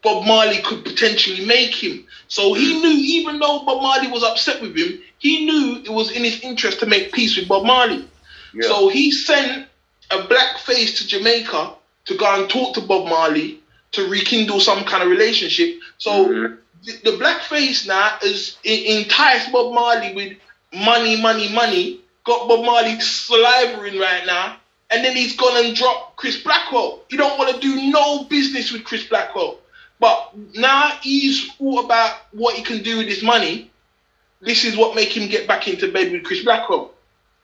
Bob 0.07 0.25
Marley 0.25 0.59
could 0.59 0.85
potentially 0.85 1.45
make 1.45 1.75
him. 1.75 2.07
So 2.29 2.55
he 2.55 2.81
knew, 2.81 2.97
even 3.19 3.41
though 3.41 3.65
Bob 3.67 3.83
Marley 3.83 4.07
was 4.09 4.23
upset 4.23 4.63
with 4.63 4.77
him, 4.77 5.01
he 5.19 5.45
knew 5.47 5.83
it 5.85 5.91
was 5.91 6.13
in 6.13 6.23
his 6.23 6.41
interest 6.43 6.79
to 6.81 6.87
make 6.87 7.13
peace 7.13 7.37
with 7.37 7.49
Bob 7.49 7.65
Marley. 7.65 8.07
Yeah. 8.55 8.69
So 8.69 8.89
he 8.89 9.11
sent 9.11 9.67
a 10.13 10.23
black 10.33 10.59
face 10.59 10.99
to 10.99 11.09
Jamaica 11.09 11.73
to 12.05 12.17
go 12.17 12.27
and 12.37 12.49
talk 12.49 12.75
to 12.75 12.81
Bob 12.81 13.09
Marley 13.09 13.59
to 13.93 14.07
rekindle 14.09 14.61
some 14.61 14.85
kind 14.85 15.03
of 15.03 15.09
relationship. 15.11 15.71
So 15.99 16.11
Mhm. 16.27 16.59
the, 16.85 17.11
the 17.11 17.17
black 17.17 17.43
face 17.43 17.85
now 17.87 18.19
is 18.23 18.57
en- 18.65 18.85
enticed 18.99 19.51
Bob 19.51 19.75
Marley 19.75 20.15
with 20.15 20.33
money, 20.73 21.21
money, 21.21 21.49
money. 21.49 21.99
Got 22.25 22.49
Bob 22.49 22.65
Marley 22.65 22.95
salivating 22.99 23.99
right 24.01 24.25
now, 24.27 24.57
and 24.91 25.05
then 25.05 25.17
he's 25.17 25.35
gone 25.37 25.57
and 25.65 25.75
dropped 25.75 26.17
Chris 26.17 26.37
Blackwell. 26.47 27.01
He 27.11 27.17
don't 27.17 27.37
want 27.39 27.51
to 27.55 27.61
do 27.61 27.73
no 27.91 28.25
business 28.25 28.71
with 28.73 28.85
Chris 28.85 29.05
Blackwell. 29.05 29.59
But 29.99 30.33
now 30.55 30.91
he's 31.03 31.53
thought 31.55 31.85
about 31.85 32.19
what 32.33 32.55
he 32.57 32.63
can 32.63 32.83
do 32.83 32.99
with 32.99 33.07
his 33.09 33.23
money. 33.23 33.71
This 34.41 34.65
is 34.65 34.77
what 34.77 34.95
make 34.95 35.17
him 35.17 35.29
get 35.29 35.49
back 35.49 35.67
into 35.69 35.91
bed 35.91 36.13
with 36.13 36.25
Chris 36.25 36.45
Blackwell. 36.45 36.93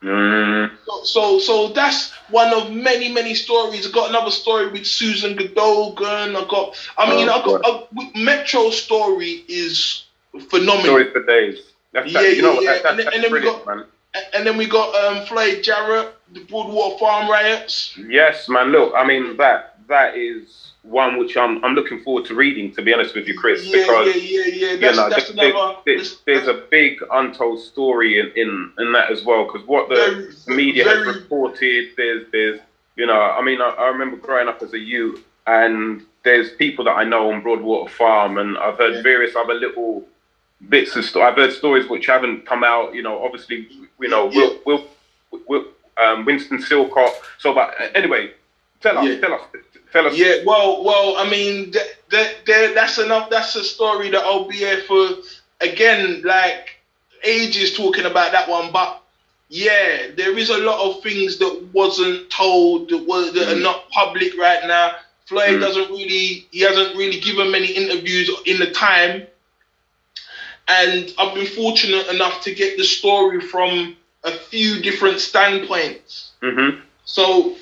Mm. 0.03 0.71
So, 0.85 1.05
so, 1.05 1.39
so 1.39 1.69
that's 1.69 2.11
one 2.31 2.53
of 2.53 2.71
many, 2.73 3.09
many 3.11 3.35
stories. 3.35 3.87
I 3.87 3.91
got 3.93 4.11
another 4.11 4.31
story 4.31 4.69
with 4.69 4.85
Susan 4.87 5.37
Cadogan. 5.37 6.37
I 6.37 6.45
got, 6.51 6.77
I 6.99 7.09
mean, 7.15 7.29
Oh, 7.29 7.33
I 7.33 7.61
got, 7.63 7.93
with 7.95 8.15
Metro's 8.17 8.83
story 8.83 9.45
is 9.49 10.05
phenomenal. 10.51 10.85
Stories 10.85 11.13
for 11.13 11.25
days. 11.25 11.59
That's 11.93 12.11
Yeah, 12.11 12.21
you 12.23 12.43
know 12.43 12.61
yeah, 12.61 12.75
yeah. 12.77 12.83
That, 12.83 12.83
that, 12.83 12.91
And 12.91 12.99
then- 12.99 13.15
and 13.15 13.25
then 13.25 13.33
we 13.33 13.41
got- 13.41 13.67
man. 13.67 13.85
And 14.35 14.47
then 14.47 14.59
we 14.59 14.67
got 14.67 14.95
um, 14.95 15.25
Floyd 15.25 15.63
Jarrett, 15.63 16.15
the 16.35 16.41
Broadwater 16.41 16.99
Farm 16.99 17.31
riots. 17.31 17.97
Yes, 17.97 18.47
man. 18.47 18.69
Look, 18.71 18.93
I 18.95 19.07
mean 19.07 19.39
that 19.39 19.79
that 19.89 20.19
is 20.19 20.72
one 20.83 21.17
which 21.19 21.37
I'm 21.37 21.65
I'm 21.65 21.75
looking 21.75 22.03
forward 22.03 22.25
to 22.27 22.35
reading. 22.35 22.73
To 22.75 22.83
be 22.83 22.93
honest 22.93 23.15
with 23.15 23.29
you, 23.29 23.39
Chris, 23.39 23.65
Yeah, 23.65 23.83
because 23.87 24.17
yeah, 24.17 24.23
yeah, 24.23 24.45
yeah. 24.47 24.71
you 24.73 24.79
That's, 24.79 24.97
know 24.97 25.09
that's 25.11 25.33
there- 25.33 25.51
another. 25.51 25.77
there's, 25.87 26.19
there's 26.27 26.49
a 26.49 26.65
big 26.71 27.01
untold 27.13 27.61
story 27.61 28.19
in 28.21 28.33
in, 28.37 28.73
in 28.79 28.93
that 28.93 29.11
as 29.11 29.25
well. 29.25 29.45
Because 29.45 29.67
what 29.67 29.89
the 29.89 29.95
Very- 30.47 30.57
media 30.57 30.85
very- 30.85 31.07
has 31.07 31.17
reported, 31.17 31.91
there's 31.97 32.27
there's 32.33 32.61
you 32.97 33.07
know, 33.07 33.21
I 33.21 33.41
mean, 33.43 33.61
I, 33.63 33.69
I 33.71 33.87
remember 33.89 34.17
growing 34.17 34.49
up 34.49 34.61
as 34.63 34.75
a 34.75 34.79
youth, 34.79 35.25
and 35.47 36.05
there's 36.25 36.51
people 36.57 36.85
that 36.85 36.93
I 36.93 37.05
know 37.05 37.33
on 37.33 37.41
Broadwater 37.43 37.91
Farm, 37.91 38.37
and 38.39 38.59
I've 38.59 38.77
heard 38.77 38.97
Yeah. 38.97 39.03
various 39.03 39.35
other 39.35 39.55
little 39.55 40.05
bits 40.69 40.95
of 40.97 41.05
story. 41.05 41.25
I've 41.27 41.37
heard 41.37 41.53
stories 41.53 41.89
which 41.89 42.07
haven't 42.07 42.45
come 42.45 42.63
out. 42.65 42.95
You 42.95 43.03
know, 43.03 43.25
obviously, 43.25 43.67
you 44.01 44.09
know, 44.09 44.31
Yeah. 44.31 44.49
Will, 44.67 44.85
Will, 45.31 45.41
Will, 45.49 45.65
um, 46.03 46.25
Winston 46.27 46.59
Silcott. 46.59 47.13
So, 47.39 47.55
but 47.55 47.75
anyway, 47.95 48.33
tell 48.83 48.99
us, 48.99 49.05
Yeah. 49.07 49.21
tell 49.21 49.35
us, 49.35 49.41
tell 49.93 50.07
us. 50.07 50.15
Yeah, 50.15 50.37
well, 50.45 50.83
well, 50.85 51.17
I 51.17 51.29
mean, 51.29 51.71
that, 51.73 51.87
that, 52.11 52.47
that, 52.47 52.75
that's 52.75 52.99
enough. 52.99 53.31
That's 53.31 53.55
a 53.57 53.65
story 53.65 54.11
that 54.11 54.23
I'll 54.25 54.49
be 54.49 54.57
here 54.57 54.79
for 54.79 55.11
again, 55.61 56.23
like 56.25 56.77
ages 57.25 57.73
talking 57.73 58.05
about 58.07 58.33
that 58.33 58.49
one. 58.49 58.73
But 58.73 59.01
yeah, 59.49 60.07
there 60.17 60.37
is 60.37 60.51
a 60.51 60.59
lot 60.59 60.79
of 60.81 61.03
things 61.03 61.39
that 61.39 61.69
wasn't 61.73 62.31
told 62.31 62.89
that 62.89 62.99
was 63.07 63.33
that 63.35 63.49
are 63.49 63.55
Mm. 63.57 63.63
not 63.63 63.89
public 63.91 64.37
right 64.37 64.65
now. 64.67 64.93
Floyd 65.27 65.57
Mm. 65.57 65.61
doesn't 65.61 65.91
really, 65.91 66.47
he 66.51 66.61
hasn't 66.61 66.97
really 66.97 67.19
given 67.19 67.51
many 67.51 67.69
interviews 67.69 68.31
in 68.45 68.59
the 68.59 68.71
time, 68.71 69.23
and 70.69 71.13
I've 71.19 71.35
been 71.35 71.47
fortunate 71.47 72.09
enough 72.09 72.41
to 72.43 72.55
get 72.55 72.77
the 72.77 72.85
story 72.85 73.41
from 73.41 73.97
a 74.25 74.33
few 74.33 74.81
different 74.81 75.21
standpoints. 75.21 76.31
hmm 76.41 76.71
So, 77.05 77.55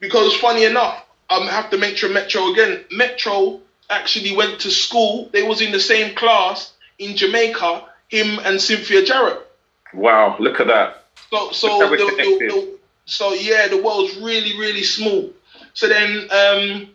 because 0.00 0.34
funny 0.36 0.64
enough, 0.64 1.04
I 1.30 1.44
have 1.46 1.70
to 1.70 1.78
mention 1.78 2.12
Metro 2.12 2.52
again. 2.52 2.84
Metro 2.90 3.60
actually 3.90 4.34
went 4.36 4.60
to 4.60 4.70
school. 4.70 5.28
They 5.32 5.42
was 5.42 5.60
in 5.60 5.72
the 5.72 5.80
same 5.80 6.14
class 6.14 6.72
in 6.98 7.16
Jamaica. 7.16 7.84
Him 8.08 8.38
and 8.44 8.60
Cynthia 8.60 9.04
Jarrett. 9.04 9.46
Wow, 9.92 10.36
look 10.38 10.60
at 10.60 10.66
that. 10.68 11.04
So, 11.30 11.50
so 11.52 11.78
the, 11.90 11.96
the, 11.96 12.04
the- 12.48 12.78
so 13.04 13.32
yeah, 13.32 13.68
the 13.68 13.82
world's 13.82 14.16
really, 14.16 14.58
really 14.58 14.82
small. 14.82 15.30
So 15.72 15.88
then, 15.88 16.28
um, 16.30 16.90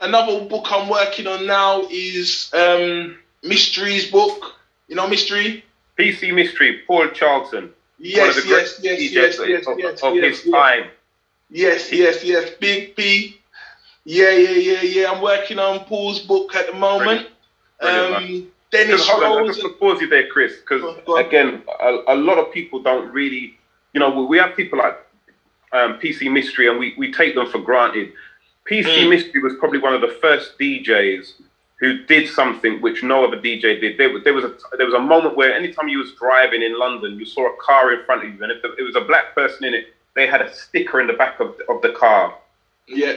another 0.00 0.44
book 0.46 0.66
I'm 0.70 0.88
working 0.88 1.26
on 1.26 1.46
now 1.46 1.86
is 1.90 2.50
um, 2.54 3.18
Mystery's 3.42 4.10
book. 4.10 4.54
You 4.88 4.96
know, 4.96 5.06
Mystery. 5.06 5.64
PC 5.98 6.32
Mystery, 6.34 6.82
Paul 6.86 7.08
Charlton. 7.08 7.70
Yes, 7.98 8.46
yes, 8.46 8.78
yes, 8.80 9.12
yes, 9.12 9.38
yes, 9.46 9.66
of, 9.66 9.78
yes, 9.78 10.02
of 10.02 10.14
yes, 10.14 10.36
his 10.38 10.46
yes. 10.46 10.54
time. 10.54 10.90
Yes, 11.50 11.90
yes, 11.92 12.22
yes. 12.24 12.50
Big 12.60 12.94
P. 12.96 13.38
Yeah, 14.04 14.30
yeah, 14.30 14.50
yeah, 14.50 14.82
yeah. 14.82 15.12
I'm 15.12 15.22
working 15.22 15.58
on 15.58 15.80
Paul's 15.84 16.20
book 16.20 16.54
at 16.54 16.66
the 16.66 16.72
moment. 16.74 17.28
Brilliant, 17.80 18.44
um, 18.44 18.52
Dennis 18.70 19.08
Hold 19.08 19.22
on, 19.24 19.38
Rose. 19.38 19.56
just 19.56 19.60
to 19.66 19.72
pause 19.74 20.00
you 20.00 20.08
there, 20.08 20.26
Chris, 20.28 20.56
because 20.60 20.82
Go 20.82 20.90
on, 20.90 20.96
go 21.06 21.18
on. 21.18 21.24
again, 21.24 21.62
a, 21.80 21.98
a 22.08 22.16
lot 22.16 22.38
of 22.38 22.52
people 22.52 22.82
don't 22.82 23.10
really, 23.12 23.58
you 23.92 24.00
know, 24.00 24.24
we, 24.24 24.36
have 24.38 24.54
people 24.56 24.78
like 24.78 24.98
um, 25.72 25.94
PC 25.98 26.30
Mystery, 26.30 26.68
and 26.68 26.78
we, 26.78 26.94
we 26.98 27.12
take 27.12 27.34
them 27.34 27.46
for 27.48 27.58
granted. 27.60 28.12
PC 28.70 28.84
Mm. 29.04 29.08
Mystery 29.10 29.42
was 29.42 29.54
probably 29.58 29.78
one 29.78 29.94
of 29.94 30.02
the 30.02 30.08
first 30.20 30.58
DJs 30.58 31.32
who 31.80 32.04
did 32.04 32.28
something 32.28 32.82
which 32.82 33.02
no 33.02 33.24
other 33.24 33.38
DJ 33.38 33.80
did. 33.80 33.96
There, 33.96 34.10
was- 34.12 34.24
there 34.24 34.34
was 34.34 34.44
a 34.44 34.54
there 34.76 34.84
was 34.86 34.94
a 34.94 35.00
moment 35.00 35.36
where 35.36 35.54
anytime 35.54 35.88
you 35.88 35.98
was 35.98 36.12
driving 36.14 36.60
in 36.62 36.78
London, 36.78 37.18
you 37.18 37.24
saw 37.24 37.46
a 37.46 37.56
car 37.62 37.92
in 37.92 38.04
front 38.04 38.24
of 38.24 38.34
you, 38.34 38.42
and 38.42 38.52
if 38.52 38.62
it 38.64 38.82
was 38.82 38.96
a 38.96 39.00
black 39.02 39.34
person 39.34 39.64
in 39.64 39.74
it, 39.74 39.94
they 40.18 40.26
had 40.26 40.42
a 40.42 40.52
sticker 40.54 41.00
in 41.00 41.06
the 41.06 41.12
back 41.12 41.40
of, 41.40 41.54
of 41.68 41.80
the 41.82 41.92
car. 41.92 42.34
Yeah, 42.88 43.16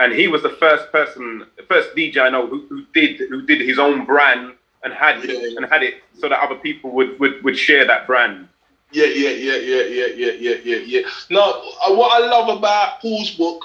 and 0.00 0.12
he 0.12 0.28
was 0.28 0.42
the 0.42 0.50
first 0.50 0.90
person, 0.92 1.46
the 1.56 1.62
first 1.64 1.94
DJ 1.96 2.18
I 2.18 2.28
know 2.30 2.46
who, 2.46 2.66
who 2.68 2.84
did 2.92 3.18
who 3.28 3.42
did 3.42 3.60
his 3.60 3.78
own 3.78 4.04
brand 4.04 4.54
and 4.84 4.92
had 4.92 5.24
Yeah. 5.24 5.56
and 5.56 5.64
had 5.66 5.82
it 5.82 5.94
so 6.18 6.28
that 6.28 6.40
other 6.40 6.56
people 6.56 6.90
would, 6.92 7.18
would, 7.20 7.42
would 7.44 7.56
share 7.56 7.84
that 7.86 8.06
brand. 8.06 8.48
yeah, 8.92 9.06
yeah, 9.06 9.30
yeah, 9.30 9.56
yeah, 9.56 9.82
yeah, 9.98 10.06
yeah, 10.22 10.32
yeah, 10.46 10.56
yeah, 10.64 10.76
yeah. 10.94 11.00
Now, 11.30 11.46
uh, 11.84 11.94
what 11.94 12.10
I 12.22 12.26
love 12.26 12.48
about 12.58 13.00
Paul's 13.00 13.30
book 13.30 13.64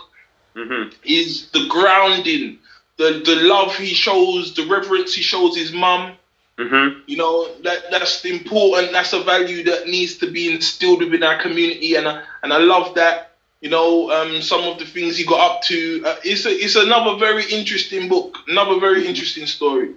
hmm 0.56 0.89
is 1.03 1.49
the 1.51 1.65
grounding, 1.69 2.60
the 2.97 3.21
the 3.25 3.36
love 3.53 3.75
he 3.75 3.93
shows, 3.93 4.53
the 4.56 4.65
reverence 4.67 5.13
he 5.13 5.21
shows 5.21 5.56
his 5.58 5.71
mum. 5.71 6.13
Hmm 6.57 6.87
You 7.07 7.17
know 7.17 7.49
that 7.63 7.91
that's 7.91 8.23
important. 8.25 8.91
That's 8.91 9.13
a 9.13 9.21
value 9.23 9.63
that 9.65 9.87
needs 9.87 10.17
to 10.17 10.31
be 10.31 10.51
instilled 10.53 10.99
within 11.03 11.23
our 11.23 11.41
community, 11.41 11.95
and 11.95 12.07
I, 12.07 12.21
and 12.43 12.53
I 12.53 12.57
love 12.57 12.95
that. 12.95 13.31
You 13.61 13.69
know, 13.69 14.11
um, 14.11 14.41
some 14.41 14.63
of 14.63 14.77
the 14.79 14.85
things 14.85 15.17
he 15.17 15.25
got 15.25 15.39
up 15.51 15.61
to. 15.63 16.03
Uh, 16.05 16.15
it's 16.23 16.45
a, 16.45 16.49
it's 16.51 16.75
another 16.75 17.17
very 17.17 17.43
interesting 17.45 18.07
book, 18.07 18.37
another 18.47 18.79
very 18.79 19.05
interesting 19.07 19.45
story. 19.47 19.93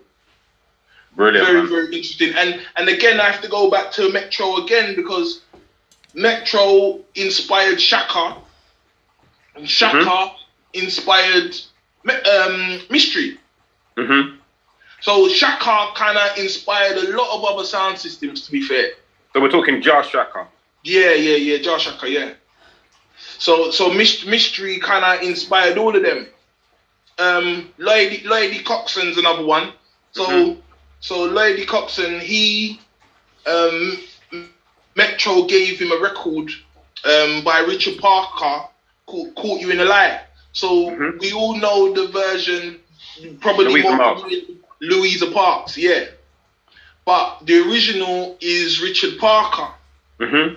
Brilliant. 1.12 1.46
very 1.46 1.60
man. 1.60 1.68
very 1.68 1.86
interesting. 1.86 2.34
And 2.36 2.60
and 2.76 2.88
again, 2.88 3.20
I 3.20 3.24
have 3.30 3.40
to 3.42 3.48
go 3.48 3.70
back 3.70 3.92
to 3.92 4.10
Metro 4.12 4.56
again 4.56 4.94
because 4.96 5.40
Metro 6.14 7.00
inspired 7.14 7.80
Shaka, 7.80 8.36
and 9.54 9.68
Shaka 9.68 9.96
Mm-hmm. 9.96 10.34
inspired 10.74 11.56
um, 12.08 12.80
Mystery. 12.90 13.38
hmm 13.96 14.39
So 15.00 15.28
Shaka 15.28 15.92
kind 15.94 16.18
of 16.18 16.36
inspired 16.38 16.96
a 16.96 17.16
lot 17.16 17.34
of 17.36 17.44
other 17.44 17.64
sound 17.64 17.98
systems. 17.98 18.46
To 18.46 18.52
be 18.52 18.62
fair. 18.62 18.92
So 19.32 19.40
we're 19.40 19.50
talking 19.50 19.80
Jah 19.80 20.02
Shaka. 20.02 20.46
Yeah, 20.82 21.12
yeah, 21.12 21.36
yeah, 21.36 21.58
Jah 21.58 21.78
Shaka, 21.78 22.08
yeah. 22.10 22.30
So, 23.38 23.70
so 23.70 23.90
mystery 23.90 24.78
kind 24.78 25.04
of 25.04 25.26
inspired 25.26 25.78
all 25.78 25.94
of 25.96 26.02
them. 26.02 26.26
Um, 27.18 27.72
Lloyd 27.78 28.22
Lloyd 28.24 28.52
Coxsone's 28.64 29.18
another 29.18 29.44
one. 29.44 29.72
So, 30.12 30.26
Mhm. 30.26 30.58
so 31.00 31.24
Lloyd 31.24 31.58
Coxsone, 31.66 32.20
he, 32.20 32.80
um, 33.46 33.98
Metro 34.96 35.44
gave 35.44 35.78
him 35.78 35.92
a 35.92 35.98
record, 35.98 36.50
um, 37.04 37.42
by 37.44 37.60
Richard 37.60 37.98
Parker 37.98 38.68
called 39.06 39.34
"Caught 39.34 39.60
You 39.60 39.70
in 39.70 39.80
a 39.80 39.84
Lie." 39.84 40.20
So 40.52 40.90
Mhm. 40.90 41.18
we 41.20 41.32
all 41.32 41.56
know 41.56 41.92
the 41.92 42.08
version, 42.08 42.80
probably 43.40 43.82
more 43.82 43.96
Parks. 43.96 44.22
Louisa 44.80 45.30
Parks, 45.30 45.76
yeah. 45.76 46.06
But 47.04 47.40
the 47.44 47.58
original 47.68 48.36
is 48.40 48.82
Richard 48.82 49.18
Parker. 49.18 49.68
hmm 50.20 50.54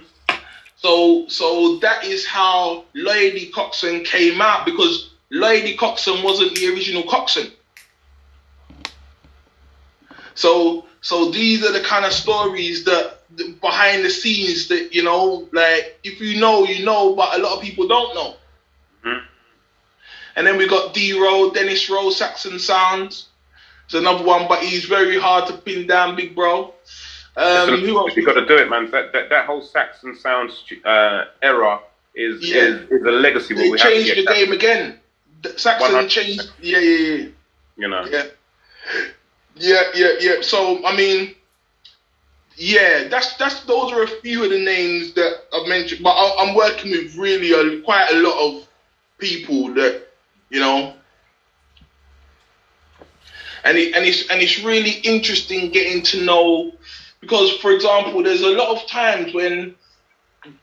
So 0.77 1.25
so 1.27 1.77
that 1.77 2.03
is 2.05 2.25
how 2.25 2.85
Lloyd 2.93 3.33
Coxsone 3.53 4.05
came 4.05 4.41
out 4.41 4.65
because 4.65 5.09
Lloyd 5.29 5.63
Coxsone 5.77 6.23
wasn't 6.23 6.55
the 6.55 6.67
original 6.69 7.03
Coxsone. 7.03 7.51
So 10.35 10.85
so 11.01 11.31
these 11.31 11.65
are 11.65 11.71
the 11.71 11.81
kind 11.81 12.05
of 12.05 12.13
stories 12.13 12.85
that 12.85 13.19
that 13.37 13.61
behind 13.61 14.05
the 14.05 14.09
scenes 14.09 14.67
that 14.67 14.93
you 14.93 15.03
know 15.03 15.47
like 15.51 15.99
if 16.03 16.19
you 16.21 16.39
know 16.39 16.65
you 16.65 16.85
know 16.85 17.15
but 17.15 17.37
a 17.37 17.41
lot 17.41 17.57
of 17.57 17.61
people 17.63 17.87
don't 17.87 18.13
know. 18.15 18.35
Mhm. 19.05 19.21
And 20.35 20.47
then 20.47 20.57
we 20.57 20.67
got 20.67 20.93
D 20.93 21.13
Row, 21.13 21.51
Dennis 21.51 21.89
Rowe, 21.89 22.09
Saxon 22.09 22.59
Sounds. 22.59 23.27
It's 23.93 24.01
another 24.01 24.23
one, 24.23 24.47
but 24.47 24.63
he's 24.63 24.85
very 24.85 25.19
hard 25.19 25.45
to 25.49 25.53
pin 25.53 25.85
down, 25.85 26.15
big 26.15 26.33
bro. 26.33 26.73
Um, 27.37 27.79
who 27.79 27.95
else? 27.99 28.15
you 28.15 28.25
got 28.25 28.33
to 28.33 28.45
do 28.45 28.57
it, 28.57 28.67
man. 28.67 28.89
That, 28.89 29.13
that 29.13 29.29
that 29.29 29.45
whole 29.45 29.61
Saxon 29.61 30.15
Sounds 30.15 30.63
uh, 30.83 31.25
era 31.43 31.79
is, 32.15 32.41
Yeah. 32.41 32.61
is 32.61 32.89
is 32.89 33.01
a 33.03 33.11
legacy. 33.11 33.53
What 33.53 33.59
They 33.61 33.69
we 33.69 33.79
have 33.79 33.87
to 33.89 33.93
changed 34.03 34.17
the 34.17 34.33
game 34.33 34.51
again. 34.51 34.99
Saxon 35.57 35.91
100%. 35.93 36.09
changed. 36.09 36.49
Yeah, 36.59 36.79
yeah, 36.79 36.97
yeah, 36.97 37.25
You 37.77 37.87
know. 37.87 38.05
yeah, 38.05 38.23
yeah, 39.55 39.83
yeah, 39.93 40.11
yeah. 40.19 40.35
So 40.41 40.83
I 40.87 40.95
mean, 40.95 41.35
yeah, 42.55 43.07
that's 43.09 43.37
that's 43.37 43.59
those 43.65 43.91
are 43.91 44.01
a 44.01 44.07
few 44.07 44.43
of 44.43 44.49
the 44.49 44.59
names 44.59 45.13
that 45.13 45.33
I've 45.53 45.67
mentioned. 45.67 46.01
But 46.01 46.15
I, 46.15 46.35
I'm 46.43 46.55
working 46.55 46.89
with 46.89 47.15
really 47.15 47.51
a, 47.53 47.81
quite 47.83 48.09
a 48.11 48.15
lot 48.15 48.39
of 48.39 48.67
people 49.19 49.71
that 49.75 50.07
you 50.49 50.59
know, 50.59 50.93
and 53.63 53.77
it, 53.77 53.95
and 53.95 54.05
it's 54.05 54.27
and 54.29 54.41
it's 54.41 54.59
really 54.63 54.91
interesting 54.91 55.71
getting 55.71 56.01
to 56.03 56.23
know 56.23 56.73
because, 57.21 57.51
for 57.57 57.71
example, 57.71 58.21
there's 58.23 58.41
a 58.41 58.49
lot 58.49 58.69
of 58.75 58.87
times 58.87 59.33
when 59.33 59.75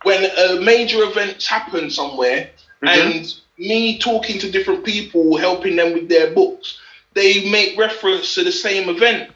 when 0.02 0.24
a 0.24 0.60
major 0.60 1.02
events 1.04 1.46
happen 1.46 1.90
somewhere 1.90 2.50
Mhm. 2.82 2.88
and 2.88 3.34
me 3.58 3.98
talking 3.98 4.38
to 4.40 4.50
different 4.50 4.84
people, 4.84 5.36
helping 5.36 5.76
them 5.76 5.92
with 5.92 6.08
their 6.08 6.30
books, 6.32 6.78
they 7.14 7.48
make 7.50 7.78
reference 7.78 8.34
to 8.34 8.44
the 8.44 8.52
same 8.52 8.88
event. 8.88 9.30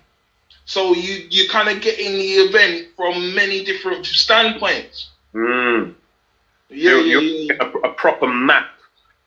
So 0.66 0.94
you 0.94 1.26
you 1.30 1.48
kind 1.48 1.68
of 1.68 1.80
get 1.80 1.98
in 1.98 2.12
the 2.14 2.32
event 2.46 2.88
from 2.96 3.34
many 3.34 3.64
different 3.64 4.06
standpoints. 4.06 5.08
Mm. 5.34 5.94
Yeah, 6.70 6.96
you, 6.96 7.20
yeah, 7.20 7.20
yeah. 7.20 7.46
get 7.54 7.60
a, 7.62 7.70
a 7.90 7.92
proper 7.94 8.26
map. 8.26 8.68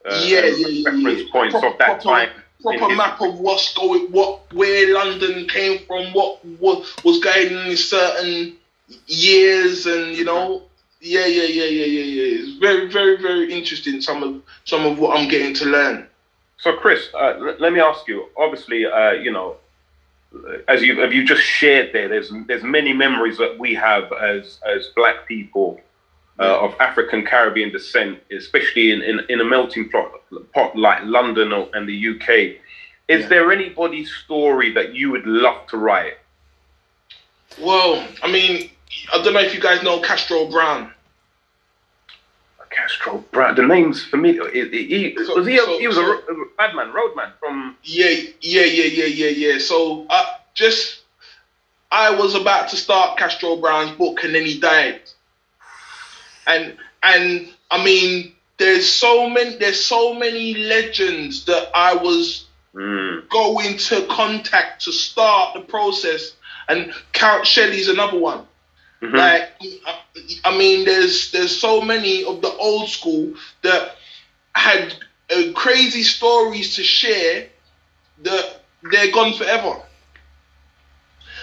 Uh, 0.06 0.22
Yeah, 0.26 0.46
yeah, 0.46 0.90
reference 0.90 1.30
points 1.30 1.56
Pro- 1.60 1.72
of 1.72 1.78
that 1.80 2.02
proper- 2.02 2.02
time. 2.04 2.30
Proper 2.62 2.96
map 2.96 3.22
of 3.22 3.40
what's 3.40 3.74
going, 3.74 4.12
what 4.12 4.54
where 4.54 4.94
London 4.94 5.48
came 5.48 5.86
from, 5.86 6.14
what 6.14 6.44
what 6.60 6.86
was 7.04 7.20
going 7.20 7.52
in 7.68 7.78
certain 7.78 8.58
years, 9.08 9.86
and 9.86 10.16
you 10.16 10.26
know, 10.26 10.64
yeah, 11.02 11.26
yeah, 11.26 11.44
yeah, 11.44 11.66
yeah, 11.66 11.86
yeah, 11.86 12.04
yeah. 12.04 12.40
It's 12.42 12.60
very, 12.60 12.90
very, 12.90 13.18
very 13.22 13.52
interesting. 13.54 14.02
Some 14.02 14.24
of 14.24 14.42
some 14.66 14.86
of 14.86 15.00
what 15.00 15.18
I'm 15.18 15.30
getting 15.30 15.54
to 15.56 15.66
learn. 15.66 16.08
So, 16.58 16.76
Chris, 16.76 17.10
uh, 17.14 17.36
l- 17.38 17.56
let 17.60 17.72
me 17.74 17.80
ask 17.80 18.08
you. 18.08 18.28
Obviously, 18.38 18.86
uh, 18.86 19.12
you 19.12 19.32
know, 19.32 19.58
as 20.68 20.82
you 20.82 21.00
have 21.00 21.14
you 21.14 21.24
just 21.26 21.44
shared 21.44 21.94
there, 21.94 22.08
there's 22.08 22.32
there's 22.48 22.64
many 22.64 22.94
memories 22.94 23.38
that 23.38 23.58
we 23.60 23.74
have 23.76 24.12
as 24.14 24.60
as 24.66 24.88
Black 24.96 25.28
people 25.28 25.80
uh, 26.40 26.60
of 26.62 26.76
African 26.80 27.26
Caribbean 27.26 27.72
descent, 27.72 28.20
especially 28.32 28.92
in, 28.92 29.02
in, 29.02 29.22
in 29.30 29.42
a 29.42 29.44
melting 29.46 29.90
pot, 29.90 30.12
pot 30.54 30.76
like 30.76 31.04
London 31.04 31.52
or, 31.54 31.68
and 31.74 31.88
the 31.90 32.10
UK. 32.10 32.30
Is 33.08 33.22
Yeah. 33.24 33.28
there 33.28 33.52
anybody's 33.52 34.12
story 34.24 34.72
that 34.74 34.94
you 34.94 35.10
would 35.12 35.26
love 35.26 35.66
to 35.68 35.78
write? 35.78 36.18
Well, 37.60 38.06
I 38.22 38.32
mean, 38.32 38.70
I 39.14 39.24
don't 39.24 39.34
know 39.34 39.40
if 39.40 39.54
you 39.56 39.62
guys 39.62 39.82
know 39.82 40.00
Castro 40.02 40.46
Brown. 40.46 40.94
Castro 42.70 43.24
Brown. 43.32 43.56
The 43.56 43.64
name's 43.66 44.04
familiar. 44.04 44.50
He, 44.52 44.68
he, 44.70 45.10
he- 45.16 45.26
So- 45.26 45.36
was 45.38 45.48
he? 45.48 45.56
A, 45.58 45.62
so- 45.62 45.80
he 45.80 45.88
was 45.88 45.96
so- 45.96 46.04
a 46.20 46.46
bad 46.58 46.76
man, 46.76 46.92
roadman 46.94 47.32
from. 47.40 47.76
Yeah, 47.84 48.10
yeah, 48.42 48.64
yeah, 48.64 48.84
yeah, 48.84 49.06
yeah, 49.06 49.30
yeah. 49.54 49.58
So 49.60 50.06
I 50.10 50.36
just 50.54 51.02
I 51.92 52.12
was 52.12 52.36
about 52.36 52.70
to 52.70 52.76
start 52.76 53.18
Castro 53.18 53.56
Brown's 53.56 53.92
book 53.98 54.24
and 54.24 54.36
then 54.36 54.46
he 54.46 54.60
died. 54.60 55.02
And 56.48 56.78
and 57.04 57.48
I 57.72 57.84
mean 57.84 58.34
there's 58.58 58.90
so 58.90 59.30
many 59.30 59.58
there's 59.58 59.84
so 59.84 60.14
many 60.14 60.56
legends 60.56 61.46
that 61.46 61.70
I 61.76 61.96
was 61.96 62.46
Mm, 62.76 63.24
going 63.30 63.78
to 63.78 64.06
contact 64.08 64.84
to 64.86 64.92
start 64.94 65.54
the 65.56 65.62
process 65.62 66.34
and 66.70 66.94
Count 67.14 67.48
Shelley's 67.48 67.90
another 67.90 68.18
one. 68.20 68.48
mhm. 69.02 69.16
Like, 69.16 69.44
I- 69.86 70.00
I 70.46 70.58
mean, 70.58 70.86
there's 70.86 71.32
there's 71.32 71.58
so 71.60 71.82
many 71.82 72.24
of 72.26 72.42
the 72.42 72.52
old 72.52 72.90
school 72.90 73.34
that 73.64 73.96
had 74.56 74.94
uh, 75.32 75.52
crazy 75.54 76.04
stories 76.04 76.76
to 76.76 76.84
share 76.84 77.48
that 78.20 78.46
they're 78.84 79.12
gone 79.12 79.34
forever. 79.34 79.82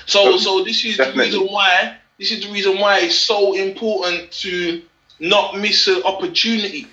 So, 0.06 0.36
Oh, 0.36 0.36
so 0.36 0.64
this 0.64 0.84
is 0.84 0.96
definitely. 0.96 1.30
the 1.30 1.38
reason 1.38 1.46
why 1.52 1.96
this 2.18 2.30
is 2.30 2.40
the 2.42 2.50
reason 2.50 2.78
why 2.78 3.00
it's 3.00 3.16
so 3.16 3.54
important 3.54 4.30
to 4.42 4.82
not 5.18 5.58
miss 5.58 5.86
an 5.88 6.02
opportunity. 6.04 6.86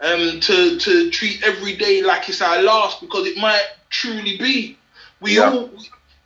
Um, 0.00 0.40
to 0.40 0.78
to 0.78 1.10
treat 1.10 1.42
every 1.44 1.76
day 1.76 2.02
like 2.02 2.28
it's 2.28 2.42
our 2.42 2.60
last 2.60 3.00
because 3.00 3.26
it 3.26 3.38
might 3.38 3.64
truly 3.90 4.36
be. 4.36 4.76
We 5.20 5.36
Yeah. 5.36 5.50
all 5.50 5.70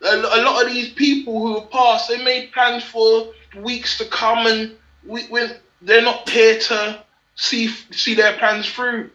a, 0.03 0.17
a 0.17 0.41
lot 0.43 0.65
of 0.67 0.73
these 0.73 0.89
people 0.95 1.39
who 1.41 1.61
have 1.61 1.71
passed, 1.71 2.09
they 2.09 2.23
made 2.25 2.51
plans 2.53 2.83
for 2.85 3.29
weeks 3.57 3.99
to 3.99 4.05
come, 4.07 4.47
and 4.47 4.73
we, 5.05 5.23
when 5.27 5.55
they're 5.83 6.03
not 6.03 6.29
here 6.29 6.59
to 6.59 7.05
see 7.37 7.69
see 7.91 8.15
their 8.15 8.37
plans 8.39 8.69
through. 8.69 9.11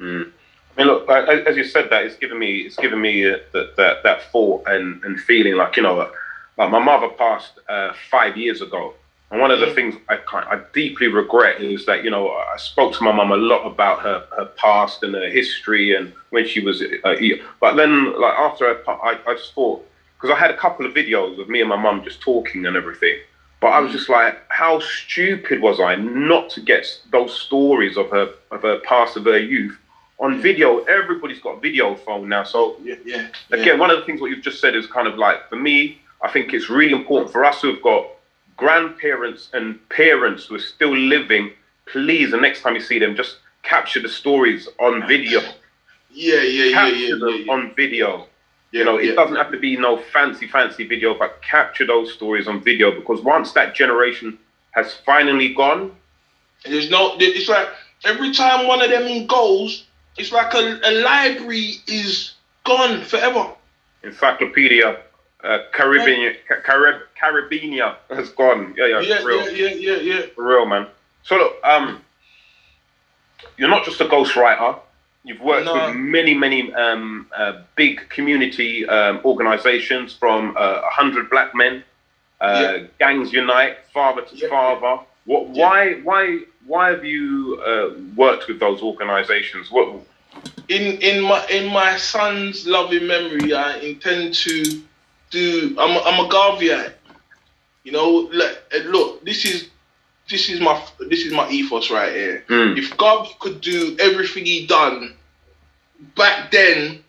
Mm. 0.00 0.30
I 0.76 0.80
mean, 0.80 0.86
look, 0.86 1.10
I- 1.10 1.40
as 1.42 1.56
you 1.56 1.64
said 1.64 1.90
that, 1.90 2.04
it's 2.04 2.16
given 2.16 2.38
me, 2.38 2.60
it's 2.60 2.76
given 2.76 3.00
me 3.00 3.28
uh, 3.28 3.38
that, 3.52 3.76
that 3.76 4.02
that 4.04 4.30
thought 4.30 4.62
and, 4.68 5.02
and 5.04 5.20
feeling 5.20 5.56
like 5.56 5.76
you 5.76 5.82
know, 5.82 5.98
uh, 6.00 6.10
like 6.56 6.70
my 6.70 6.78
mother 6.78 7.08
passed 7.08 7.58
uh, 7.68 7.92
five 8.10 8.36
years 8.36 8.62
ago, 8.62 8.94
and 9.30 9.40
one 9.40 9.50
of 9.50 9.60
the 9.60 9.66
Mm. 9.66 9.74
things 9.74 9.94
I 10.08 10.18
I 10.32 10.60
deeply 10.72 11.08
regret 11.08 11.60
is 11.60 11.84
that 11.86 12.02
you 12.04 12.10
know 12.10 12.28
I 12.30 12.56
spoke 12.56 12.94
to 12.94 13.02
my 13.04 13.12
mum 13.12 13.30
a 13.30 13.36
lot 13.36 13.66
about 13.66 14.00
her 14.00 14.24
her 14.36 14.46
past 14.56 15.02
and 15.02 15.14
her 15.14 15.28
history 15.28 15.94
and 15.94 16.12
when 16.30 16.46
she 16.46 16.60
was, 16.60 16.82
uh, 16.82 17.14
but 17.60 17.74
then 17.76 18.18
like 18.20 18.34
after 18.34 18.72
pa- 18.74 19.00
I 19.02 19.18
I 19.26 19.34
just 19.34 19.54
thought 19.54 19.84
because 20.16 20.30
I 20.34 20.38
had 20.38 20.50
a 20.50 20.56
couple 20.56 20.84
of 20.86 20.92
videos 20.94 21.38
of 21.40 21.48
me 21.48 21.60
and 21.60 21.68
my 21.68 21.76
mum 21.76 22.02
just 22.04 22.20
talking 22.20 22.66
and 22.66 22.76
everything. 22.76 23.16
But 23.60 23.68
I 23.68 23.80
was 23.80 23.90
just 23.92 24.08
like, 24.08 24.40
how 24.50 24.78
stupid 24.78 25.60
was 25.60 25.80
I 25.80 25.96
not 25.96 26.48
to 26.50 26.60
get 26.60 26.86
those 27.10 27.32
stories 27.38 27.96
of 27.96 28.08
her 28.10 28.28
of 28.50 28.62
her 28.62 28.78
past 28.80 29.16
of 29.16 29.24
her 29.24 29.38
youth 29.38 29.76
on 30.20 30.40
video? 30.40 30.78
Everybody's 30.84 31.40
got 31.40 31.56
a 31.56 31.60
video 31.60 31.94
phone 31.96 32.28
now, 32.28 32.44
so 32.44 32.76
Yeah, 32.82 32.94
yeah. 33.04 33.26
again, 33.50 33.78
one 33.78 33.90
of 33.90 33.98
the 33.98 34.04
things 34.06 34.20
what 34.20 34.30
you've 34.30 34.44
just 34.44 34.60
said 34.60 34.74
is 34.76 34.86
kind 34.86 35.08
of 35.08 35.18
like 35.18 35.48
for 35.48 35.56
me, 35.56 36.00
I 36.22 36.28
think 36.30 36.54
it's 36.54 36.68
really 36.70 36.92
important 36.92 37.32
for 37.32 37.44
us 37.44 37.60
who've 37.62 37.82
got 37.82 38.06
grandparents 38.58 39.50
and 39.54 39.78
parents 39.90 40.46
who 40.46 40.56
are 40.56 40.60
still 40.60 40.96
living. 40.96 41.52
Please, 41.86 42.32
the 42.32 42.38
next 42.38 42.62
time 42.62 42.74
you 42.74 42.80
see 42.80 42.98
them, 43.00 43.16
just 43.16 43.38
capture 43.62 44.00
the 44.02 44.08
stories 44.10 44.68
on 44.78 45.06
video. 45.08 45.40
Yeah, 46.10 46.42
yeah, 46.42 46.64
yeah, 46.64 46.72
Capture 46.72 46.96
yeah, 46.96 47.10
them 47.16 47.28
yeah, 47.28 47.36
yeah. 47.46 47.52
on 47.52 47.74
video. 47.76 48.28
Yeah, 48.72 48.80
You 48.80 48.84
know, 48.84 48.96
it 48.98 49.06
yeah. 49.06 49.14
doesn't 49.14 49.36
have 49.36 49.50
to 49.52 49.58
be 49.58 49.76
no 49.76 49.96
fancy, 49.98 50.46
fancy 50.48 50.86
video, 50.86 51.14
but 51.18 51.40
capture 51.42 51.86
those 51.86 52.12
stories 52.12 52.48
on 52.48 52.62
video 52.62 52.92
because 52.92 53.22
once 53.22 53.52
that 53.52 53.74
generation 53.74 54.38
has 54.72 54.94
finally 55.06 55.54
gone, 55.54 55.92
There's 56.64 56.90
no. 56.90 57.16
It's 57.18 57.48
like 57.48 57.68
every 58.04 58.32
time 58.32 58.66
one 58.66 58.82
of 58.82 58.90
them 58.90 59.26
goes, 59.26 59.86
it's 60.18 60.32
like 60.32 60.52
a, 60.54 60.80
a 60.84 60.92
library 61.02 61.76
is 61.86 62.34
gone 62.64 63.02
forever. 63.02 63.54
Encyclopedia 64.02 64.98
uh, 65.44 65.58
Caribbean, 65.72 66.34
Ca- 66.48 66.60
Carib, 66.64 67.02
Caribbeania 67.20 67.96
has 68.10 68.30
gone. 68.30 68.74
Yeah, 68.76 68.86
yeah, 68.86 69.00
Yeah, 69.00 69.20
for 69.20 69.26
real. 69.28 69.50
yeah, 69.50 69.68
yeah, 69.68 69.96
yeah, 69.96 70.14
yeah. 70.14 70.26
For 70.34 70.44
real, 70.44 70.66
man. 70.66 70.86
So 71.22 71.36
look, 71.36 71.56
um, 71.64 72.00
you're 73.56 73.68
not 73.68 73.84
just 73.84 74.00
a 74.00 74.04
ghostwriter. 74.04 74.78
You've 75.24 75.40
worked 75.40 75.66
No. 75.66 75.74
with 75.88 75.96
many, 75.96 76.34
many 76.34 76.72
um, 76.74 77.26
uh, 77.36 77.62
big 77.76 78.08
community 78.08 78.86
um, 78.88 79.20
organizations 79.24 80.14
from 80.14 80.56
uh, 80.56 80.80
100 80.82 81.28
Black 81.30 81.54
Men, 81.54 81.84
uh, 82.40 82.78
Yeah. 82.78 82.86
Gangs 82.98 83.32
Unite, 83.32 83.78
Father 83.92 84.22
to 84.22 84.36
Yeah. 84.36 84.48
Father. 84.48 85.02
What. 85.26 85.48
Why, 85.48 85.94
why, 86.02 86.38
why 86.66 86.90
have 86.90 87.04
you 87.04 87.60
uh, 87.64 87.90
worked 88.16 88.48
with 88.48 88.58
those 88.60 88.80
organizations? 88.80 89.70
What, 89.70 90.00
in 90.68 90.98
in 91.02 91.22
my 91.22 91.44
in 91.48 91.72
my 91.72 91.96
son's 91.96 92.66
loving 92.66 93.06
memory, 93.06 93.52
I 93.54 93.78
intend 93.78 94.34
to 94.34 94.82
do. 95.30 95.76
I'm 95.78 95.96
a, 95.96 96.00
I'm 96.00 96.24
a 96.24 96.28
Garveyite. 96.28 96.92
You 97.84 97.92
know, 97.92 98.28
look, 98.32 98.58
eh, 98.72 98.82
look, 98.86 99.24
this 99.24 99.44
is 99.44 99.68
this 100.28 100.48
is 100.50 100.60
my 100.60 100.82
this 101.08 101.24
is 101.24 101.32
my 101.32 101.48
ethos 101.48 101.90
right 101.90 102.12
here. 102.12 102.44
Mm. 102.48 102.78
If 102.78 102.96
Garvey 102.96 103.30
could 103.40 103.60
do 103.60 103.96
everything 103.98 104.44
he 104.44 104.66
done 104.66 105.14
back 106.16 106.50
then, 106.50 107.02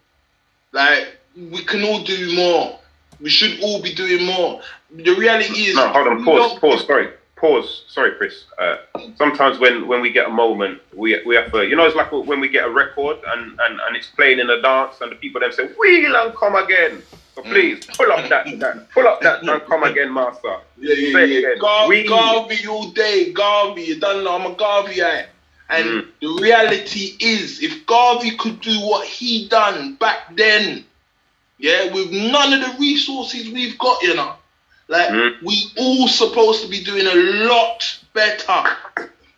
like 0.72 1.18
we 1.36 1.64
can 1.64 1.84
all 1.84 2.04
do 2.04 2.36
more. 2.36 2.80
We 3.22 3.30
should 3.30 3.62
all 3.62 3.82
be 3.82 3.94
doing 3.94 4.26
more. 4.26 4.62
The 4.92 5.14
reality 5.14 5.64
is, 5.64 5.76
No, 5.76 5.90
hold 5.90 6.08
on. 6.08 6.24
Pause. 6.24 6.60
Pause. 6.60 6.88
Sorry. 6.88 7.10
Pause. 7.36 7.84
Sorry, 7.88 8.12
Chris. 8.16 8.46
Uh, 8.58 8.78
sometimes 9.18 9.60
when, 9.60 9.88
when 9.88 10.02
we 10.02 10.12
get 10.12 10.28
a 10.28 10.32
moment, 10.32 10.82
we 10.96 11.22
we 11.26 11.36
have 11.36 11.52
to. 11.52 11.68
You 11.68 11.76
know, 11.76 11.86
it's 11.86 11.96
like 11.96 12.12
when 12.12 12.40
we 12.40 12.50
get 12.50 12.66
a 12.66 12.70
record 12.70 13.18
and, 13.28 13.60
and, 13.60 13.80
and 13.82 13.96
it's 13.96 14.08
playing 14.08 14.40
in 14.40 14.50
a 14.50 14.62
dance, 14.62 15.02
and 15.02 15.12
the 15.12 15.16
people 15.16 15.42
then 15.42 15.52
say, 15.52 15.68
"Wheel 15.78 16.16
and 16.16 16.36
come 16.36 16.56
again." 16.56 17.02
So 17.44 17.50
please 17.50 17.86
pull 17.86 18.12
up 18.12 18.28
that, 18.30 18.60
that 18.60 18.92
pull 18.92 19.08
up 19.08 19.22
that 19.22 19.44
and 19.44 19.62
come 19.66 19.84
again, 19.84 20.14
master. 20.14 20.58
Yeah, 20.78 20.94
yeah, 20.96 21.14
Say 21.14 21.42
yeah. 21.42 21.56
Gar- 21.60 21.88
We- 21.88 22.08
Garvey 22.08 22.68
all 22.68 22.90
day, 22.92 23.32
Garvey. 23.32 23.84
You 23.84 24.00
don't 24.00 24.24
know 24.24 24.36
I'm 24.36 24.52
a 24.52 24.56
Garveyite. 24.56 25.28
And 25.70 25.86
Mm. 25.86 26.08
the 26.22 26.42
reality 26.42 27.16
is, 27.20 27.62
if 27.62 27.86
Garvey 27.86 28.32
could 28.38 28.60
do 28.60 28.78
what 28.82 29.06
he 29.08 29.48
done 29.48 29.94
back 29.96 30.36
then, 30.36 30.84
yeah, 31.60 31.94
with 31.94 32.12
none 32.12 32.54
of 32.54 32.62
the 32.62 32.78
resources 32.80 33.50
we've 33.50 33.78
got, 33.78 34.02
you 34.02 34.16
know, 34.16 34.34
like 34.88 35.10
Mm. 35.10 35.42
we 35.44 35.72
all 35.78 36.08
supposed 36.08 36.64
to 36.64 36.68
be 36.68 36.84
doing 36.84 37.06
a 37.08 37.14
lot 37.48 38.00
better. 38.14 38.64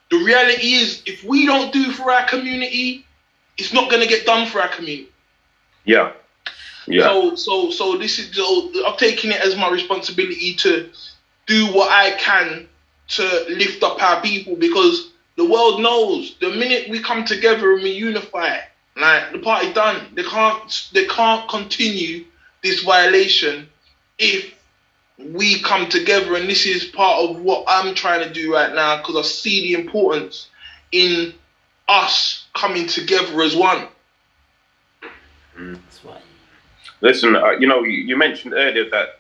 The 0.10 0.18
reality 0.18 0.74
is, 0.76 1.04
if 1.06 1.24
we 1.24 1.46
don't 1.46 1.72
do 1.74 1.92
for 1.92 2.12
our 2.12 2.26
community, 2.28 3.06
it's 3.58 3.74
not 3.74 3.92
gonna 3.92 4.08
get 4.08 4.26
done 4.26 4.48
for 4.48 4.62
our 4.62 4.70
community. 4.70 5.10
Yeah. 5.86 6.12
Yeah. 6.88 7.04
So, 7.04 7.36
so, 7.36 7.72
so 7.72 7.98
this 7.98 8.20
is. 8.20 8.36
So 8.36 8.72
I'm 8.86 8.98
taking 8.98 9.32
it 9.32 9.42
as 9.42 9.56
my 9.56 9.70
responsibility 9.70 10.56
to 10.56 10.90
do 11.46 11.68
what 11.74 11.92
I 11.92 12.12
can 12.12 12.68
to 13.10 13.46
lift 13.50 13.84
up 13.84 14.02
our 14.02 14.22
people 14.22 14.56
because 14.56 15.12
the 15.36 15.46
world 15.46 15.82
knows 15.82 16.36
the 16.40 16.50
minute 16.50 16.90
we 16.90 17.00
come 17.00 17.26
together 17.26 17.74
and 17.74 17.84
we 17.84 17.92
unify, 17.92 18.60
like 18.96 19.32
the 19.32 19.40
party 19.40 19.74
done. 19.74 20.08
They 20.14 20.24
can't. 20.24 20.90
They 20.94 21.06
can't 21.06 21.50
continue 21.50 22.26
this 22.64 22.84
violation 22.84 23.68
if 24.18 24.54
we 25.18 25.62
come 25.62 25.90
together. 25.90 26.36
And 26.36 26.50
this 26.50 26.66
is 26.66 26.86
part 26.86 27.30
of 27.30 27.42
what 27.42 27.66
I'm 27.68 27.94
trying 27.96 28.28
to 28.28 28.34
do 28.34 28.54
right 28.54 28.74
now 28.74 28.98
because 28.98 29.18
I 29.18 29.22
see 29.22 29.74
the 29.74 29.82
importance 29.82 30.48
in 30.92 31.34
us 31.88 32.48
coming 32.54 32.88
together 32.88 33.42
as 33.42 33.56
one. 33.56 33.88
Why. 35.54 35.91
Listen, 37.02 37.36
uh, 37.36 37.52
you 37.52 37.68
know, 37.68 37.84
you, 37.84 38.04
you 38.04 38.16
mentioned 38.16 38.54
earlier 38.54 38.90
that 38.90 39.20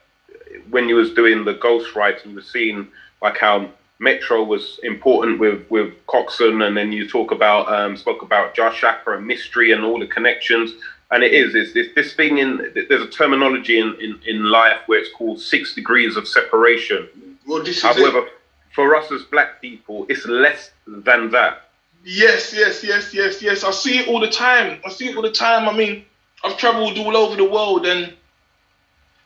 when 0.69 0.87
you 0.87 0.95
was 0.95 1.13
doing 1.13 1.43
the 1.43 1.55
ghostwriting, 1.55 2.27
you 2.27 2.35
were 2.35 2.41
seeing 2.41 2.87
like 3.21 3.37
how 3.37 3.69
Metro 3.99 4.43
was 4.43 4.79
important 4.83 5.39
with 5.39 5.69
with 5.69 5.93
Coxsone, 6.07 6.65
and 6.65 6.75
then 6.75 6.91
you 6.91 7.07
talk 7.07 7.31
about 7.31 7.71
um, 7.71 7.95
spoke 7.95 8.21
about 8.21 8.55
Jah 8.55 8.71
Shaka 8.73 9.11
and 9.11 9.27
mystery 9.27 9.71
and 9.71 9.83
all 9.83 9.99
the 9.99 10.07
connections. 10.07 10.73
And 11.11 11.23
it 11.23 11.33
is 11.33 11.55
it's, 11.55 11.75
it's 11.75 11.93
this 11.93 12.13
thing 12.13 12.37
in 12.37 12.71
there's 12.73 13.01
a 13.01 13.07
terminology 13.07 13.79
in, 13.79 13.95
in, 13.99 14.19
in 14.25 14.45
life 14.45 14.79
where 14.85 14.99
it's 14.99 15.11
called 15.13 15.39
six 15.39 15.75
degrees 15.75 16.15
of 16.15 16.27
separation. 16.27 17.07
Well, 17.45 17.63
this 17.63 17.77
is 17.77 17.83
it. 17.83 17.95
However, 17.97 18.29
for 18.73 18.95
us 18.95 19.11
as 19.11 19.23
black 19.23 19.61
people, 19.61 20.05
it's 20.09 20.25
less 20.25 20.71
than 20.87 21.29
that. 21.31 21.69
Yes, 22.03 22.53
yes, 22.53 22.83
yes, 22.83 23.13
yes, 23.13 23.41
yes. 23.41 23.63
I 23.63 23.71
see 23.71 23.99
it 23.99 24.07
all 24.07 24.19
the 24.19 24.29
time. 24.29 24.79
I 24.85 24.89
see 24.89 25.09
it 25.09 25.15
all 25.15 25.21
the 25.21 25.31
time. 25.31 25.69
I 25.69 25.77
mean, 25.77 26.05
I've 26.43 26.57
traveled 26.57 26.97
all 26.97 27.15
over 27.15 27.35
the 27.35 27.43
world, 27.45 27.85
and 27.85 28.13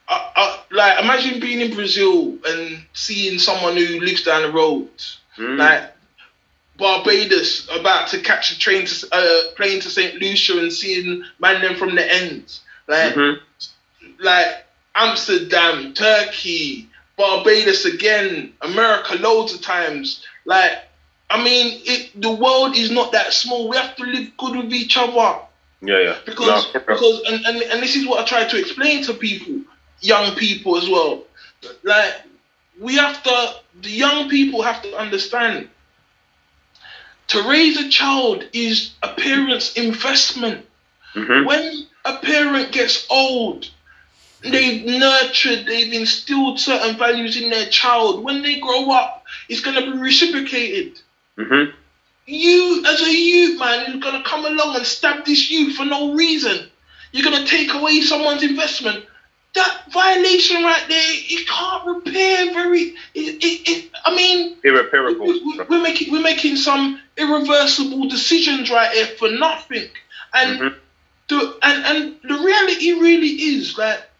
I, 0.08 0.30
I, 0.36 0.60
like 0.70 1.00
imagine 1.00 1.40
being 1.40 1.60
in 1.60 1.74
Brazil 1.74 2.36
and 2.46 2.84
seeing 2.92 3.38
someone 3.38 3.76
who 3.76 4.00
lives 4.00 4.22
down 4.22 4.42
the 4.42 4.50
road, 4.52 4.88
Mm. 5.38 5.58
like 5.58 5.92
Barbados, 6.78 7.68
about 7.70 8.08
to 8.08 8.20
catch 8.20 8.50
a 8.52 8.58
train 8.58 8.86
to 8.86 9.06
uh, 9.12 9.54
plane 9.54 9.80
to 9.80 9.90
Saint 9.90 10.14
Lucia 10.14 10.58
and 10.58 10.72
seeing 10.72 11.24
man 11.38 11.60
them 11.60 11.76
from 11.76 11.94
the 11.94 12.12
ends, 12.14 12.60
like 12.88 13.14
Mhm. 13.14 13.40
like 14.18 14.66
Amsterdam, 14.94 15.92
Turkey, 15.94 16.88
Barbados 17.16 17.84
again, 17.84 18.54
America 18.62 19.14
loads 19.16 19.54
of 19.54 19.60
times. 19.62 20.24
Like, 20.44 20.78
I 21.28 21.42
mean, 21.42 21.82
it, 21.84 22.20
the 22.20 22.30
world 22.30 22.76
is 22.76 22.90
not 22.90 23.12
that 23.12 23.32
small. 23.32 23.68
We 23.68 23.76
have 23.76 23.96
to 23.96 24.04
live 24.04 24.36
good 24.36 24.56
with 24.56 24.72
each 24.72 24.96
other 24.96 25.40
Yeah, 25.86 26.00
yeah. 26.00 26.16
because 26.26 26.74
No, 26.74 26.80
because 26.80 27.22
and, 27.28 27.44
and 27.46 27.62
and 27.62 27.82
this 27.82 27.96
is 27.96 28.06
what 28.06 28.20
I 28.20 28.26
try 28.26 28.44
to 28.44 28.58
explain 28.58 29.04
to 29.04 29.14
people, 29.14 29.60
young 30.00 30.34
people 30.36 30.76
as 30.76 30.88
well. 30.88 31.24
Like, 31.84 32.14
we 32.78 32.96
have 32.96 33.22
to, 33.22 33.54
the 33.82 33.90
young 33.90 34.28
people 34.28 34.62
have 34.62 34.82
to 34.82 34.96
understand. 34.96 35.68
To 37.28 37.42
raise 37.48 37.76
a 37.78 37.88
child 37.88 38.44
is 38.52 38.92
a 39.02 39.08
parent's 39.14 39.72
investment 39.74 40.66
Mhm. 41.14 41.44
when 41.46 41.86
a 42.04 42.18
parent 42.18 42.72
gets 42.72 43.06
old, 43.10 43.68
they've 44.42 44.84
nurtured, 44.84 45.66
they've 45.66 45.92
instilled 45.92 46.60
certain 46.60 46.96
values 46.98 47.36
in 47.36 47.50
their 47.50 47.68
child. 47.70 48.22
When 48.22 48.42
they 48.42 48.60
grow 48.60 48.90
up, 48.90 49.24
it's 49.48 49.60
going 49.60 49.76
to 49.82 49.90
be 49.90 49.98
reciprocated. 49.98 51.00
Mhm. 51.38 51.72
You, 52.26 52.84
as 52.86 53.00
a 53.02 53.10
youth, 53.12 53.58
man, 53.60 53.84
you're 53.90 54.00
going 54.00 54.20
to 54.22 54.28
come 54.28 54.44
along 54.44 54.76
and 54.76 54.86
stab 54.86 55.24
this 55.24 55.50
youth 55.50 55.76
for 55.76 55.84
no 55.84 56.12
reason. 56.14 56.68
You're 57.12 57.24
going 57.30 57.44
to 57.44 57.48
take 57.50 57.72
away 57.72 58.00
someone's 58.00 58.42
investment. 58.42 59.04
That 59.54 59.84
violation 59.92 60.62
right 60.62 60.84
there, 60.88 61.02
it 61.14 61.48
can't 61.48 61.86
repair 61.86 62.52
very. 62.52 62.94
It, 63.14 63.42
it, 63.42 63.68
it, 63.70 63.90
I 64.04 64.14
mean, 64.14 64.56
Irreparable. 64.64 65.26
we- 65.26 65.60
we're 65.68 65.80
making 65.82 66.12
we're 66.12 66.20
making 66.20 66.56
some 66.56 67.00
irreversible 67.16 68.08
decisions 68.08 68.70
right 68.70 68.92
here 68.92 69.06
for 69.18 69.30
nothing. 69.30 69.88
And 70.34 70.60
Mhm. 70.60 70.74
the 71.28 71.58
and, 71.62 71.84
and 71.86 72.16
the 72.24 72.34
reality 72.44 72.92
really 72.92 73.28
is 73.56 73.76
that 73.76 74.10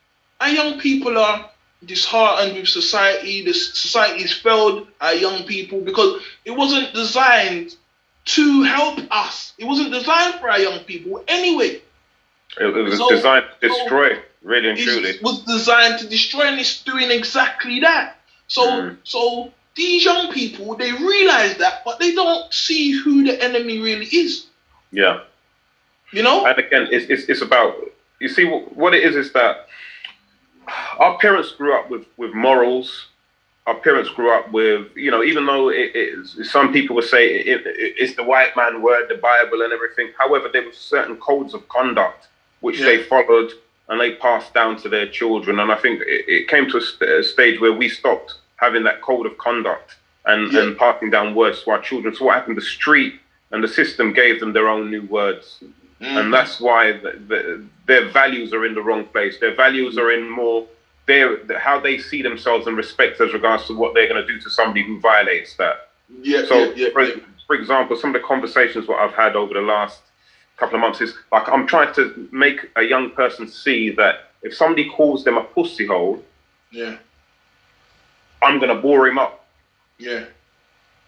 our 0.40 0.48
young 0.48 0.80
people 0.80 1.18
are 1.18 1.50
disheartened 1.84 2.56
with 2.56 2.68
society. 2.68 3.44
The 3.44 3.52
society's 3.52 4.32
failed 4.32 4.88
our 5.02 5.14
young 5.14 5.42
people 5.44 5.80
because 5.80 6.22
it 6.46 6.52
wasn't 6.52 6.94
designed 6.94 7.74
to 8.26 8.62
help 8.64 9.00
us. 9.10 9.52
It 9.58 9.64
wasn't 9.64 9.92
designed 9.92 10.34
for 10.40 10.50
our 10.50 10.58
young 10.58 10.80
people 10.80 11.22
anyway. 11.28 11.80
It, 12.58 12.66
it 12.76 12.82
was 12.82 12.98
So- 12.98 13.08
designed 13.10 13.46
to 13.60 13.68
destroy, 13.68 14.18
really 14.42 14.70
and 14.70 14.78
truly. 14.78 15.10
It 15.10 15.22
was 15.22 15.40
designed 15.44 15.98
to 16.00 16.08
destroy, 16.08 16.42
and 16.42 16.60
it's 16.60 16.82
doing 16.82 17.10
exactly 17.10 17.80
that. 17.80 18.18
So, 18.48 18.62
Mm. 18.66 18.96
so 19.04 19.52
these 19.74 20.04
young 20.04 20.32
people 20.32 20.74
they 20.76 20.92
realize 20.92 21.56
that, 21.58 21.82
but 21.84 21.98
they 21.98 22.14
don't 22.14 22.52
see 22.52 22.92
who 22.92 23.24
the 23.24 23.42
enemy 23.42 23.78
really 23.78 24.06
is. 24.06 24.46
Yeah. 24.92 25.20
You 26.12 26.22
know? 26.22 26.46
And 26.46 26.58
again, 26.58 26.88
it's, 26.90 27.06
it's, 27.10 27.28
it's 27.28 27.42
about, 27.42 27.74
you 28.20 28.28
see, 28.28 28.44
what, 28.44 28.74
what 28.76 28.94
it 28.94 29.02
is 29.04 29.16
is 29.16 29.32
that 29.32 29.68
our 30.98 31.18
parents 31.18 31.52
grew 31.52 31.74
up 31.78 31.90
with, 31.90 32.06
with 32.16 32.32
morals. 32.34 33.08
Our 33.66 33.74
parents 33.74 34.10
grew 34.10 34.30
up 34.32 34.50
with, 34.52 34.96
you 34.96 35.10
know, 35.10 35.24
even 35.24 35.44
though 35.46 35.70
it, 35.70 35.90
it, 35.94 36.26
some 36.46 36.72
people 36.72 36.94
would 36.96 37.04
say 37.06 37.26
it, 37.34 37.66
it, 37.66 37.94
it's 37.98 38.14
the 38.14 38.22
white 38.22 38.56
man 38.56 38.80
word, 38.80 39.08
the 39.08 39.16
Bible, 39.16 39.62
and 39.62 39.72
everything. 39.72 40.10
However, 40.18 40.48
there 40.52 40.64
were 40.64 40.72
certain 40.72 41.16
codes 41.16 41.52
of 41.52 41.68
conduct 41.68 42.28
which 42.60 42.78
they 42.78 43.02
followed 43.02 43.50
and 43.88 44.00
they 44.00 44.14
passed 44.14 44.54
down 44.54 44.76
to 44.82 44.88
their 44.88 45.06
children. 45.08 45.58
And 45.58 45.70
I 45.72 45.76
think 45.76 46.02
it, 46.06 46.48
came 46.48 46.68
to 46.70 46.78
a, 46.78 46.80
st- 46.80 47.10
a 47.10 47.22
stage 47.24 47.60
where 47.60 47.72
we 47.72 47.88
stopped 47.88 48.34
having 48.56 48.84
that 48.84 49.02
code 49.02 49.26
of 49.26 49.36
conduct 49.38 49.96
and, 50.24 50.52
Yeah. 50.52 50.62
and 50.62 50.78
passing 50.78 51.10
down 51.10 51.34
words 51.34 51.62
to 51.64 51.70
our 51.72 51.80
children. 51.80 52.14
So 52.14 52.24
what 52.26 52.34
happened? 52.36 52.56
The 52.56 52.62
street 52.62 53.20
and 53.50 53.62
the 53.62 53.68
system 53.68 54.12
gave 54.12 54.40
them 54.40 54.52
their 54.52 54.68
own 54.68 54.90
new 54.90 55.02
words 55.02 55.62
Mm. 56.00 56.20
and 56.20 56.34
that's 56.34 56.60
why 56.60 56.92
the, 56.92 57.12
the, 57.26 57.64
their 57.86 58.08
values 58.10 58.52
are 58.52 58.66
in 58.66 58.74
the 58.74 58.82
wrong 58.82 59.04
place. 59.06 59.38
Their 59.38 59.54
values 59.54 59.96
are 59.96 60.10
in 60.12 60.28
more 60.28 60.66
their 61.06 61.58
how 61.58 61.78
they 61.80 61.98
see 61.98 62.22
themselves 62.22 62.66
and 62.66 62.76
respect 62.76 63.20
as 63.20 63.32
regards 63.32 63.66
to 63.66 63.74
what 63.76 63.94
they're 63.94 64.08
going 64.08 64.24
to 64.24 64.32
do 64.32 64.40
to 64.40 64.50
somebody 64.50 64.82
who 64.84 65.00
violates 65.00 65.54
that. 65.56 65.88
yeah, 66.22 66.44
So, 66.46 66.58
yeah, 66.58 66.72
yeah, 66.76 66.88
for, 66.92 67.02
yeah. 67.02 67.14
for 67.46 67.54
example, 67.56 67.96
some 67.96 68.14
of 68.14 68.20
the 68.20 68.26
conversations 68.26 68.88
what 68.88 68.98
I've 69.00 69.14
had 69.14 69.36
over 69.36 69.54
the 69.54 69.60
last 69.60 70.00
couple 70.56 70.74
of 70.76 70.80
months 70.80 71.00
is 71.00 71.14
like 71.32 71.48
I'm 71.48 71.66
trying 71.66 71.94
to 71.94 72.28
make 72.32 72.70
a 72.76 72.82
young 72.82 73.10
person 73.10 73.46
see 73.46 73.90
that 73.90 74.30
if 74.42 74.54
somebody 74.54 74.88
calls 74.88 75.22
them 75.24 75.36
a 75.36 75.42
pussy 75.44 75.86
hole, 75.86 76.22
yeah, 76.70 76.96
I'm 78.42 78.58
going 78.58 78.74
to 78.74 78.80
bore 78.80 79.06
him 79.06 79.18
up. 79.18 79.46
yeah, 79.98 80.24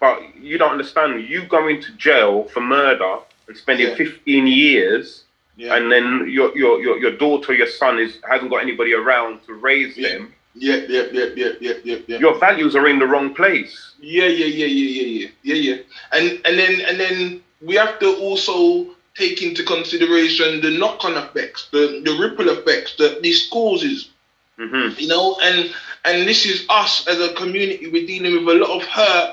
But 0.01 0.37
you 0.37 0.59
don't 0.59 0.73
understand. 0.73 1.25
You 1.29 1.45
going 1.47 1.81
to 1.83 1.93
jail 1.97 2.45
for 2.45 2.61
murder 2.61 3.19
and 3.49 3.57
spending 3.57 3.89
Yeah. 3.89 3.95
15 3.97 4.47
years 4.47 5.25
yeah, 5.59 5.75
and 5.77 5.91
then 5.93 6.07
your 6.29 6.57
your 6.57 6.81
your, 6.81 6.99
your 6.99 7.17
daughter, 7.25 7.53
your 7.53 7.67
son 7.67 7.99
is 7.99 8.19
hasn't 8.31 8.51
got 8.51 8.63
anybody 8.63 8.95
around 8.95 9.45
to 9.47 9.55
raise 9.55 9.97
Yeah. 9.97 10.11
them. 10.11 10.35
yeah, 10.55 10.77
yeah, 10.95 11.05
yeah, 11.13 11.29
yeah, 11.37 11.53
yeah, 11.61 11.73
yeah, 11.85 11.97
yeah. 12.07 12.19
Your 12.19 12.39
values 12.39 12.75
are 12.77 12.89
in 12.89 12.99
the 12.99 13.07
wrong 13.07 13.35
place. 13.35 13.75
Yeah, 14.01 14.27
yeah, 14.27 14.47
yeah, 14.61 14.67
yeah, 14.67 14.91
yeah, 14.99 15.09
yeah, 15.21 15.29
yeah, 15.43 15.61
yeah. 15.69 15.79
And 16.17 16.27
and 16.47 16.55
then 16.59 16.75
and 16.89 16.97
then 17.01 17.43
we 17.61 17.75
have 17.77 17.99
to 18.01 18.09
also 18.27 18.87
take 19.17 19.43
into 19.43 19.63
consideration 19.65 20.61
the 20.63 20.71
knock-on 20.79 21.17
effects, 21.25 21.69
the 21.73 21.85
the 22.07 22.15
ripple 22.23 22.49
effects 22.57 22.97
that 22.99 23.23
this 23.23 23.49
causes. 23.49 24.11
hmm 24.59 24.89
You 25.03 25.09
know, 25.09 25.37
and 25.43 25.59
and 26.05 26.27
this 26.29 26.47
is 26.47 26.67
us 26.71 27.07
as 27.09 27.19
a 27.21 27.35
community. 27.35 27.87
We're 27.91 28.07
dealing 28.07 28.33
with 28.47 28.57
a 28.57 28.59
lot 28.65 28.73
of 28.81 28.83
hurt 28.89 29.31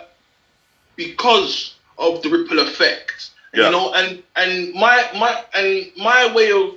because 0.95 1.76
of 1.97 2.21
the 2.21 2.30
ripple 2.30 2.59
effect. 2.59 3.32
Yeah. 3.56 3.66
You 3.66 3.72
know, 3.72 3.93
and 3.93 4.24
and 4.36 4.74
my 4.74 5.10
my 5.16 5.43
and 5.53 5.91
my 5.97 6.34
way 6.34 6.51
of 6.51 6.76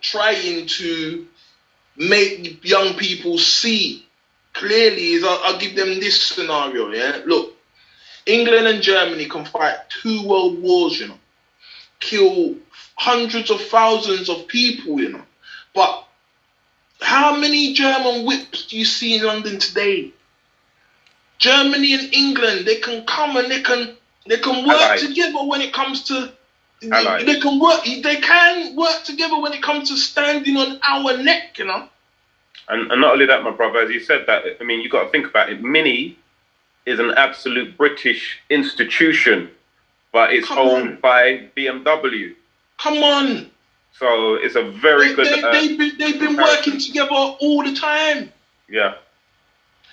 trying 0.00 0.66
to 0.66 1.26
make 1.96 2.64
young 2.64 2.94
people 2.94 3.38
see 3.38 4.06
clearly 4.52 5.12
is 5.12 5.24
I'll, 5.24 5.40
I'll 5.44 5.58
give 5.58 5.74
them 5.74 5.98
this 6.00 6.20
scenario. 6.22 6.90
Yeah, 6.90 7.22
look, 7.26 7.54
England 8.26 8.68
and 8.68 8.82
Germany 8.82 9.26
can 9.26 9.44
fight 9.44 9.76
two 9.90 10.26
world 10.26 10.60
wars. 10.62 11.00
You 11.00 11.08
know, 11.08 11.18
kill 11.98 12.54
hundreds 12.94 13.50
of 13.50 13.60
thousands 13.62 14.28
of 14.28 14.46
people. 14.46 15.00
You 15.00 15.10
know, 15.10 15.22
but 15.74 16.06
how 17.00 17.36
many 17.36 17.74
German 17.74 18.24
whips 18.24 18.66
do 18.66 18.78
you 18.78 18.84
see 18.84 19.18
in 19.18 19.24
London 19.24 19.58
today? 19.58 20.12
Germany 21.38 21.94
and 21.94 22.14
England, 22.14 22.66
they 22.66 22.76
can 22.76 23.04
come 23.04 23.36
and 23.36 23.50
they 23.50 23.60
can 23.60 23.96
they 24.26 24.38
can 24.38 24.66
work 24.66 24.98
together 24.98 25.44
when 25.44 25.60
it 25.60 25.72
comes 25.72 26.04
to 26.04 26.32
they, 26.80 27.24
they 27.24 27.40
can 27.40 27.58
work 27.60 27.84
they 27.84 28.16
can 28.20 28.76
work 28.76 29.04
together 29.04 29.38
when 29.40 29.52
it 29.52 29.62
comes 29.62 29.88
to 29.90 29.96
standing 29.96 30.56
on 30.56 30.80
our 30.86 31.16
neck, 31.16 31.58
you 31.58 31.64
know. 31.66 31.88
And, 32.68 32.90
and 32.92 33.00
not 33.00 33.12
only 33.12 33.26
that, 33.26 33.42
my 33.42 33.50
brother, 33.50 33.80
as 33.80 33.90
you 33.90 34.00
said 34.00 34.24
that, 34.26 34.44
I 34.60 34.64
mean, 34.64 34.80
you 34.80 34.88
got 34.88 35.04
to 35.04 35.10
think 35.10 35.26
about 35.28 35.50
it. 35.50 35.62
Mini 35.62 36.18
is 36.86 36.98
an 36.98 37.12
absolute 37.16 37.76
British 37.76 38.38
institution, 38.50 39.50
but 40.12 40.32
it's 40.32 40.48
Come 40.48 40.58
owned 40.58 40.88
on. 40.90 40.96
by 41.02 41.48
BMW. 41.56 42.34
Come 42.78 43.02
on. 43.02 43.50
So 43.98 44.34
it's 44.34 44.56
a 44.56 44.62
very 44.62 45.08
They, 45.08 45.14
good. 45.14 45.26
they, 45.26 45.42
uh, 45.42 45.52
they've 45.52 45.78
been 45.78 45.92
they've 45.98 46.20
been 46.20 46.36
working 46.36 46.78
together 46.78 47.10
all 47.12 47.62
the 47.64 47.74
time. 47.74 48.32
yeah, 48.68 48.94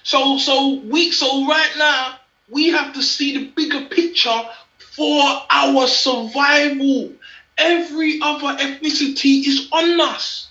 So 0.04 0.38
so 0.38 0.80
we 0.86 1.12
so 1.12 1.48
right 1.48 1.72
now 1.78 2.18
we 2.52 2.68
have 2.70 2.94
to 2.94 3.02
see 3.02 3.38
the 3.38 3.46
bigger 3.56 3.86
picture 3.86 4.42
for 4.78 5.24
our 5.50 5.88
survival. 5.88 7.14
Every 7.58 8.20
other 8.22 8.58
ethnicity 8.58 9.48
is 9.48 9.70
on 9.72 10.00
us. 10.02 10.50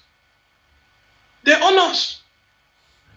They're 1.44 1.62
on 1.62 1.78
us. 1.78 2.22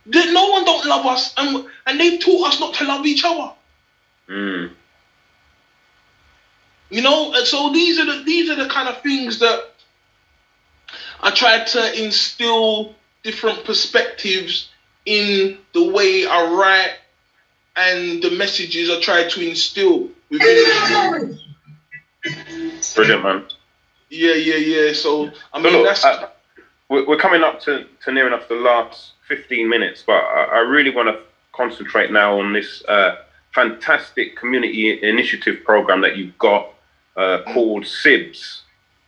They, 0.05 0.31
no 0.33 0.49
one 0.49 0.65
don't 0.65 0.85
love 0.85 1.05
us, 1.05 1.33
and 1.37 1.65
and 1.85 1.99
they 1.99 2.17
taught 2.17 2.49
us 2.49 2.59
not 2.59 2.73
to 2.75 2.85
love 2.85 3.05
each 3.05 3.23
other. 3.23 3.53
mm. 4.29 4.71
You 6.89 7.01
know, 7.01 7.33
and 7.33 7.47
so 7.47 7.71
these 7.71 7.99
are 7.99 8.05
the 8.05 8.23
these 8.23 8.49
are 8.49 8.55
the 8.55 8.67
kind 8.67 8.89
of 8.89 9.01
things 9.01 9.39
that 9.39 9.71
I 11.21 11.31
try 11.31 11.63
to 11.63 12.03
instill 12.03 12.95
different 13.23 13.63
perspectives 13.63 14.69
in 15.05 15.57
the 15.73 15.89
way 15.89 16.25
I 16.25 16.51
write 16.51 16.93
and 17.75 18.21
the 18.21 18.31
messages 18.31 18.89
I 18.89 18.99
try 18.99 19.27
to 19.27 19.47
instill 19.47 20.09
within 20.29 20.39
the 20.39 21.39
brilliant, 22.95 23.23
man. 23.23 23.45
Yeah, 24.09 24.33
yeah, 24.33 24.55
yeah. 24.55 24.93
So 24.93 25.31
I 25.53 25.61
So 25.61 25.69
look, 25.69 25.85
that's 25.85 26.05
uh, 26.05 26.29
we're, 26.89 27.07
we're 27.07 27.17
coming 27.17 27.43
up 27.43 27.59
to, 27.61 27.85
to 28.05 28.11
near 28.11 28.27
enough 28.27 28.47
the 28.47 28.55
last 28.55 29.13
15 29.27 29.67
minutes, 29.67 30.03
but 30.05 30.13
I, 30.13 30.49
I 30.53 30.59
really 30.59 30.91
want 30.91 31.09
to 31.09 31.19
concentrate 31.53 32.11
now 32.11 32.39
on 32.39 32.53
this 32.53 32.83
uh, 32.85 33.17
fantastic 33.53 34.35
community 34.35 35.01
initiative 35.01 35.63
program 35.63 36.01
that 36.01 36.17
you've 36.17 36.37
got 36.37 36.69
uh, 37.15 37.39
called 37.53 37.83
SIBS. 37.83 38.61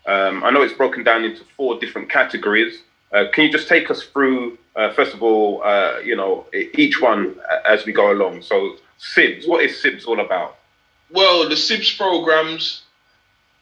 Um, 0.05 0.43
I 0.43 0.51
know 0.51 0.61
it's 0.61 0.73
broken 0.73 1.03
down 1.03 1.23
into 1.23 1.43
four 1.57 1.79
different 1.79 2.09
categories. 2.09 2.81
Uh, 3.11 3.25
can 3.33 3.45
you 3.45 3.51
just 3.51 3.67
take 3.67 3.89
us 3.89 4.03
through, 4.03 4.57
uh, 4.75 4.91
first 4.93 5.13
of 5.13 5.23
all, 5.23 5.61
uh, 5.63 5.99
you 5.99 6.15
know, 6.15 6.45
each 6.53 6.99
one 7.01 7.35
as 7.65 7.85
we 7.85 7.93
go 7.93 8.11
along? 8.11 8.41
So 8.41 8.75
SIBS, 8.99 9.47
what 9.47 9.63
is 9.63 9.81
SIBS 9.81 10.05
all 10.05 10.19
about? 10.19 10.57
well 11.11 11.47
the 11.47 11.55
SIBS 11.55 11.97
programs. 11.97 12.83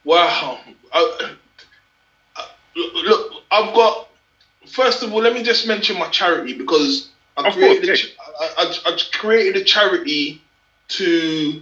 Wow. 0.03 0.59
I, 0.93 1.35
I- 2.35 2.47
look, 2.75 3.33
I've 3.51 3.73
got. 3.73 4.09
First 4.67 5.03
of 5.03 5.13
all, 5.13 5.21
let 5.21 5.33
me 5.33 5.43
just 5.43 5.67
mention 5.67 5.99
my 5.99 6.07
charity 6.09 6.57
because 6.57 7.09
I 7.37 7.47
Of 7.47 7.53
created, 7.55 7.85
course, 7.87 8.05
a, 8.39 8.43
I, 8.43 8.73
I 8.85 8.97
created 9.13 9.57
a 9.61 9.63
charity 9.65 10.41
to 10.89 11.61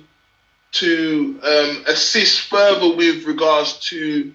to 0.73 1.39
um, 1.43 1.83
assist 1.87 2.41
further 2.41 2.95
with 2.95 3.25
regards 3.25 3.79
to 3.89 4.33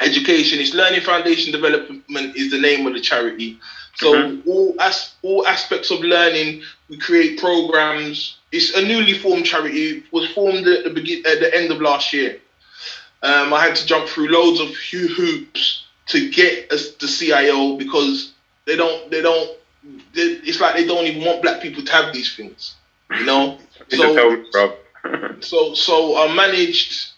education. 0.00 0.60
It's 0.60 0.72
Learning 0.74 1.00
Foundation 1.02 1.52
Development 1.52 2.36
is 2.36 2.50
the 2.50 2.58
name 2.60 2.86
of 2.86 2.94
the 2.94 3.00
charity. 3.00 3.58
So 3.96 4.14
Mhm. 4.14 4.46
all 4.46 4.76
as 4.80 5.12
all 5.22 5.46
aspects 5.46 5.90
of 5.90 6.00
learning, 6.00 6.62
we 6.88 6.96
create 6.98 7.38
programs. 7.38 8.36
It's 8.52 8.74
a 8.74 8.82
newly 8.82 9.14
formed 9.14 9.46
charity. 9.46 9.98
It 9.98 10.04
was 10.12 10.28
formed 10.30 10.66
at 10.66 10.84
the 10.84 10.90
begin 10.90 11.26
at 11.26 11.40
the 11.40 11.54
end 11.54 11.70
of 11.70 11.80
last 11.80 12.12
year. 12.12 12.38
Um, 13.22 13.52
I 13.52 13.64
had 13.64 13.76
to 13.76 13.86
jump 13.86 14.08
through 14.08 14.28
loads 14.28 14.60
of 14.60 14.74
hoops 14.74 15.84
to 16.08 16.30
get 16.30 16.72
us 16.72 16.90
the 16.92 17.06
CIO 17.08 17.76
because 17.76 18.32
they 18.66 18.76
don't 18.76 19.10
they 19.10 19.22
don't. 19.22 19.50
They, 20.12 20.22
it's 20.44 20.60
like 20.60 20.74
they 20.76 20.86
don't 20.86 21.06
even 21.06 21.24
want 21.24 21.42
black 21.42 21.60
people 21.60 21.82
to 21.84 21.92
have 21.92 22.12
these 22.12 22.34
things, 22.34 22.74
you 23.16 23.24
know. 23.24 23.56
You 23.90 23.98
should 23.98 24.14
tell 24.14 24.30
me, 24.30 24.38
bro. 24.52 24.72
So 25.40 25.74
so 25.74 26.16
I 26.18 26.34
managed 26.34 27.12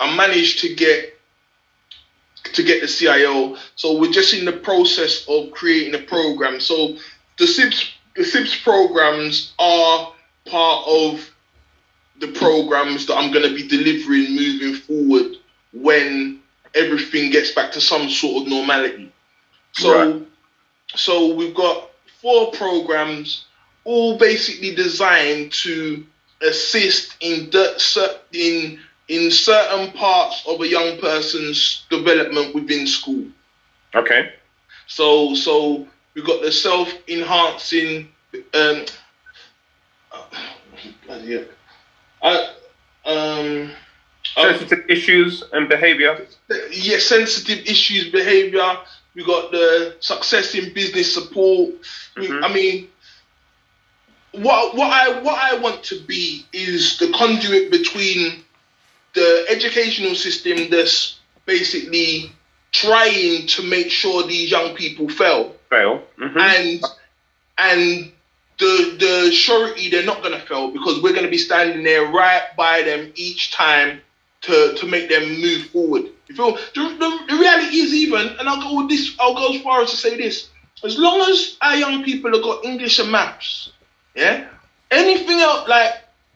I 0.00 0.14
managed 0.16 0.60
to 0.60 0.74
get 0.74 1.15
to 2.54 2.62
get 2.62 2.80
the 2.80 2.88
CIO. 2.88 3.56
So 3.74 3.98
we're 3.98 4.12
just 4.12 4.34
in 4.34 4.44
the 4.44 4.52
process 4.52 5.26
of 5.28 5.50
creating 5.52 5.94
a 5.94 6.04
program. 6.04 6.60
So 6.60 6.96
the 7.38 7.44
SIBS 7.46 7.92
the 8.16 8.22
SIBS 8.22 8.62
programs 8.62 9.52
are 9.58 10.12
part 10.46 10.88
of 10.88 11.30
the 12.18 12.28
programs 12.28 13.06
that 13.06 13.16
I'm 13.16 13.30
going 13.30 13.48
to 13.48 13.54
be 13.54 13.68
delivering 13.68 14.34
moving 14.34 14.74
forward 14.74 15.36
when 15.72 16.40
everything 16.74 17.30
gets 17.30 17.52
back 17.52 17.72
to 17.72 17.80
some 17.80 18.08
sort 18.08 18.42
of 18.42 18.48
normality. 18.48 19.12
So 19.72 20.12
Right. 20.12 20.26
so 20.94 21.34
we've 21.34 21.54
got 21.54 21.90
four 22.22 22.52
programs 22.52 23.44
all 23.84 24.18
basically 24.18 24.74
designed 24.74 25.52
to 25.52 26.04
assist 26.42 27.16
in 27.20 27.50
in 28.32 28.80
in 29.08 29.30
certain 29.30 29.92
parts 29.92 30.42
of 30.46 30.60
a 30.60 30.66
young 30.68 30.98
person's 30.98 31.86
development 31.90 32.54
within 32.54 32.86
school. 32.86 33.24
Okay. 33.94 34.32
So 34.86 35.34
so 35.34 35.86
we 36.14 36.22
got 36.22 36.42
the 36.42 36.52
self 36.52 36.92
enhancing 37.08 38.08
um 38.54 38.84
yeah. 41.22 41.42
I 42.22 42.50
um 43.04 43.70
Sensitive 44.34 44.84
issues 44.88 45.44
and 45.52 45.68
behavior. 45.68 46.26
yeah, 46.72 46.98
sensitive 46.98 47.64
issues, 47.66 48.10
behavior. 48.10 48.76
We 49.14 49.24
got 49.24 49.52
the 49.52 49.96
success 50.00 50.54
in 50.54 50.74
business 50.74 51.14
support. 51.14 51.70
Mhm. 52.16 52.44
I 52.44 52.52
mean, 52.52 52.88
what 54.32 54.74
what 54.74 54.90
I 54.90 55.20
what 55.20 55.38
I 55.38 55.56
want 55.58 55.82
to 55.84 56.00
be 56.00 56.44
is 56.52 56.98
the 56.98 57.12
conduit 57.12 57.70
between 57.70 58.42
the 59.16 59.46
educational 59.48 60.14
system 60.14 60.70
that's 60.70 61.18
basically 61.46 62.30
trying 62.72 63.46
to 63.46 63.62
make 63.62 63.90
sure 63.90 64.26
these 64.26 64.50
young 64.50 64.74
people 64.76 65.08
fail 65.08 65.54
Fail. 65.70 66.02
hmm 66.18 66.38
and 66.38 66.84
and 67.58 68.12
the 68.58 68.96
the 68.98 69.32
surety 69.32 69.90
they're 69.90 70.04
not 70.04 70.22
gonna 70.22 70.40
fail 70.40 70.70
because 70.70 71.02
we're 71.02 71.14
gonna 71.14 71.28
be 71.30 71.38
standing 71.38 71.82
there 71.82 72.06
right 72.06 72.44
by 72.56 72.82
them 72.82 73.12
each 73.16 73.52
time 73.52 74.00
to 74.42 74.74
to 74.74 74.86
make 74.86 75.08
them 75.08 75.40
move 75.40 75.66
forward. 75.66 76.04
You 76.28 76.34
feel 76.34 76.52
the, 76.74 76.96
the, 76.98 77.18
the 77.28 77.36
reality 77.38 77.76
is 77.78 77.94
even, 77.94 78.28
and 78.38 78.48
I'll 78.48 78.60
go 78.60 78.78
with 78.78 78.88
this. 78.88 79.14
I'll 79.20 79.34
go 79.34 79.54
as 79.54 79.62
far 79.62 79.82
as 79.82 79.90
to 79.90 79.96
say 79.96 80.16
this: 80.16 80.48
as 80.84 80.98
long 80.98 81.20
as 81.30 81.56
our 81.60 81.76
young 81.76 82.04
people 82.04 82.32
have 82.32 82.42
got 82.42 82.64
English 82.64 82.98
and 82.98 83.10
maths, 83.10 83.70
yeah, 84.14 84.48
anything 84.90 85.38
else 85.40 85.68
like 85.68 85.92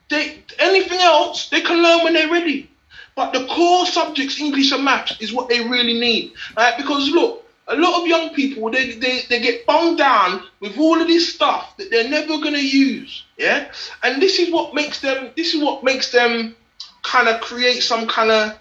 they 0.09 0.43
anything 0.59 1.01
else 1.01 1.49
they 1.49 1.61
can 1.61 1.83
learn 1.83 2.05
when 2.05 2.15
they're 2.15 2.31
ready. 2.31 2.70
But 3.15 3.33
the 3.33 3.47
core 3.47 3.87
subjects, 3.87 4.41
English 4.41 4.73
and 4.73 4.85
maths, 4.85 5.21
is 5.21 5.33
what 5.33 5.49
they 5.49 5.61
really 5.61 5.99
need. 5.99 6.33
Right? 6.57 6.77
Because 6.77 7.09
look, 7.11 7.45
a 7.69 7.77
lot 7.77 8.01
of 8.01 8.07
young 8.07 8.35
people 8.35 8.71
they, 8.71 8.93
they, 8.93 9.21
they 9.29 9.41
get 9.41 9.65
bunged 9.67 9.99
down 9.99 10.43
with 10.61 10.77
all 10.79 11.01
of 11.01 11.07
this 11.07 11.33
stuff 11.33 11.77
that 11.77 11.91
they're 11.91 12.09
never 12.09 12.39
gonna 12.39 12.59
use. 12.59 13.25
Yeah? 13.37 13.71
And 14.03 14.21
this 14.21 14.39
is 14.39 14.53
what 14.53 14.75
makes 14.75 15.01
them 15.01 15.31
this 15.37 15.55
is 15.55 15.63
what 15.63 15.85
makes 15.85 16.11
them 16.11 16.57
kind 17.03 17.29
of 17.29 17.41
create 17.41 17.83
some 17.83 18.07
kind 18.07 18.31
of 18.31 18.59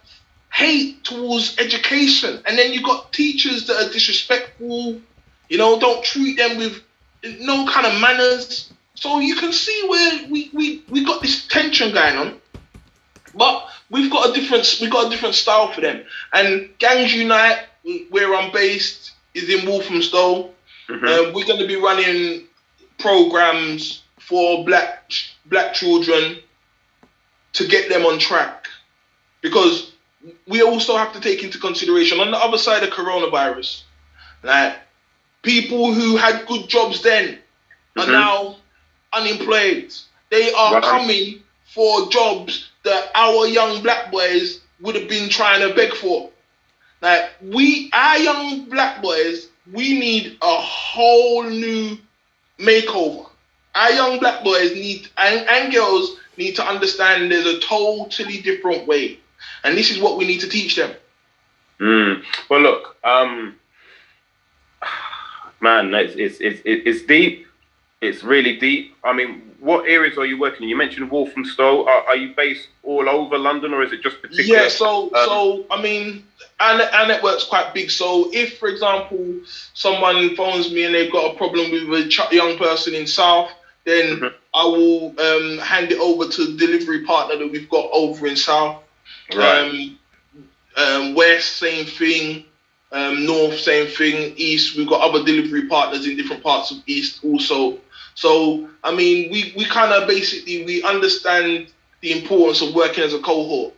hate 0.51 1.03
towards 1.03 1.57
education. 1.59 2.41
And 2.45 2.57
then 2.57 2.73
you've 2.73 2.83
got 2.83 3.13
teachers 3.13 3.67
that 3.67 3.87
are 3.87 3.91
disrespectful, 3.91 4.99
you 5.49 5.57
know, 5.57 5.79
don't 5.79 6.03
treat 6.03 6.37
them 6.37 6.57
with 6.57 6.81
no 7.41 7.67
kind 7.67 7.85
of 7.85 7.99
manners. 7.99 8.71
So 8.95 9.19
you 9.19 9.35
can 9.35 9.53
see 9.53 9.87
where 9.87 10.27
we, 10.29 10.49
we, 10.53 10.83
we 10.89 11.05
got 11.05 11.21
this 11.21 11.47
tension 11.47 11.93
going 11.93 12.17
on. 12.17 12.41
But 13.39 13.69
we've 13.89 14.11
got 14.11 14.29
a 14.29 14.33
different 14.33 14.77
we've 14.81 14.91
got 14.91 15.07
a 15.07 15.09
different 15.09 15.33
style 15.33 15.71
for 15.71 15.79
them. 15.79 16.03
And 16.33 16.69
Gangs 16.77 17.13
Unite, 17.15 17.59
where 18.09 18.35
I'm 18.35 18.51
based, 18.51 19.13
is 19.33 19.49
in 19.49 19.65
Walthamstow. 19.65 20.51
Mhm. 20.89 21.07
Um, 21.07 21.33
we're 21.33 21.45
going 21.45 21.59
to 21.59 21.67
be 21.67 21.77
running 21.77 22.47
programs 22.99 24.01
for 24.19 24.65
black 24.65 25.09
black 25.45 25.73
children 25.73 26.39
to 27.53 27.65
get 27.65 27.87
them 27.89 28.05
on 28.05 28.19
track 28.19 28.67
because 29.41 29.93
we 30.45 30.61
also 30.61 30.97
have 30.97 31.13
to 31.13 31.21
take 31.21 31.41
into 31.41 31.57
consideration 31.59 32.19
on 32.19 32.31
the 32.31 32.37
other 32.37 32.57
side 32.57 32.83
of 32.83 32.89
coronavirus, 32.89 33.83
like 34.43 34.75
people 35.43 35.93
who 35.93 36.17
had 36.17 36.45
good 36.45 36.67
jobs 36.67 37.01
then 37.01 37.39
are 37.97 38.05
Mhm. 38.05 38.11
now 38.11 38.57
unemployed. 39.13 39.93
They 40.29 40.51
are 40.51 40.73
Right. 40.73 40.83
coming 40.83 41.43
for 41.74 42.09
jobs 42.09 42.70
that 42.84 43.11
our 43.15 43.47
young 43.47 43.82
black 43.84 44.11
boys 44.11 44.61
would 44.82 44.95
have 44.95 45.09
been 45.09 45.30
trying 45.30 45.67
to 45.67 45.76
beg 45.76 45.93
for. 45.93 46.30
Like 47.01 47.30
we, 47.41 47.89
our 47.93 48.17
young 48.17 48.65
black 48.65 49.01
boys, 49.01 49.49
we 49.72 49.99
need 49.99 50.38
a 50.41 50.55
whole 50.55 51.43
new 51.43 51.97
makeover. 52.57 53.30
Our 53.76 53.91
young 53.91 54.20
black 54.20 54.43
boys 54.43 54.74
need 54.74 55.07
and, 55.17 55.47
and 55.47 55.74
girls 55.74 56.17
need 56.38 56.55
to 56.55 56.65
understand 56.65 57.32
there's 57.32 57.45
a 57.45 57.59
totally 57.59 58.41
different 58.41 58.88
way, 58.88 59.20
and 59.63 59.78
this 59.78 59.91
is 59.91 59.99
what 59.99 60.17
we 60.17 60.26
need 60.26 60.39
to 60.41 60.49
teach 60.49 60.76
them. 60.76 60.91
Mm. 61.80 62.24
Well, 62.49 62.61
look, 62.61 62.97
um, 63.03 63.55
man, 65.61 65.93
it's, 65.93 66.15
it's 66.15 66.39
it's 66.39 66.61
it's 66.65 67.05
deep. 67.05 67.45
It's 68.01 68.23
really 68.23 68.57
deep. 68.57 68.95
I 69.03 69.11
mean, 69.11 69.51
what 69.59 69.85
areas 69.85 70.17
are 70.17 70.25
you 70.25 70.39
working 70.39 70.63
in? 70.63 70.69
You 70.69 70.77
mentioned 70.77 71.11
Walthamstow. 71.11 71.85
Are, 71.85 72.03
are 72.07 72.15
you 72.15 72.33
based 72.33 72.69
all 72.83 73.09
over 73.09 73.37
London, 73.37 73.73
or 73.73 73.83
is 73.83 73.91
it 73.91 74.01
just 74.01 74.21
particular? 74.21 74.61
Yeah, 74.61 74.69
so 74.69 75.13
um, 75.13 75.25
so 75.25 75.65
I 75.69 75.81
mean, 75.81 76.23
our, 76.61 76.81
our 76.81 77.07
network's 77.07 77.43
quite 77.43 77.73
big. 77.73 77.91
So 77.91 78.29
if, 78.31 78.57
for 78.57 78.69
example, 78.69 79.41
someone 79.73 80.33
phones 80.37 80.71
me 80.71 80.85
and 80.85 80.95
they've 80.95 81.11
got 81.11 81.33
a 81.33 81.37
problem 81.37 81.71
with 81.71 82.05
a 82.05 82.07
ch- 82.07 82.31
young 82.31 82.57
person 82.57 82.93
in 82.95 83.05
South, 83.05 83.51
then 83.83 84.17
Mhm. 84.17 84.33
I 84.53 84.63
will 84.63 85.07
um, 85.19 85.57
hand 85.59 85.91
it 85.91 85.99
over 85.99 86.27
to 86.27 86.45
the 86.45 86.57
delivery 86.57 87.03
partner 87.03 87.35
that 87.37 87.51
we've 87.51 87.69
got 87.69 87.89
over 87.91 88.27
in 88.27 88.37
South. 88.37 88.81
Right. 89.35 89.59
Um, 89.59 89.99
um, 90.77 91.15
West, 91.15 91.57
same 91.57 91.85
thing. 91.85 92.45
Um, 92.91 93.25
North, 93.25 93.59
same 93.59 93.87
thing. 93.87 94.33
East, 94.37 94.75
we've 94.75 94.87
got 94.87 95.01
other 95.01 95.23
delivery 95.23 95.67
partners 95.67 96.07
in 96.07 96.15
different 96.17 96.41
parts 96.41 96.71
of 96.71 96.77
East 96.87 97.23
also. 97.23 97.77
So, 98.16 98.70
I 98.84 98.93
mean, 98.93 99.32
we, 99.32 99.53
we 99.55 99.66
kind 99.66 99.93
of 99.93 100.07
basically, 100.07 100.66
we 100.66 100.84
understand 100.84 101.68
the 102.01 102.12
importance 102.20 102.62
of 102.62 102.74
working 102.76 103.03
as 103.03 103.14
a 103.14 103.20
cohort. 103.20 103.74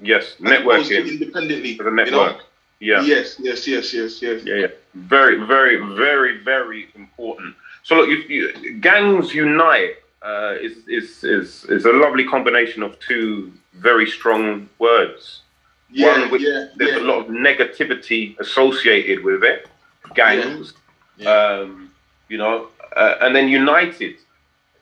yes, 0.00 0.34
as 0.44 0.60
opposed 0.60 0.88
to 0.88 0.94
networking 1.02 1.10
independently. 1.10 1.72
as 1.72 1.86
a 1.86 1.90
network. 1.90 2.08
You 2.10 2.38
know? 2.38 2.40
Yeah. 2.78 3.02
Yes, 3.02 3.36
yes, 3.38 3.66
yes, 3.66 3.94
yes, 3.94 4.20
yes. 4.20 4.42
Yeah, 4.44 4.54
yeah. 4.54 4.66
Very, 4.94 5.44
very, 5.46 5.76
very, 5.96 6.38
very 6.42 6.88
important. 6.94 7.54
So 7.82 7.96
look, 7.96 8.08
you, 8.10 8.16
you, 8.28 8.74
gangs 8.80 9.32
unite 9.32 9.96
uh, 10.22 10.56
is, 10.60 10.78
is 10.88 11.24
is 11.24 11.64
is 11.66 11.84
a 11.84 11.92
lovely 11.92 12.24
combination 12.24 12.82
of 12.82 12.98
two 12.98 13.52
very 13.74 14.06
strong 14.06 14.68
words. 14.78 15.42
Yeah, 15.90 16.20
One 16.20 16.30
with 16.30 16.42
yeah, 16.42 16.66
there's 16.76 16.96
yeah. 16.96 17.02
a 17.02 17.06
lot 17.06 17.20
of 17.20 17.26
negativity 17.28 18.38
associated 18.40 19.22
with 19.24 19.44
it, 19.44 19.68
gangs, 20.14 20.74
Yeah. 21.16 21.30
Um, 21.30 21.90
you 22.28 22.38
know, 22.38 22.68
uh, 22.96 23.14
and 23.20 23.34
then 23.36 23.48
united. 23.48 24.16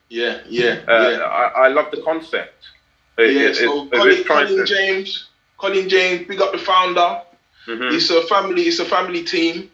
Yeah, 0.09 0.39
yeah, 0.49 0.81
Uh, 0.89 1.09
yeah. 1.11 1.19
I, 1.25 1.65
I 1.65 1.69
love 1.69 1.91
the 1.91 2.03
concept. 2.03 2.69
It- 3.19 3.35
yeah, 3.35 3.41
it- 3.49 3.57
so 3.57 3.85
it- 3.87 3.93
Colin, 3.93 4.25
Colin 4.25 4.57
to- 4.59 4.65
James, 4.65 5.29
Colin 5.59 5.89
James, 5.89 6.27
big 6.29 6.41
up 6.41 6.53
the 6.53 6.59
founder. 6.59 7.23
Mhm. 7.67 7.95
It's 7.95 8.11
a 8.11 8.23
family. 8.23 8.63
It's 8.63 8.79
a 8.81 8.85
family 8.85 9.23
team. 9.25 9.71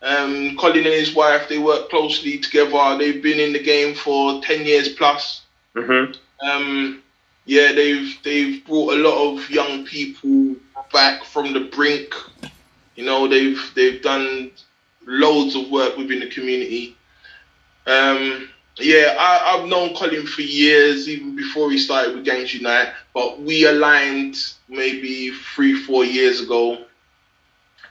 Um, 0.00 0.56
Colin 0.56 0.84
and 0.86 0.94
his 0.94 1.12
wife 1.12 1.48
they 1.48 1.58
work 1.58 1.90
closely 1.90 2.38
together. 2.38 2.96
They've 2.98 3.20
been 3.22 3.40
in 3.40 3.52
the 3.52 3.62
game 3.62 3.94
for 3.96 4.40
ten 4.42 4.64
years 4.64 4.88
plus. 4.90 5.42
Mhm. 5.74 6.16
Um, 6.40 7.02
yeah, 7.46 7.72
they've 7.72 8.16
they've 8.22 8.64
brought 8.64 8.94
a 8.94 8.96
lot 8.96 9.18
of 9.34 9.50
young 9.50 9.84
people 9.84 10.54
back 10.92 11.24
from 11.24 11.52
the 11.52 11.60
brink. 11.76 12.14
You 12.94 13.04
know, 13.04 13.26
they've 13.26 13.60
they've 13.74 14.00
done 14.00 14.52
loads 15.04 15.56
of 15.56 15.68
work 15.70 15.96
within 15.96 16.20
the 16.20 16.28
community. 16.28 16.94
Um, 17.88 18.48
yeah, 18.78 19.16
I, 19.18 19.56
I've 19.58 19.68
known 19.68 19.94
Colin 19.96 20.26
for 20.26 20.42
years, 20.42 21.08
even 21.08 21.34
before 21.36 21.70
he 21.70 21.78
started 21.78 22.14
with 22.14 22.24
Gangs 22.24 22.54
Unite. 22.54 22.90
But 23.14 23.40
we 23.40 23.66
aligned 23.66 24.36
maybe 24.68 25.32
three, 25.54 25.74
four 25.74 26.04
years 26.04 26.40
ago, 26.40 26.84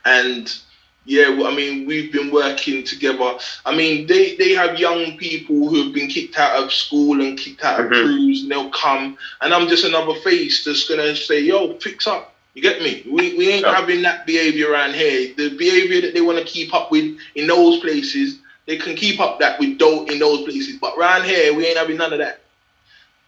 and 0.04 0.56
yeah, 1.04 1.28
I 1.46 1.54
mean, 1.54 1.86
we've 1.86 2.12
been 2.12 2.30
working 2.30 2.84
together. 2.84 3.38
I 3.64 3.74
mean, 3.74 4.06
they, 4.06 4.36
they 4.36 4.52
have 4.52 4.78
young 4.78 5.16
people 5.16 5.68
who 5.68 5.82
have 5.84 5.94
been 5.94 6.08
kicked 6.08 6.38
out 6.38 6.62
of 6.62 6.72
school 6.72 7.22
and 7.22 7.38
kicked 7.38 7.64
out 7.64 7.80
of 7.80 7.86
Mhm. 7.86 8.02
crews, 8.02 8.42
and 8.42 8.50
they'll 8.50 8.70
come, 8.70 9.16
and 9.40 9.54
I'm 9.54 9.68
just 9.68 9.84
another 9.84 10.14
face 10.20 10.64
that's 10.64 10.88
gonna 10.88 11.16
say, 11.16 11.40
"Yo, 11.40 11.74
fix 11.78 12.06
up." 12.06 12.34
You 12.54 12.62
get 12.62 12.82
me? 12.82 13.04
We, 13.06 13.34
we 13.36 13.50
ain't 13.50 13.66
Yeah. 13.66 13.74
having 13.74 14.02
that 14.02 14.26
behavior 14.26 14.70
around 14.72 14.94
here. 14.94 15.32
The 15.36 15.50
behavior 15.50 16.00
that 16.02 16.14
they 16.14 16.20
want 16.22 16.38
to 16.38 16.44
keep 16.44 16.74
up 16.74 16.90
with 16.90 17.16
in 17.36 17.46
those 17.46 17.78
places, 17.80 18.38
they 18.68 18.76
can 18.76 18.94
keep 18.94 19.18
up 19.18 19.40
that 19.40 19.58
with 19.58 19.78
those 19.78 20.10
in 20.10 20.18
those 20.18 20.42
places. 20.44 20.76
But 20.78 20.94
around 20.96 21.24
here, 21.24 21.54
we 21.54 21.66
ain't 21.66 21.78
having 21.78 21.96
none 21.96 22.12
of 22.12 22.18
that. 22.18 22.40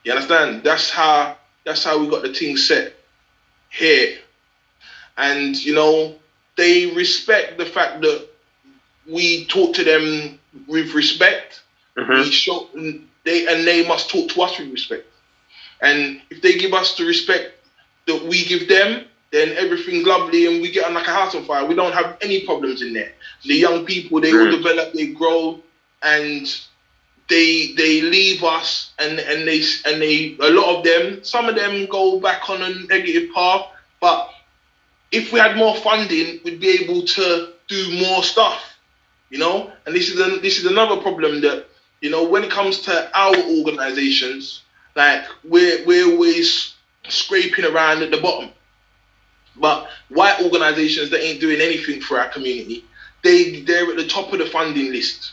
You 0.05 0.12
understand? 0.12 0.62
That's 0.62 0.91
how 0.91 1.38
that's 1.64 1.82
how 1.82 1.99
we 1.99 2.09
got 2.09 2.22
the 2.22 2.32
thing 2.32 2.59
set 2.59 2.95
here. 3.70 4.18
And 5.16 5.57
you 5.64 5.74
know, 5.74 6.14
they 6.57 6.95
respect 6.95 7.57
the 7.57 7.64
fact 7.64 8.03
that 8.03 8.28
we 9.07 9.47
talk 9.47 9.74
to 9.76 9.84
them 9.84 10.38
with 10.66 10.93
respect. 10.93 11.62
Mhm. 11.97 12.24
We 12.24 12.30
show 12.30 12.68
they 13.24 13.47
and 13.49 13.66
they 13.66 13.88
must 13.88 14.11
talk 14.11 14.28
to 14.32 14.43
us 14.43 14.59
with 14.59 14.68
respect. 14.68 15.07
And 15.80 16.20
if 16.28 16.43
they 16.43 16.59
give 16.59 16.74
us 16.74 16.97
the 16.97 17.07
respect 17.07 17.55
that 18.07 18.22
we 18.24 18.45
give 18.45 18.68
them, 18.68 19.07
then 19.30 19.57
everything's 19.57 20.07
lovely 20.07 20.45
and 20.47 20.61
we 20.61 20.70
get 20.70 20.84
on 20.84 20.93
like 20.93 21.07
a 21.07 21.12
house 21.12 21.34
on 21.34 21.47
fire. 21.47 21.64
We 21.64 21.74
don't 21.74 21.95
have 21.95 22.18
any 22.20 22.45
problems 22.45 22.82
in 22.82 22.93
there. 22.93 23.14
The 23.45 23.55
young 23.57 23.84
people, 23.86 24.20
they 24.20 24.34
all 24.34 24.49
Mm. 24.49 24.51
develop, 24.51 24.93
they 24.93 25.07
grow, 25.09 25.61
and 26.03 26.47
they 27.28 27.72
they 27.76 28.03
leave 28.03 28.45
us 28.45 28.93
and 28.99 29.18
and 29.20 29.47
they 29.49 29.62
and 29.86 30.03
they 30.03 30.36
a 30.41 30.51
lot 30.51 30.76
of 30.78 30.84
them 30.84 31.24
some 31.24 31.49
of 31.49 31.55
them 31.57 31.86
go 31.86 32.20
back 32.20 32.49
on 32.51 32.62
a 32.62 32.70
negative 32.88 33.30
path 33.34 33.62
but 34.01 34.28
if 35.12 35.32
we 35.32 35.38
had 35.41 35.57
more 35.57 35.76
funding 35.76 36.41
we'd 36.45 36.61
be 36.61 36.68
able 36.70 37.03
to 37.03 37.49
do 37.68 37.99
more 38.01 38.22
stuff 38.22 38.62
you 39.30 39.38
know 39.38 39.72
and 39.86 39.95
this 39.95 40.11
is 40.11 40.20
a, 40.20 40.38
this 40.41 40.59
is 40.59 40.66
another 40.66 40.97
problem 40.97 41.41
that 41.41 41.66
you 42.01 42.11
know 42.11 42.24
when 42.24 42.45
it 42.45 42.51
comes 42.51 42.80
to 42.80 43.11
our 43.18 43.36
organizations 43.38 44.62
like 44.97 45.24
we're 45.45 45.84
we're 45.86 46.07
always 46.11 46.74
scraping 47.09 47.64
around 47.64 48.03
at 48.03 48.11
the 48.11 48.18
bottom 48.18 48.51
but 49.57 49.88
white 50.09 50.41
organizations 50.41 51.11
that 51.11 51.22
ain't 51.22 51.41
doing 51.41 51.61
anything 51.61 52.01
for 52.01 52.18
our 52.18 52.28
community 52.28 52.84
they 53.23 53.61
they're 53.62 53.91
at 53.91 53.97
the 53.97 54.07
top 54.07 54.33
of 54.33 54.39
the 54.39 54.47
funding 54.47 54.93
list 54.93 55.33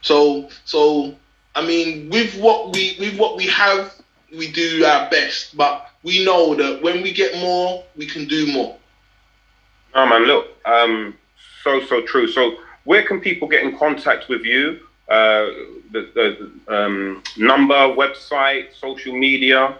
so 0.00 0.48
so 0.64 1.14
I 1.58 1.66
mean, 1.66 2.08
with 2.08 2.38
what 2.38 2.72
we 2.72 2.96
with 3.00 3.18
what 3.18 3.36
we 3.36 3.46
have, 3.48 3.92
we 4.32 4.50
do 4.52 4.84
our 4.84 5.10
best. 5.10 5.56
But 5.56 5.88
we 6.04 6.24
know 6.24 6.54
that 6.54 6.82
when 6.82 7.02
we 7.02 7.12
get 7.12 7.36
more, 7.40 7.84
we 7.96 8.06
can 8.06 8.26
do 8.26 8.52
more. 8.52 8.76
Oh 9.94 10.06
man, 10.06 10.22
look, 10.22 10.46
um, 10.64 11.16
so 11.64 11.84
so 11.86 12.02
true. 12.02 12.28
So 12.28 12.58
where 12.84 13.02
can 13.02 13.20
people 13.20 13.48
get 13.48 13.64
in 13.64 13.76
contact 13.76 14.28
with 14.28 14.42
you? 14.44 14.80
Uh, 15.08 15.46
the, 15.90 16.02
the 16.14 16.72
um, 16.72 17.24
number, 17.36 17.74
website, 17.74 18.74
social 18.74 19.16
media. 19.16 19.76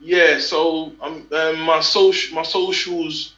Yeah, 0.00 0.40
so 0.40 0.92
um, 1.00 1.28
um 1.30 1.60
my 1.60 1.80
social 1.80 2.34
my 2.34 2.42
socials. 2.42 3.34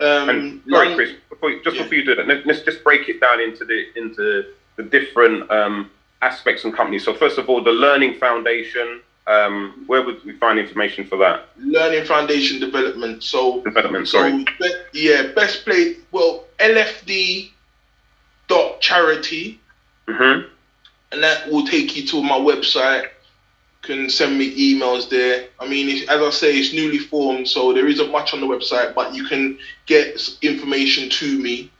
Um, 0.00 0.28
and 0.28 0.62
sorry, 0.68 0.94
Chris, 0.94 1.12
before 1.28 1.50
you, 1.50 1.62
just 1.62 1.76
yeah. 1.76 1.82
before 1.82 1.94
you 1.98 2.04
do 2.04 2.14
that, 2.16 2.46
let's 2.46 2.62
just 2.62 2.82
break 2.82 3.08
it 3.08 3.20
down 3.20 3.40
into 3.40 3.64
the 3.64 3.86
into 3.96 4.52
the 4.76 4.82
different 4.82 5.50
um, 5.50 5.90
aspects 6.22 6.64
and 6.64 6.74
companies. 6.74 7.04
So 7.04 7.14
first 7.14 7.38
of 7.38 7.48
all, 7.48 7.62
the 7.62 7.72
Learning 7.72 8.14
Foundation. 8.18 9.00
Um, 9.26 9.84
where 9.86 10.02
would 10.02 10.22
we 10.26 10.32
find 10.32 10.58
information 10.58 11.06
for 11.06 11.16
that? 11.16 11.48
Learning 11.56 12.04
Foundation 12.04 12.60
Development. 12.60 13.22
So 13.22 13.62
development. 13.62 14.06
Sorry. 14.06 14.44
So, 14.60 14.68
yeah, 14.92 15.28
best 15.34 15.64
place. 15.64 15.96
Well, 16.12 16.44
LFD 16.58 17.50
dot 18.48 18.82
charity. 18.82 19.60
Mm-hmm. 20.06 20.48
And 21.12 21.22
that 21.22 21.50
will 21.50 21.66
take 21.66 21.96
you 21.96 22.06
to 22.08 22.22
my 22.22 22.38
website. 22.38 23.08
Can 23.84 24.08
send 24.08 24.38
me 24.38 24.74
emails 24.74 25.10
there. 25.10 25.48
I 25.60 25.68
mean, 25.68 26.08
as 26.08 26.08
I 26.08 26.30
say, 26.30 26.56
it's 26.56 26.72
newly 26.72 26.98
formed, 26.98 27.46
so 27.46 27.74
there 27.74 27.86
isn't 27.86 28.10
much 28.10 28.32
on 28.32 28.40
the 28.40 28.46
website, 28.46 28.94
but 28.94 29.14
you 29.14 29.26
can 29.26 29.58
get 29.84 30.18
information 30.40 31.10
to 31.10 31.38
me, 31.38 31.70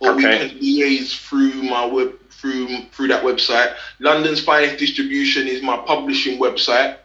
or 0.00 0.12
okay. 0.12 0.16
we 0.16 0.48
can 0.48 0.58
liaise 0.58 1.14
through 1.28 1.62
my 1.62 1.84
web 1.84 2.14
through 2.30 2.68
through 2.92 3.08
that 3.08 3.22
website. 3.22 3.76
London's 3.98 4.42
Finest 4.42 4.78
Distribution 4.78 5.46
is 5.46 5.62
my 5.62 5.76
publishing 5.76 6.40
website. 6.40 6.96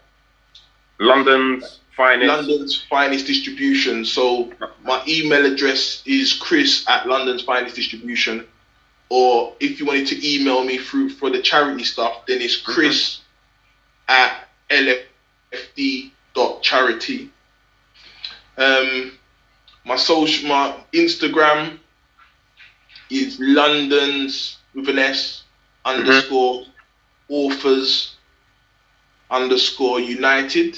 London's 0.99 1.80
Finest. 1.95 2.28
London's 2.28 2.82
Finest 2.89 3.28
Distribution. 3.28 4.05
So 4.05 4.51
my 4.84 5.03
email 5.07 5.45
address 5.45 6.03
is 6.05 6.34
chris 6.34 6.86
at 6.88 7.07
London's 7.07 7.41
Finest 7.41 7.76
Distribution. 7.76 8.47
Or 9.09 9.53
if 9.59 9.80
you 9.80 9.86
wanted 9.86 10.07
to 10.07 10.36
email 10.36 10.63
me 10.63 10.78
through 10.78 11.09
for 11.09 11.30
the 11.30 11.41
charity 11.41 11.84
stuff, 11.84 12.26
then 12.28 12.41
it's 12.41 12.57
chris 12.57 13.16
mm-hmm. 13.16 13.24
At 14.08 14.47
lfd.charity. 14.70 17.30
Um, 18.58 19.12
my 19.86 19.97
social, 19.97 20.49
my 20.49 20.76
Instagram 20.93 21.78
is 23.10 23.38
London's 23.39 24.58
with 24.74 24.89
an 24.89 24.99
S 24.99 25.43
underscore 25.84 26.62
mm-hmm. 26.62 26.70
authors 27.30 28.16
underscore 29.30 29.99
united. 29.99 30.78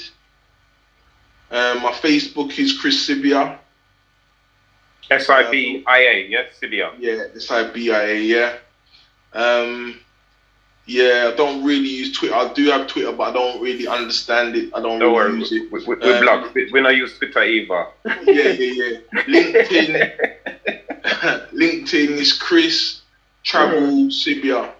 Um, 1.50 1.82
my 1.82 1.92
Facebook 1.92 2.58
is 2.58 2.78
Chris 2.78 3.08
Sibia. 3.08 3.58
S 5.10 5.30
I 5.30 5.50
B 5.50 5.82
I 5.86 6.00
A, 6.00 6.26
yeah, 6.28 6.42
Sibia. 6.60 6.92
Yeah, 6.98 7.24
S 7.34 7.50
I 7.50 7.70
B 7.70 7.90
I 7.90 8.02
A, 8.02 8.20
yeah. 8.20 8.56
Um, 9.32 9.98
yeah, 10.88 11.30
I 11.30 11.36
don't 11.36 11.62
really 11.62 11.86
use 11.86 12.16
Twitter. 12.16 12.34
I 12.34 12.50
do 12.54 12.64
have 12.70 12.86
Twitter, 12.86 13.12
but 13.12 13.24
I 13.24 13.32
don't 13.34 13.60
really 13.60 13.86
understand 13.86 14.56
it. 14.56 14.70
I 14.74 14.80
don't, 14.80 14.98
don't 14.98 15.14
really 15.14 15.32
worry. 15.32 15.38
use 15.38 15.52
it. 15.52 15.70
We, 15.70 15.84
we, 15.84 15.96
we're 15.96 16.16
um, 16.16 16.22
blocked. 16.22 16.54
We 16.54 16.80
don't 16.80 16.96
use 16.96 17.16
Twitter 17.18 17.42
either. 17.42 17.86
yeah, 18.06 18.48
yeah, 18.48 18.54
yeah. 18.56 18.98
LinkedIn. 19.28 20.32
LinkedIn 21.52 22.08
is 22.08 22.32
Chris 22.32 23.02
Travel 23.42 24.08
Sibia. 24.08 24.72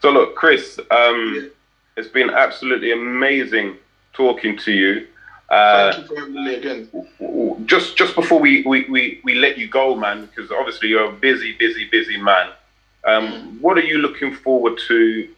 So 0.00 0.12
look, 0.12 0.36
Chris, 0.36 0.78
um, 0.92 1.34
yeah. 1.34 1.48
it's 1.96 2.08
been 2.08 2.30
absolutely 2.30 2.92
amazing 2.92 3.76
talking 4.12 4.56
to 4.58 4.70
you. 4.70 5.08
Uh, 5.48 5.92
Thank 5.92 6.08
you 6.08 6.14
for 6.14 6.20
having 6.20 6.44
me 6.44 6.54
again. 6.54 7.66
Just 7.66 7.96
just 7.96 8.14
before 8.14 8.38
we, 8.38 8.62
we, 8.62 8.88
we, 8.88 9.20
we 9.24 9.34
let 9.34 9.58
you 9.58 9.66
go, 9.66 9.96
man, 9.96 10.26
because 10.26 10.52
obviously 10.52 10.90
you're 10.90 11.10
a 11.10 11.12
busy, 11.12 11.56
busy, 11.58 11.88
busy 11.90 12.16
man. 12.16 12.52
Um. 13.06 13.58
What 13.60 13.78
are 13.78 13.82
you 13.82 13.98
looking 13.98 14.34
forward 14.34 14.78
to 14.88 15.28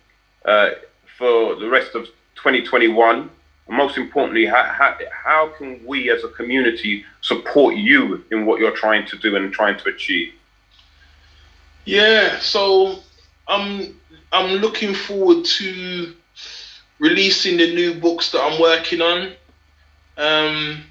uh, 0.45 0.71
for 1.19 1.57
the 1.57 1.69
rest 1.69 1.95
of 1.95 2.07
2021? 2.37 3.31
And 3.69 3.77
most 3.77 3.99
importantly, 3.99 4.47
how, 4.47 4.63
how, 4.63 4.97
how 5.11 5.49
can 5.59 5.85
we 5.85 6.11
as 6.11 6.23
a 6.25 6.29
community 6.29 7.05
support 7.21 7.77
you 7.77 8.25
in 8.31 8.47
what 8.47 8.61
you're 8.61 8.77
trying 8.77 9.07
to 9.07 9.19
do 9.19 9.37
and 9.37 9.53
trying 9.53 9.79
to 9.79 9.89
achieve? 9.89 10.33
Yeah, 11.85 12.39
so 12.41 12.99
I'm 13.49 13.97
I'm 14.33 14.57
looking 14.57 14.93
forward 14.95 15.45
to 15.45 16.15
releasing 16.99 17.57
the 17.57 17.75
new 17.75 17.95
books 17.95 18.33
that 18.33 18.41
I'm 18.41 18.61
working 18.61 19.01
on. 19.01 19.33
Um, 20.17 20.83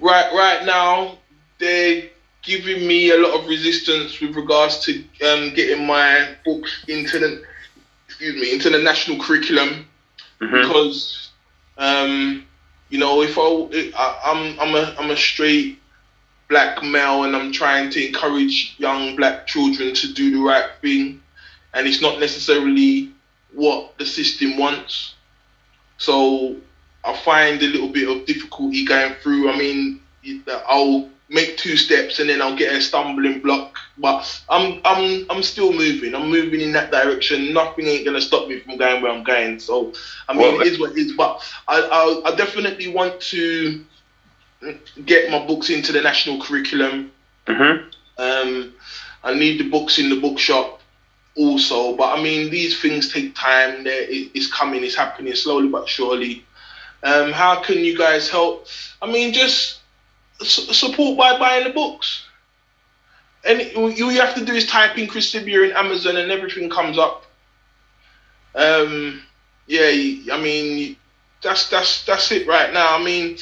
right 0.00 0.32
right 0.32 0.64
now, 0.64 1.18
they're 1.58 2.08
giving 2.44 2.86
me 2.86 3.10
a 3.10 3.18
lot 3.18 3.40
of 3.40 3.46
resistance 3.48 4.20
with 4.20 4.36
regards 4.36 4.78
to 4.80 5.02
um, 5.26 5.54
getting 5.54 5.86
my 5.86 6.28
books 6.44 6.84
into 6.88 7.18
the 7.18 7.42
excuse 8.06 8.34
me 8.34 8.52
into 8.52 8.70
the 8.70 8.78
national 8.78 9.18
curriculum 9.22 9.86
mm-hmm. 10.40 10.54
because 10.54 11.30
um, 11.78 12.46
you 12.90 12.98
know 12.98 13.22
if 13.22 13.36
I, 13.38 13.92
I 13.96 14.20
I'm 14.24 14.60
I'm 14.60 14.74
a 14.74 14.94
I'm 14.98 15.10
a 15.10 15.16
straight 15.16 15.80
black 16.48 16.82
male 16.82 17.24
and 17.24 17.34
I'm 17.34 17.52
trying 17.52 17.90
to 17.90 18.06
encourage 18.06 18.74
young 18.78 19.16
black 19.16 19.46
children 19.46 19.94
to 19.94 20.12
do 20.12 20.30
the 20.30 20.42
right 20.42 20.70
thing 20.82 21.22
and 21.72 21.86
it's 21.86 22.00
not 22.00 22.20
necessarily 22.20 23.10
what 23.52 23.96
the 23.98 24.06
system 24.06 24.56
wants. 24.56 25.14
So 25.98 26.56
I 27.04 27.16
find 27.18 27.62
a 27.62 27.66
little 27.66 27.88
bit 27.88 28.08
of 28.08 28.26
difficulty 28.26 28.84
going 28.84 29.14
through. 29.14 29.50
I 29.50 29.56
mean, 29.56 30.00
I'll 30.68 31.08
make 31.34 31.56
two 31.56 31.76
steps 31.76 32.20
and 32.20 32.30
then 32.30 32.40
I'll 32.40 32.56
get 32.56 32.72
a 32.72 32.80
stumbling 32.80 33.40
block, 33.40 33.76
but 33.98 34.42
I'm 34.48 34.80
I'm 34.84 35.26
I'm 35.28 35.42
still 35.42 35.72
moving. 35.72 36.14
I'm 36.14 36.30
moving 36.30 36.60
in 36.60 36.72
that 36.72 36.92
direction. 36.92 37.52
Nothing 37.52 37.88
ain't 37.88 38.04
gonna 38.04 38.20
stop 38.20 38.48
me 38.48 38.60
from 38.60 38.76
going 38.76 39.02
where 39.02 39.12
I'm 39.12 39.24
going. 39.24 39.58
So 39.58 39.92
I 40.28 40.32
mean, 40.32 40.42
well, 40.42 40.60
it 40.60 40.68
is 40.68 40.78
what 40.78 40.92
it 40.92 40.98
is. 40.98 41.12
But 41.12 41.42
I 41.66 41.80
I, 41.80 42.32
I 42.32 42.36
definitely 42.36 42.88
want 42.92 43.20
to 43.32 43.84
get 45.04 45.30
my 45.30 45.44
books 45.44 45.68
into 45.70 45.92
the 45.92 46.00
national 46.00 46.40
curriculum. 46.40 47.10
Mm-hmm. 47.46 47.90
Um, 48.16 48.72
I 49.24 49.34
need 49.34 49.58
the 49.58 49.68
books 49.68 49.98
in 49.98 50.08
the 50.08 50.20
bookshop 50.20 50.80
also, 51.36 51.96
but 51.96 52.16
I 52.16 52.22
mean 52.22 52.48
these 52.48 52.80
things 52.80 53.12
take 53.12 53.34
time. 53.34 53.82
There, 53.82 54.06
it's 54.08 54.46
coming, 54.52 54.84
it's 54.84 54.94
happening 54.94 55.34
slowly 55.34 55.68
but 55.68 55.88
surely. 55.88 56.46
Um, 57.02 57.32
how 57.32 57.60
can 57.60 57.78
you 57.78 57.98
guys 57.98 58.30
help? 58.30 58.66
I 59.02 59.10
mean, 59.10 59.34
just 59.34 59.80
support 60.40 61.18
by 61.18 61.38
buying 61.38 61.64
the 61.64 61.70
books. 61.70 62.26
And 63.44 63.62
all 63.76 63.90
you 63.90 64.08
have 64.20 64.34
to 64.36 64.44
do 64.44 64.54
is 64.54 64.66
type 64.66 64.96
in 64.96 65.06
Chris 65.06 65.32
Sibia 65.32 65.68
in 65.68 65.76
Amazon, 65.76 66.16
and 66.16 66.32
everything 66.32 66.70
comes 66.70 66.98
up. 66.98 67.24
Um, 68.54 69.22
yeah, 69.66 69.88
I 70.32 70.40
mean 70.40 70.96
that's 71.42 71.68
that's 71.68 72.04
that's 72.04 72.32
it 72.32 72.46
right 72.48 72.72
now. 72.72 72.96
I 72.96 73.04
mean, 73.04 73.36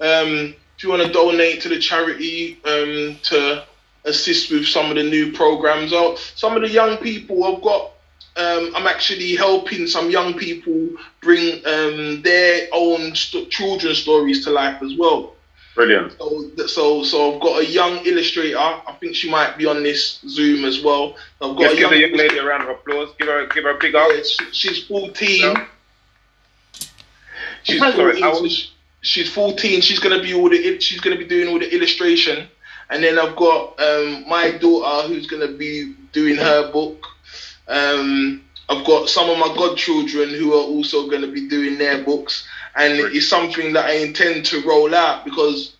um, 0.00 0.54
if 0.76 0.82
you 0.82 0.90
want 0.90 1.02
to 1.02 1.12
donate 1.12 1.62
to 1.62 1.68
the 1.68 1.78
charity 1.78 2.58
um, 2.64 3.16
to 3.24 3.64
assist 4.04 4.50
with 4.50 4.66
some 4.66 4.90
of 4.90 4.96
the 4.96 5.02
new 5.02 5.32
programs, 5.32 5.92
or 5.92 6.16
some 6.16 6.56
of 6.56 6.62
the 6.62 6.70
young 6.70 6.96
people 6.98 7.44
I've 7.44 7.62
got. 7.62 7.92
Um, 8.38 8.76
I'm 8.76 8.86
actually 8.86 9.34
helping 9.34 9.86
some 9.86 10.10
young 10.10 10.34
people 10.34 10.90
bring 11.22 11.54
um, 11.64 12.20
their 12.20 12.68
own 12.70 13.14
st- 13.14 13.50
children's 13.50 13.96
stories 13.96 14.44
to 14.44 14.50
life 14.50 14.82
as 14.82 14.94
well. 14.98 15.35
Brilliant. 15.76 16.16
So, 16.18 16.50
so, 16.66 17.02
so 17.04 17.34
I've 17.34 17.40
got 17.40 17.60
a 17.60 17.66
young 17.66 17.98
illustrator. 18.04 18.58
I 18.58 18.96
think 18.98 19.14
she 19.14 19.30
might 19.30 19.56
be 19.56 19.66
on 19.66 19.82
this 19.82 20.20
Zoom 20.26 20.64
as 20.64 20.82
well. 20.82 21.16
I've 21.40 21.54
got 21.54 21.60
yes, 21.60 21.72
a 21.74 21.76
give 21.76 21.90
the 21.90 21.98
young 21.98 22.16
lady 22.16 22.38
a 22.38 22.44
round 22.44 22.64
of 22.64 22.70
applause. 22.70 23.10
Give 23.18 23.28
her, 23.28 23.46
give 23.46 23.64
her 23.64 23.76
a 23.76 23.78
big 23.78 23.94
up. 23.94 24.08
Yeah, 24.10 24.22
she, 24.22 24.52
she's 24.52 24.86
14. 24.86 25.52
No. 25.52 25.66
She's 27.62 27.80
14 27.80 28.72
she's 29.06 29.32
14. 29.32 29.80
She's 29.80 29.98
gonna 29.98 30.20
be 30.20 30.34
all 30.34 30.48
the 30.48 30.80
she's 30.80 31.00
gonna 31.00 31.16
be 31.16 31.24
doing 31.24 31.48
all 31.48 31.58
the 31.58 31.72
illustration, 31.74 32.48
and 32.90 33.02
then 33.02 33.18
I've 33.18 33.36
got 33.36 33.80
um, 33.80 34.28
my 34.28 34.50
daughter 34.52 35.08
who's 35.08 35.26
gonna 35.26 35.52
be 35.52 35.94
doing 36.12 36.36
her 36.36 36.72
book. 36.72 37.04
Um, 37.68 38.42
I've 38.68 38.84
got 38.84 39.08
some 39.08 39.30
of 39.30 39.38
my 39.38 39.54
godchildren 39.56 40.30
who 40.30 40.52
are 40.52 40.64
also 40.64 41.08
going 41.08 41.22
to 41.22 41.30
be 41.30 41.48
doing 41.48 41.78
their 41.78 42.02
books, 42.02 42.46
and 42.76 42.92
it's 43.14 43.28
something 43.28 43.72
that 43.72 43.86
I 43.86 43.94
intend 43.94 44.44
to 44.46 44.62
roll 44.62 44.94
out 44.94 45.24
because 45.24 45.76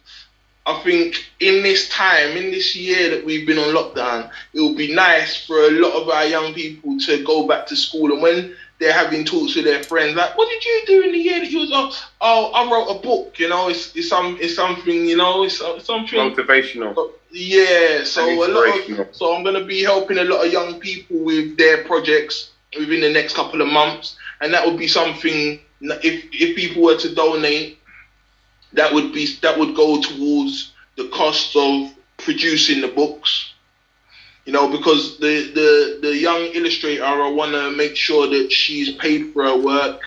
I 0.66 0.80
think 0.82 1.24
in 1.38 1.62
this 1.62 1.88
time, 1.88 2.36
in 2.36 2.50
this 2.50 2.74
year 2.74 3.10
that 3.10 3.24
we've 3.24 3.46
been 3.46 3.58
on 3.58 3.72
lockdown, 3.72 4.30
it 4.52 4.60
would 4.60 4.76
be 4.76 4.92
nice 4.92 5.46
for 5.46 5.56
a 5.56 5.70
lot 5.70 5.92
of 5.92 6.08
our 6.08 6.24
young 6.24 6.54
people 6.54 6.98
to 7.00 7.22
go 7.22 7.46
back 7.46 7.66
to 7.68 7.76
school. 7.76 8.12
And 8.12 8.20
when 8.20 8.56
they're 8.80 8.92
having 8.92 9.24
talks 9.24 9.54
with 9.54 9.64
their 9.64 9.84
friends, 9.84 10.16
like, 10.16 10.36
what 10.36 10.48
did 10.48 10.64
you 10.64 10.82
do 10.86 11.02
in 11.02 11.12
the 11.12 11.18
year 11.18 11.38
that 11.38 11.50
you 11.50 11.60
was 11.60 11.70
on? 11.70 11.92
Oh, 12.20 12.50
I 12.52 12.68
wrote 12.68 12.96
a 12.96 13.00
book. 13.00 13.38
You 13.38 13.48
know, 13.48 13.68
it's 13.68 13.94
it's 13.94 14.08
some 14.08 14.38
it's 14.40 14.56
something. 14.56 15.06
You 15.06 15.16
know, 15.16 15.44
it's, 15.44 15.60
uh, 15.60 15.74
it's 15.74 15.86
something 15.86 16.18
Motivational. 16.18 16.98
Uh, 16.98 17.12
yeah. 17.30 18.02
So 18.02 18.26
a 18.28 18.48
lot 18.48 18.88
of 18.90 19.14
so 19.14 19.36
I'm 19.36 19.44
gonna 19.44 19.64
be 19.64 19.84
helping 19.84 20.18
a 20.18 20.24
lot 20.24 20.44
of 20.44 20.52
young 20.52 20.80
people 20.80 21.18
with 21.18 21.56
their 21.56 21.84
projects 21.84 22.50
within 22.76 23.02
the 23.02 23.12
next 23.12 23.36
couple 23.36 23.62
of 23.62 23.68
months, 23.68 24.16
and 24.40 24.52
that 24.52 24.66
would 24.66 24.78
be 24.78 24.88
something. 24.88 25.60
If 25.80 26.24
if 26.32 26.56
people 26.56 26.82
were 26.82 26.96
to 26.96 27.14
donate 27.14 27.78
that 28.72 28.92
would 28.92 29.12
be 29.12 29.26
that 29.42 29.58
would 29.58 29.74
go 29.74 30.00
towards 30.00 30.72
the 30.96 31.08
cost 31.08 31.56
of 31.56 31.90
producing 32.18 32.80
the 32.80 32.88
books. 32.88 33.52
You 34.44 34.52
know, 34.52 34.68
because 34.68 35.18
the 35.18 35.50
the 35.52 35.98
the 36.02 36.16
young 36.16 36.42
illustrator, 36.54 37.04
I 37.04 37.28
want 37.30 37.52
to 37.52 37.70
make 37.70 37.96
sure 37.96 38.28
that 38.28 38.52
she's 38.52 38.92
paid 38.96 39.32
for 39.32 39.44
her 39.44 39.56
work. 39.56 40.00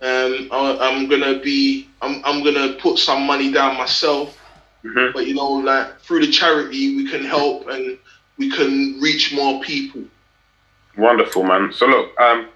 Um, 0.00 0.48
I, 0.50 0.78
I'm 0.80 1.08
gonna 1.08 1.38
be, 1.40 1.88
I'm, 2.02 2.22
I'm 2.24 2.44
gonna 2.44 2.74
put 2.74 2.98
some 2.98 3.22
money 3.26 3.50
down 3.50 3.76
myself, 3.76 4.38
Mhm. 4.84 5.12
but 5.14 5.26
you 5.26 5.34
know, 5.34 5.52
like 5.52 6.00
through 6.00 6.20
the 6.24 6.30
charity, 6.30 6.96
we 6.96 7.10
can 7.10 7.24
help 7.24 7.68
and 7.68 7.98
we 8.38 8.50
can 8.50 9.00
reach 9.00 9.34
more 9.34 9.60
people. 9.62 10.02
Wonderful, 10.96 11.44
man. 11.44 11.72
So 11.72 11.86
look, 11.86 12.18
um, 12.20 12.48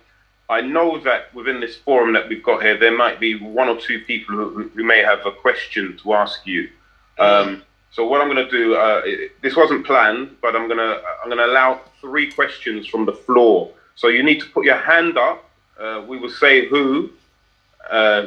I 0.51 0.61
know 0.61 0.99
that 0.99 1.33
within 1.33 1.61
this 1.61 1.77
forum 1.77 2.13
that 2.15 2.29
we've 2.29 2.43
got 2.43 2.61
here, 2.63 2.77
there 2.77 2.91
might 2.97 3.21
be 3.21 3.37
one 3.37 3.69
or 3.69 3.77
two 3.81 4.01
people 4.01 4.35
who, 4.35 4.69
who 4.75 4.83
may 4.83 4.99
have 4.99 5.25
a 5.25 5.31
question 5.31 5.97
to 6.03 6.13
ask 6.15 6.45
you. 6.45 6.69
Um, 7.21 7.63
so 7.93 8.05
what 8.09 8.21
I'm 8.21 8.29
going 8.29 8.45
to 8.45 8.51
do, 8.51 8.75
uh, 8.75 9.01
it- 9.05 9.41
this 9.43 9.55
wasn't 9.55 9.87
planned, 9.87 10.37
but 10.43 10.57
I'm 10.57 10.67
going 10.67 10.79
to 10.79 11.01
I'm 11.23 11.29
going 11.29 11.39
to 11.39 11.47
allow 11.47 11.81
three 12.01 12.31
questions 12.33 12.89
from 12.89 13.07
the 13.07 13.13
floor. 13.13 13.71
So 13.95 14.09
you 14.09 14.25
need 14.25 14.41
to 14.41 14.47
put 14.47 14.65
your 14.65 14.77
hand 14.77 15.17
up. 15.17 15.49
Uh, 15.79 16.03
we 16.09 16.19
will 16.19 16.31
say 16.31 16.67
who, 16.67 17.11
uh, 17.89 18.27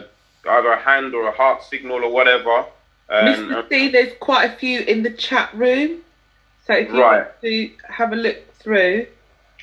either 0.50 0.72
a 0.72 0.80
hand 0.80 1.14
or 1.14 1.28
a 1.28 1.32
heart 1.32 1.62
signal 1.64 2.06
or 2.06 2.12
whatever. 2.12 2.66
And, 3.10 3.52
uh, 3.52 3.64
Mr. 3.64 3.70
C, 3.70 3.90
there's 3.90 4.14
quite 4.22 4.46
a 4.50 4.56
few 4.56 4.80
in 4.82 5.04
the 5.04 5.12
chat 5.12 5.54
room. 5.54 6.00
So 6.66 6.74
if 6.74 6.88
you 6.90 7.02
Right. 7.02 7.24
want 7.28 7.42
to 7.42 7.70
have 7.90 8.14
a 8.14 8.16
look 8.16 8.54
through. 8.56 9.08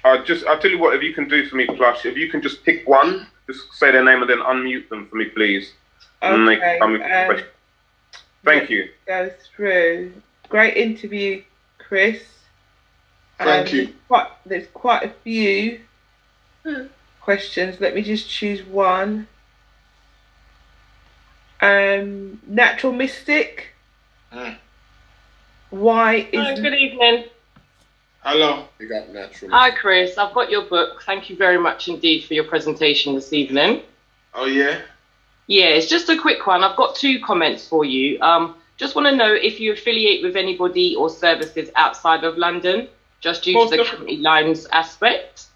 I'll 0.04 0.22
just 0.24 0.44
I'll 0.46 0.58
tell 0.58 0.70
you 0.70 0.78
what 0.78 0.94
if 0.94 1.02
you 1.02 1.12
can 1.12 1.28
do 1.28 1.46
for 1.48 1.56
me, 1.56 1.66
Plush. 1.66 2.06
If 2.06 2.16
you 2.16 2.28
can 2.30 2.40
just 2.42 2.64
pick 2.64 2.86
one, 2.88 3.26
just 3.46 3.72
say 3.74 3.90
their 3.90 4.04
name 4.04 4.22
and 4.22 4.30
then 4.30 4.38
unmute 4.38 4.88
them 4.88 5.06
for 5.08 5.16
me, 5.16 5.26
please. 5.26 5.72
And 6.22 6.46
they 6.48 6.56
Okay. 6.56 6.78
can 6.78 6.98
come 7.00 7.36
um. 7.36 7.40
Thank 8.44 8.70
you. 8.70 8.88
Go 9.06 9.30
through. 9.54 10.12
Great 10.48 10.76
interview, 10.76 11.42
Chris. 11.78 12.22
Thank 13.38 13.68
Um, 13.68 13.74
you. 13.74 13.84
There's 13.84 13.96
quite, 14.08 14.26
there's 14.46 14.66
quite 14.72 15.02
a 15.04 15.10
few 15.22 15.80
questions. 17.20 17.80
Let 17.80 17.94
me 17.94 18.02
just 18.02 18.28
choose 18.28 18.62
one. 18.62 19.26
Um, 21.60 22.40
Natural 22.46 22.92
Mystic. 22.92 23.68
Mm. 24.32 24.56
Why 25.70 26.28
Hi, 26.34 26.52
is 26.52 26.60
good 26.60 26.74
evening. 26.74 27.24
Hello. 28.22 28.66
You 28.78 28.88
got 28.88 29.08
natural. 29.10 29.50
Hi, 29.50 29.70
Chris. 29.70 30.18
I've 30.18 30.34
got 30.34 30.50
your 30.50 30.62
book. 30.62 31.02
Thank 31.06 31.30
you 31.30 31.36
very 31.36 31.58
much 31.58 31.88
indeed 31.88 32.24
for 32.24 32.34
your 32.34 32.44
presentation 32.44 33.14
this 33.14 33.32
evening. 33.32 33.82
Oh 34.34 34.44
yeah. 34.44 34.80
Yeah, 35.46 35.66
it's 35.66 35.88
just 35.88 36.08
a 36.08 36.18
quick 36.20 36.46
one. 36.46 36.62
I've 36.62 36.76
got 36.76 36.94
two 36.94 37.20
comments 37.20 37.66
for 37.66 37.84
you. 37.84 38.20
Um, 38.20 38.56
just 38.76 38.94
want 38.94 39.08
to 39.08 39.16
know 39.16 39.32
if 39.32 39.58
you 39.58 39.72
affiliate 39.72 40.22
with 40.22 40.36
anybody 40.36 40.94
or 40.94 41.10
services 41.10 41.70
outside 41.76 42.22
of 42.24 42.36
London, 42.36 42.88
just 43.20 43.42
due 43.42 43.54
Most 43.54 43.70
to 43.70 43.78
the 43.78 43.82
definitely. 43.82 44.16
county 44.16 44.22
lines 44.22 44.66
aspect. 44.66 45.46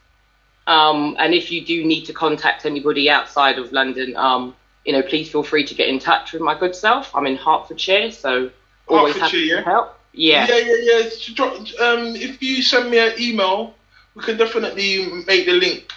Um, 0.67 1.17
and 1.19 1.35
if 1.35 1.53
you 1.53 1.65
do 1.65 1.85
need 1.85 2.07
to 2.07 2.13
contact 2.13 2.65
anybody 2.67 3.09
outside 3.11 3.59
of 3.59 3.71
London, 3.73 4.17
um, 4.17 4.57
you 4.85 4.93
know, 4.93 5.03
please 5.03 5.31
feel 5.31 5.43
free 5.43 5.65
to 5.65 5.75
get 5.75 5.89
in 5.89 5.99
touch 5.99 6.33
with 6.33 6.43
my 6.43 6.59
good 6.59 6.75
self. 6.75 7.15
I'm 7.15 7.27
in 7.27 7.37
Hertfordshire, 7.37 8.11
so 8.11 8.51
always 8.89 9.15
Hertfordshire, 9.15 9.39
happy 9.41 9.49
yeah? 9.49 9.57
to 9.57 9.63
help. 9.63 9.99
Yeah. 10.15 10.47
Yeah, 10.47 10.59
yeah, 10.59 10.77
yeah. 10.81 11.87
Um, 11.87 12.17
if 12.17 12.43
you 12.43 12.63
send 12.63 12.91
me 12.91 12.99
an 12.99 13.13
email, 13.19 13.75
we 14.15 14.23
can 14.23 14.37
definitely 14.37 15.07
make 15.27 15.47
the 15.47 15.53
link. 15.53 15.91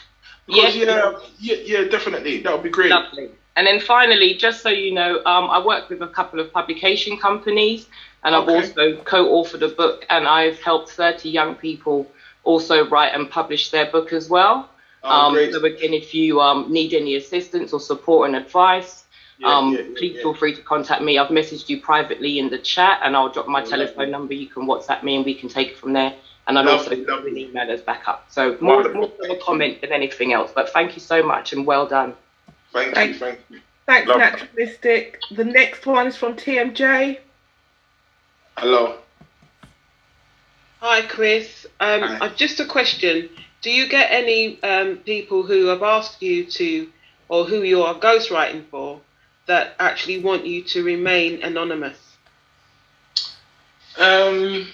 Because, 0.47 0.75
Yeah. 0.75 0.85
yeah, 0.85 1.11
yeah, 1.39 1.55
yeah, 1.65 1.83
definitely. 1.89 2.41
That 2.41 2.53
would 2.53 2.63
be 2.63 2.69
great. 2.69 2.89
Lovely. 2.89 3.29
And 3.55 3.65
then 3.67 3.79
finally, 3.79 4.35
just 4.35 4.61
so 4.61 4.69
you 4.69 4.93
know, 4.93 5.23
um, 5.25 5.49
I 5.49 5.59
work 5.63 5.89
with 5.89 6.01
a 6.01 6.07
couple 6.07 6.39
of 6.39 6.51
publication 6.53 7.17
companies, 7.17 7.87
and 8.23 8.35
I've 8.35 8.43
Okay. 8.43 8.55
also 8.55 9.01
co-authored 9.03 9.63
a 9.63 9.69
book, 9.69 10.05
and 10.09 10.27
I've 10.27 10.59
helped 10.61 10.89
30 10.91 11.29
young 11.29 11.55
people 11.55 12.07
also 12.43 12.87
write 12.87 13.13
and 13.13 13.29
publish 13.29 13.71
their 13.71 13.85
book 13.87 14.13
as 14.13 14.29
well. 14.29 14.69
Oh, 15.03 15.09
um, 15.09 15.51
so 15.51 15.63
again, 15.63 15.93
if 15.93 16.13
you 16.13 16.41
um, 16.41 16.71
need 16.71 16.93
any 16.93 17.15
assistance 17.15 17.73
or 17.73 17.79
support 17.79 18.27
and 18.27 18.35
advice, 18.35 19.03
Yeah, 19.39 19.55
um, 19.55 19.73
yeah, 19.73 19.81
yeah, 19.81 19.93
please 19.97 20.15
yeah. 20.15 20.21
feel 20.23 20.33
free 20.33 20.55
to 20.55 20.61
contact 20.61 21.01
me. 21.01 21.17
I've 21.17 21.29
messaged 21.29 21.69
you 21.69 21.79
privately 21.81 22.39
in 22.39 22.49
the 22.49 22.57
chat, 22.57 23.01
and 23.03 23.15
I'll 23.15 23.29
drop 23.29 23.47
my 23.47 23.61
Oh, 23.61 23.65
telephone 23.65 23.95
lovely. 23.97 24.11
number. 24.11 24.33
You 24.33 24.47
can 24.47 24.63
WhatsApp 24.65 25.03
me, 25.03 25.15
and 25.15 25.25
we 25.25 25.35
can 25.35 25.49
take 25.49 25.69
it 25.69 25.77
from 25.77 25.93
there. 25.93 26.13
And 26.47 26.57
I'll 26.57 26.63
Lovely, 26.65 26.77
also 26.79 26.95
give 26.95 27.07
lovely. 27.07 27.31
you 27.41 27.45
an 27.45 27.49
email 27.51 27.71
as 27.71 27.81
backup. 27.81 28.25
So 28.29 28.57
more, 28.61 28.77
Wonderful. 28.77 29.01
more 29.01 29.11
of 29.25 29.29
a 29.29 29.35
comment 29.41 29.81
than 29.81 29.91
anything 29.91 30.31
else. 30.33 30.51
But 30.55 30.69
thank 30.69 30.95
you 30.95 31.01
so 31.01 31.21
much, 31.21 31.53
and 31.53 31.65
well 31.65 31.85
done. 31.85 32.15
Thank 32.73 32.95
you, 32.95 33.13
thank 33.19 33.39
you. 33.49 33.59
Thanks, 33.85 34.07
Lovely. 34.07 34.23
Natural 34.23 34.49
Mystic. 34.55 35.19
The 35.31 35.43
next 35.45 35.85
one 35.85 36.07
is 36.07 36.15
from 36.15 36.35
TMJ. 36.35 37.19
Hello. 38.57 38.97
Hi, 40.79 41.01
Chris. 41.03 41.65
Um, 41.79 42.01
Hi. 42.01 42.25
I've 42.25 42.35
just 42.35 42.59
a 42.59 42.65
question. 42.65 43.29
Do 43.61 43.71
you 43.71 43.87
get 43.89 44.11
any 44.11 44.61
um, 44.63 44.97
people 44.97 45.43
who 45.43 45.65
have 45.67 45.83
asked 45.83 46.21
you 46.21 46.45
to, 46.45 46.89
or 47.29 47.45
who 47.45 47.61
you 47.63 47.83
are 47.83 47.95
ghostwriting 47.95 48.63
for, 48.69 49.01
that 49.47 49.75
actually 49.79 50.19
want 50.19 50.45
you 50.45 50.63
to 50.63 50.83
remain 50.83 51.41
anonymous? 51.41 51.97
Um, 53.97 54.67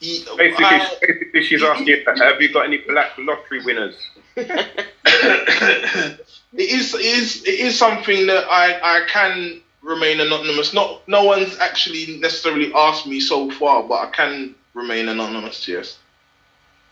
ye- 0.00 0.24
Basically, 0.36 0.64
I- 0.64 0.96
basically, 1.00 1.42
she's 1.44 1.62
asking, 1.62 1.88
if, 1.88 2.06
have 2.18 2.40
you 2.40 2.52
got 2.52 2.64
any 2.66 2.78
black 2.78 3.12
lottery 3.18 3.62
winners? 3.64 3.94
it 4.36 6.18
is 6.54 6.94
it 6.94 7.00
is 7.00 7.42
it 7.44 7.60
is 7.60 7.78
something 7.78 8.26
that 8.28 8.46
I 8.50 9.00
I 9.02 9.06
can 9.08 9.60
remain 9.82 10.20
anonymous. 10.20 10.72
Not 10.72 11.06
no 11.06 11.24
one's 11.24 11.58
actually 11.58 12.18
necessarily 12.18 12.72
asked 12.74 13.06
me 13.06 13.20
so 13.20 13.50
far, 13.50 13.82
but 13.82 13.96
I 13.96 14.10
can 14.10 14.54
remain 14.72 15.08
anonymous. 15.08 15.68
Yes. 15.68 15.98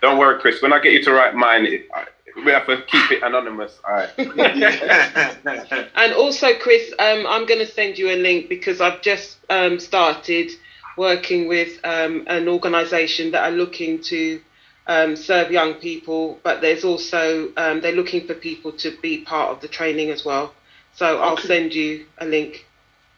Don't 0.03 0.19
worry, 0.19 0.39
Chris. 0.41 0.61
When 0.63 0.73
I 0.73 0.81
get 0.81 0.93
you 0.93 1.03
to 1.05 1.13
write 1.13 1.35
mine, 1.35 1.65
it, 1.67 1.89
I, 1.95 2.05
we 2.45 2.53
have 2.53 2.67
to 2.67 2.83
keep 2.83 3.11
it 3.11 3.23
anonymous. 3.23 3.79
All 3.87 3.95
right. 3.95 4.11
And 5.95 6.13
also, 6.15 6.55
Chris, 6.59 6.93
um, 6.99 7.27
I'm 7.27 7.47
going 7.47 7.61
to 7.61 7.67
send 7.67 7.99
you 7.99 8.11
a 8.11 8.17
link 8.17 8.49
because 8.49 8.81
I've 8.81 9.03
just 9.03 9.39
um, 9.51 9.79
started 9.79 10.51
working 10.97 11.49
with 11.49 11.79
um, 11.85 12.25
an 12.29 12.49
organisation 12.49 13.31
that 13.33 13.45
are 13.45 13.57
looking 13.57 14.03
to 14.05 14.41
um, 14.87 15.17
serve 15.17 15.51
young 15.51 15.75
people, 15.75 16.39
but 16.43 16.61
there's 16.61 16.85
also 16.85 17.49
um, 17.57 17.81
they're 17.81 17.93
looking 17.93 18.27
for 18.27 18.35
people 18.35 18.73
to 18.73 18.97
be 19.03 19.19
part 19.25 19.51
of 19.51 19.61
the 19.61 19.69
training 19.69 20.11
as 20.11 20.25
well. 20.25 20.55
So 20.95 21.21
I'll 21.21 21.35
Okay. 21.35 21.49
send 21.49 21.75
you 21.75 22.07
a 22.19 22.27
link, 22.27 22.67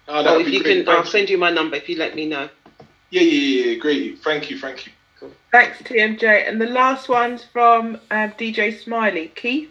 Oh, 0.09 0.37
or 0.37 0.41
if 0.41 0.53
you 0.53 0.63
great. 0.63 0.85
can, 0.85 0.89
I'll 0.89 1.03
Thank 1.03 1.07
send 1.13 1.31
you 1.31 1.39
my 1.39 1.51
number 1.51 1.77
if 1.77 1.89
you 1.89 1.97
let 1.97 2.15
me 2.15 2.27
know. 2.27 2.49
Yeah, 3.11 3.23
yeah, 3.23 3.65
yeah. 3.67 3.79
Great. 3.79 4.19
Thank 4.21 4.51
you. 4.51 4.59
Thank 4.59 4.87
you. 4.87 4.93
Thanks, 5.53 5.83
TMJ. 5.83 6.49
And 6.49 6.59
the 6.59 6.67
last 6.67 7.11
one's 7.11 7.45
from 7.45 7.97
um, 8.11 8.33
DJ 8.33 8.83
Smiley. 8.83 9.31
Keith? 9.35 9.69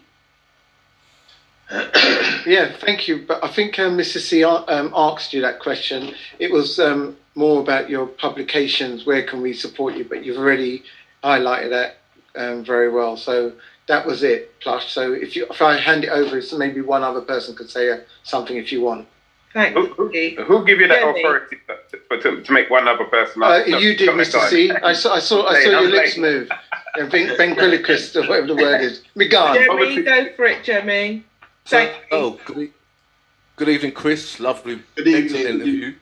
Yeah, 2.44 2.72
thank 2.76 3.08
you. 3.08 3.24
But 3.28 3.44
I 3.44 3.50
think 3.50 3.78
um, 3.78 3.98
Mr. 3.98 4.20
C 4.20 4.44
um, 4.44 4.92
asked 4.96 5.32
you 5.32 5.42
that 5.42 5.60
question. 5.60 6.16
It 6.40 6.52
was 6.52 6.80
um, 6.80 7.16
more 7.36 7.62
about 7.62 7.88
your 7.88 8.08
publications. 8.08 9.06
Where 9.06 9.22
can 9.22 9.42
we 9.42 9.54
support 9.54 9.96
you? 9.96 10.06
But 10.06 10.26
you've 10.26 10.38
already 10.38 10.84
highlighted 11.24 11.70
that 11.70 11.98
um, 12.36 12.66
very 12.66 12.90
well. 12.90 13.16
So 13.16 13.54
that 13.88 14.06
was 14.08 14.24
it, 14.24 14.60
Plush. 14.60 14.92
So 14.92 15.14
if 15.14 15.36
you 15.36 15.46
if 15.52 15.62
I 15.62 15.78
hand 15.78 16.04
it 16.04 16.10
over, 16.10 16.42
so 16.42 16.58
maybe 16.58 16.82
one 16.82 17.04
other 17.04 17.22
person 17.22 17.56
could 17.56 17.70
say 17.70 17.92
uh, 17.92 17.98
something 18.24 18.58
if 18.58 18.72
you 18.72 18.82
want. 18.82 19.08
Thanks, 19.54 19.76
Who, 19.76 19.86
who, 19.94 20.44
who 20.44 20.66
give 20.66 20.80
you 20.80 20.88
that 20.88 21.02
Jenny. 21.02 21.20
authority 21.20 21.58
to, 22.10 22.18
to, 22.22 22.42
to 22.42 22.54
make 22.54 22.70
one 22.70 22.88
other 22.88 23.04
person? 23.06 23.44
Uh. 23.44 23.64
No, 23.68 23.78
you 23.78 23.96
did, 23.96 24.10
Mr. 24.10 24.34
that 24.34 24.50
C. 24.50 24.68
time. 24.70 24.80
I 24.84 24.94
saw 24.94 25.14
I 25.16 25.20
saw 25.20 25.46
I 25.46 25.64
saw 25.64 25.70
your 25.70 25.90
lips 25.90 26.18
move. 26.18 26.50
And 26.96 27.12
Ben 27.12 27.36
Ventriloquist 27.38 28.16
or 28.16 28.22
whatever 28.28 28.48
the 28.48 28.56
word 28.56 28.82
is. 28.82 29.04
Me 29.16 29.28
gone. 29.28 29.56
Jemmy, 29.56 30.02
go 30.04 30.34
for 30.36 30.46
it, 30.46 30.64
Jemmy. 30.64 31.24
So, 31.66 31.78
Thank 31.78 31.94
you. 31.96 32.18
oh, 32.18 32.40
good, 32.46 32.72
good 33.56 33.70
evening, 33.70 33.92
Chris. 33.94 34.40
Lovely, 34.40 34.82
Good 34.96 35.08
evening. 35.08 35.24
excellent 35.26 35.48
interview. 35.62 35.96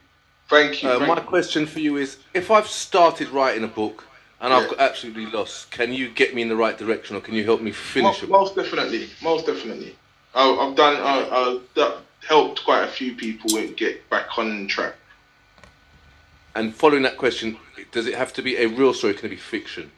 Thank 0.49 0.81
you. 0.81 0.89
Uh, 0.89 0.97
thank 0.99 1.07
my 1.09 1.21
you. 1.21 1.27
question 1.27 1.65
for 1.65 1.79
you 1.79 1.97
is: 1.97 2.17
If 2.33 2.49
I've 2.49 2.67
started 2.67 3.29
writing 3.29 3.63
a 3.63 3.67
book, 3.67 4.05
and 4.41 4.53
I've 4.53 4.69
got 4.69 4.79
absolutely 4.79 5.25
lost. 5.27 5.69
Can 5.71 5.91
you 5.93 6.09
get 6.09 6.33
me 6.33 6.41
in 6.41 6.49
the 6.49 6.55
right 6.55 6.77
direction, 6.77 7.15
or 7.15 7.19
can 7.21 7.33
you 7.35 7.43
help 7.43 7.61
me 7.61 7.71
finish 7.71 8.21
Mo- 8.21 8.27
it? 8.27 8.29
most 8.31 8.55
definitely, 8.55 9.09
most 9.21 9.45
definitely. 9.45 9.95
I, 10.33 10.49
I've 10.49 10.75
done. 10.75 10.95
I, 10.97 11.29
I've 11.29 11.73
do- 11.75 11.93
helped 12.29 12.63
quite 12.63 12.83
a 12.83 12.87
few 12.87 13.15
people 13.15 13.49
get 13.75 14.07
back 14.09 14.37
on 14.37 14.67
track. 14.67 14.93
And 16.55 16.73
following 16.73 17.01
that 17.03 17.17
question, 17.17 17.57
does 17.91 18.05
it 18.05 18.13
have 18.13 18.31
to 18.33 18.43
be 18.43 18.55
a 18.57 18.67
real 18.67 18.93
story? 18.93 19.15
Can 19.15 19.25
it 19.25 19.29
be 19.29 19.35
fiction? 19.35 19.91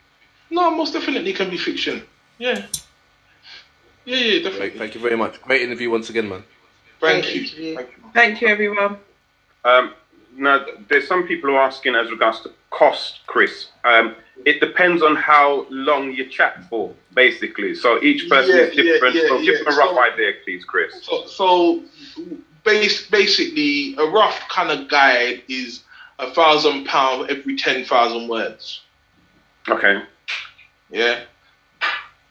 No, 0.49 0.71
most 0.71 0.93
definitely 0.93 1.33
can 1.33 1.49
be 1.49 1.57
fiction. 1.57 2.03
Yeah. 2.37 2.65
Yeah, 4.05 4.17
yeah, 4.17 4.43
definitely. 4.43 4.69
Great, 4.69 4.77
thank 4.77 4.95
you 4.95 5.01
very 5.01 5.17
much. 5.17 5.41
Great 5.41 5.61
interview 5.61 5.89
once 5.89 6.09
again, 6.09 6.29
man. 6.29 6.43
Thank 7.01 7.25
Great 7.25 7.53
you. 7.53 7.75
Thank 7.75 7.89
you. 7.89 8.03
Thank 8.13 8.41
you, 8.41 8.47
everyone. 8.47 8.97
Um, 9.65 9.93
now, 10.37 10.65
there's 10.87 11.07
some 11.07 11.27
people 11.27 11.49
who 11.49 11.57
are 11.57 11.67
asking 11.67 11.95
as 11.95 12.09
regards 12.09 12.39
to 12.41 12.51
cost, 12.71 13.19
Chris. 13.27 13.67
Um, 13.83 14.15
it 14.45 14.59
depends 14.59 15.03
on 15.03 15.15
how 15.15 15.67
long 15.69 16.11
you 16.11 16.25
chat 16.27 16.63
for, 16.69 16.93
basically. 17.13 17.75
So 17.75 18.01
each 18.01 18.27
person 18.27 18.55
Yeah, 18.57 18.63
is 18.63 18.75
different. 18.75 19.15
yeah, 19.15 19.21
so 19.27 19.37
give 19.41 19.55
yeah. 19.65 19.73
a 19.73 19.77
rough 19.77 19.89
So- 19.95 20.01
idea, 20.01 20.31
please, 20.43 20.65
Chris. 20.65 20.93
So, 21.03 21.25
so 21.27 21.83
base, 22.63 23.07
basically, 23.07 23.95
a 23.97 24.05
rough 24.05 24.39
kind 24.49 24.71
of 24.71 24.89
guide 24.89 25.43
is 25.47 25.83
a 26.19 26.31
thousand 26.31 26.85
pound 26.85 27.29
every 27.29 27.55
ten 27.55 27.85
thousand 27.85 28.27
words. 28.27 28.81
Okay. 29.69 30.01
Yeah. 30.89 31.21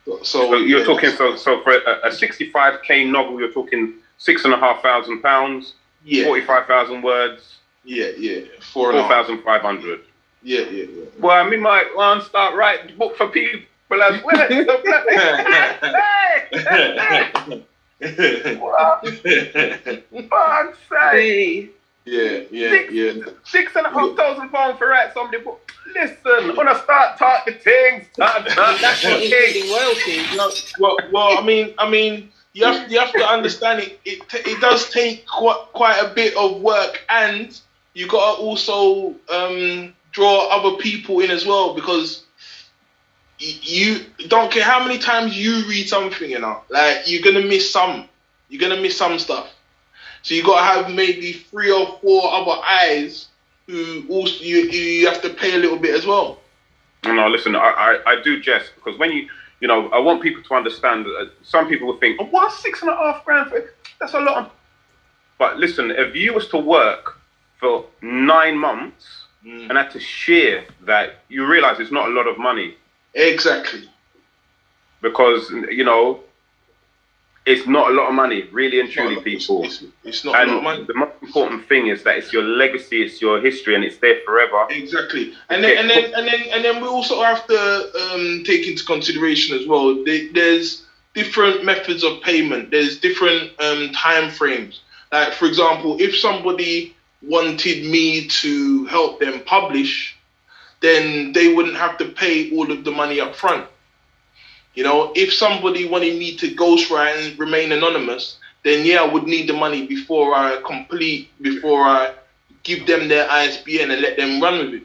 So, 0.06 0.22
So 0.22 0.54
you're 0.56 0.80
yeah, 0.80 0.84
talking 0.84 1.10
so 1.10 1.36
so 1.36 1.62
for 1.62 1.72
a, 1.74 2.08
a 2.08 2.10
65k 2.10 3.08
novel, 3.10 3.38
you're 3.38 3.52
talking 3.52 3.94
six 4.18 4.44
and 4.44 4.52
a 4.52 4.56
half 4.56 4.82
thousand 4.82 5.22
pounds, 5.22 5.74
yeah, 6.04 6.24
45,000 6.24 7.02
words, 7.02 7.58
yeah, 7.84 8.08
yeah, 8.18 8.40
four 8.72 8.90
and 8.90 8.98
a 8.98 9.02
half. 9.02 9.26
4,500. 9.26 10.00
Yeah, 10.42 10.60
yeah, 10.60 10.84
yeah. 10.84 11.04
Well, 11.18 11.44
I 11.44 11.48
mean, 11.48 11.60
might 11.60 11.94
want 11.94 12.22
to 12.22 12.28
start 12.28 12.54
writing 12.54 12.88
the 12.88 12.92
book 12.94 13.16
for 13.16 13.28
people 13.28 13.66
as 14.02 14.22
well. 14.24 14.48
hey, 14.48 14.64
fuck's 20.28 20.78
sake. 20.88 21.12
See. 21.12 21.70
yeah, 22.04 22.40
yeah, 22.50 22.70
Six, 22.70 22.92
yeah. 22.92 23.12
six 23.44 23.76
and 23.76 23.86
a 23.86 23.90
half 23.90 24.16
thousand 24.16 24.50
pounds 24.50 24.78
for 24.78 24.88
write 24.88 25.12
somebody 25.12 25.42
book. 25.42 25.72
Listen, 25.94 26.56
when 26.56 26.68
I 26.68 26.80
start 26.82 27.18
talking 27.18 27.54
things, 27.54 28.06
start 28.12 28.46
talking 28.48 28.80
That's 28.80 29.04
not 29.04 29.18
things. 29.18 29.32
including 29.32 29.70
royalties. 29.72 30.36
No, 30.36 30.50
well, 30.78 30.96
well, 31.12 31.38
I 31.38 31.42
mean, 31.44 31.74
I 31.78 31.90
mean, 31.90 32.30
you 32.52 32.64
have 32.64 32.90
you 32.90 32.98
have 32.98 33.12
to 33.12 33.24
understand 33.26 33.80
it. 33.82 34.00
It 34.04 34.28
t- 34.28 34.50
it 34.50 34.60
does 34.60 34.88
take 34.90 35.26
quite 35.26 35.66
quite 35.72 35.98
a 35.98 36.12
bit 36.14 36.34
of 36.36 36.60
work, 36.62 37.00
and 37.10 37.58
you 37.94 38.06
got 38.08 38.36
to 38.36 38.42
also 38.42 39.14
um, 39.32 39.92
draw 40.12 40.48
other 40.48 40.76
people 40.76 41.20
in 41.20 41.30
as 41.30 41.46
well 41.46 41.74
because 41.74 42.24
you 43.38 44.04
don't 44.28 44.52
care 44.52 44.64
how 44.64 44.82
many 44.84 44.98
times 44.98 45.36
you 45.36 45.66
read 45.66 45.88
something, 45.88 46.30
you 46.30 46.38
know, 46.38 46.62
like 46.68 47.02
you're 47.06 47.22
gonna 47.22 47.46
miss 47.46 47.70
some. 47.70 48.08
You're 48.48 48.60
gonna 48.60 48.80
miss 48.80 48.96
some 48.96 49.18
stuff. 49.18 49.50
So 50.22 50.34
you 50.34 50.42
got 50.44 50.58
to 50.58 50.82
have 50.82 50.94
maybe 50.94 51.32
three 51.32 51.70
or 51.70 51.98
four 52.00 52.30
other 52.32 52.60
eyes 52.62 53.28
who 53.66 54.04
also 54.08 54.42
you 54.44 54.58
you 54.70 55.06
have 55.06 55.22
to 55.22 55.30
pay 55.30 55.54
a 55.54 55.58
little 55.58 55.78
bit 55.78 55.94
as 55.94 56.06
well. 56.06 56.38
No, 57.04 57.14
no, 57.14 57.28
listen, 57.28 57.56
I, 57.56 57.98
I, 58.06 58.12
I 58.12 58.22
do 58.22 58.40
jest 58.40 58.72
because 58.74 58.98
when 58.98 59.10
you, 59.12 59.28
you 59.60 59.68
know, 59.68 59.88
I 59.88 59.98
want 59.98 60.22
people 60.22 60.42
to 60.42 60.54
understand 60.54 61.06
that 61.06 61.16
uh, 61.16 61.26
some 61.42 61.66
people 61.66 61.86
will 61.86 61.96
think, 61.96 62.18
oh, 62.20 62.26
what, 62.26 62.52
six 62.52 62.82
and 62.82 62.90
a 62.90 62.96
half 62.96 63.24
grand 63.24 63.48
for 63.48 63.72
That's 63.98 64.12
a 64.12 64.20
lot. 64.20 64.54
But 65.38 65.56
listen, 65.56 65.90
if 65.90 66.14
you 66.14 66.34
was 66.34 66.48
to 66.48 66.58
work 66.58 67.18
for 67.58 67.86
nine 68.02 68.58
months 68.58 69.24
Mm. 69.46 69.70
and 69.70 69.78
had 69.78 69.90
to 69.92 70.00
share 70.00 70.64
that, 70.82 71.20
you 71.30 71.46
realize 71.46 71.80
it's 71.80 71.90
not 71.90 72.08
a 72.08 72.12
lot 72.12 72.28
of 72.28 72.36
money 72.38 72.74
Exactly. 73.14 73.88
because, 75.00 75.50
you 75.70 75.84
know, 75.84 76.20
it's 77.46 77.66
not 77.66 77.90
a 77.90 77.94
lot 77.94 78.08
of 78.08 78.14
money, 78.14 78.44
really 78.52 78.80
and 78.80 78.90
truly, 78.90 79.20
people. 79.22 79.64
It's, 79.64 79.82
it's 80.04 80.24
not 80.24 80.34
a 80.34 80.38
lot 80.38 80.48
of 80.48 80.54
And 80.56 80.62
money. 80.64 80.84
the 80.84 80.94
most 80.94 81.14
important 81.22 81.66
thing 81.66 81.86
is 81.86 82.02
that 82.02 82.16
it's 82.16 82.32
your 82.32 82.42
legacy, 82.42 83.02
it's 83.02 83.20
your 83.22 83.40
history, 83.40 83.74
and 83.74 83.82
it's 83.82 83.96
there 83.96 84.20
forever. 84.26 84.66
Exactly, 84.68 85.32
and 85.48 85.64
then 85.64 85.78
and 85.78 85.88
then 85.90 86.04
and 86.14 86.28
then 86.28 86.42
and 86.52 86.64
then 86.64 86.82
we 86.82 86.88
also 86.88 87.22
have 87.22 87.46
to 87.46 88.12
um, 88.12 88.42
take 88.44 88.66
into 88.68 88.84
consideration 88.84 89.58
as 89.58 89.66
well. 89.66 90.04
There's 90.04 90.84
different 91.14 91.64
methods 91.64 92.04
of 92.04 92.20
payment. 92.22 92.70
There's 92.70 93.00
different 93.00 93.58
um, 93.60 93.90
time 93.94 94.30
frames. 94.30 94.82
Like 95.10 95.32
for 95.32 95.46
example, 95.46 95.96
if 95.98 96.14
somebody 96.16 96.94
wanted 97.22 97.84
me 97.84 98.26
to 98.26 98.84
help 98.86 99.20
them 99.20 99.40
publish, 99.40 100.16
then 100.80 101.32
they 101.32 101.52
wouldn't 101.54 101.76
have 101.76 101.98
to 101.98 102.06
pay 102.06 102.50
all 102.56 102.70
of 102.70 102.84
the 102.84 102.90
money 102.90 103.20
up 103.20 103.34
front. 103.34 103.66
You 104.74 104.84
know, 104.84 105.12
if 105.14 105.32
somebody 105.32 105.86
wanted 105.88 106.18
me 106.18 106.36
to 106.36 106.54
ghostwrite 106.54 107.30
and 107.30 107.38
remain 107.38 107.72
anonymous, 107.72 108.38
then 108.62 108.86
yeah, 108.86 109.02
I 109.02 109.12
would 109.12 109.24
need 109.24 109.48
the 109.48 109.52
money 109.52 109.86
before 109.86 110.34
I 110.34 110.60
complete, 110.64 111.30
before 111.42 111.82
I 111.84 112.14
give 112.62 112.86
them 112.86 113.08
their 113.08 113.28
ISBN 113.30 113.90
and 113.90 114.00
let 114.00 114.16
them 114.16 114.40
run 114.40 114.58
with 114.58 114.74
it. 114.74 114.82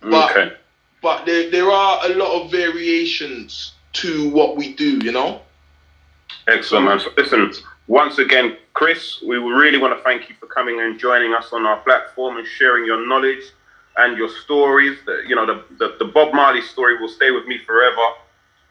But 0.00 0.30
okay. 0.30 0.52
but 1.00 1.26
there 1.26 1.50
there 1.50 1.70
are 1.70 2.06
a 2.06 2.14
lot 2.14 2.42
of 2.42 2.50
variations 2.50 3.72
to 3.94 4.30
what 4.30 4.56
we 4.56 4.74
do, 4.74 4.98
you 5.04 5.12
know. 5.12 5.40
Excellent, 6.48 6.86
man. 6.86 7.00
So 7.00 7.10
listen, 7.16 7.52
once 7.86 8.18
again, 8.18 8.56
Chris, 8.74 9.20
we 9.22 9.36
really 9.36 9.78
want 9.78 9.96
to 9.96 10.02
thank 10.02 10.28
you 10.28 10.34
for 10.40 10.46
coming 10.46 10.80
and 10.80 10.98
joining 10.98 11.34
us 11.34 11.52
on 11.52 11.66
our 11.66 11.78
platform 11.80 12.38
and 12.38 12.46
sharing 12.46 12.84
your 12.84 13.06
knowledge 13.06 13.44
and 13.96 14.16
your 14.16 14.28
stories. 14.28 14.98
The, 15.04 15.22
you 15.26 15.36
know, 15.36 15.46
the, 15.46 15.64
the, 15.78 15.96
the 15.98 16.04
Bob 16.06 16.34
Marley 16.34 16.62
story 16.62 16.98
will 16.98 17.08
stay 17.08 17.30
with 17.30 17.46
me 17.46 17.58
forever. 17.58 18.00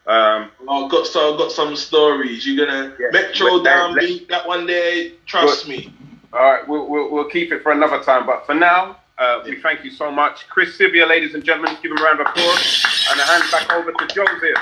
Um, 0.07 0.49
I've 0.67 0.89
got 0.89 1.05
so 1.05 1.33
I've 1.33 1.37
got 1.37 1.51
some 1.51 1.75
stories. 1.75 2.45
You're 2.45 2.65
gonna 2.65 2.95
Yeah. 2.99 3.09
Metro 3.11 3.59
downbeat 3.59 4.27
that 4.29 4.47
one 4.47 4.65
there. 4.65 5.11
Trust 5.27 5.67
me. 5.67 5.93
all 6.33 6.39
right, 6.51 6.67
we'll, 6.67 6.87
we'll, 6.89 7.11
we'll 7.11 7.29
keep 7.29 7.51
it 7.51 7.61
for 7.61 7.71
another 7.71 8.01
time. 8.03 8.25
But 8.25 8.47
for 8.47 8.55
now, 8.55 8.97
uh, 9.19 9.43
we 9.45 9.61
thank 9.61 9.83
you 9.83 9.91
so 9.91 10.11
much. 10.11 10.47
Chris 10.49 10.75
Sibia, 10.75 11.07
ladies 11.07 11.35
and 11.35 11.43
gentlemen, 11.43 11.77
give 11.83 11.91
him 11.91 11.99
a 11.99 12.03
round 12.03 12.19
of 12.19 12.25
applause 12.27 12.85
and 13.11 13.19
a 13.19 13.23
hand 13.23 13.43
back 13.51 13.71
over 13.71 13.91
to 13.91 14.07
Joseph. 14.07 14.57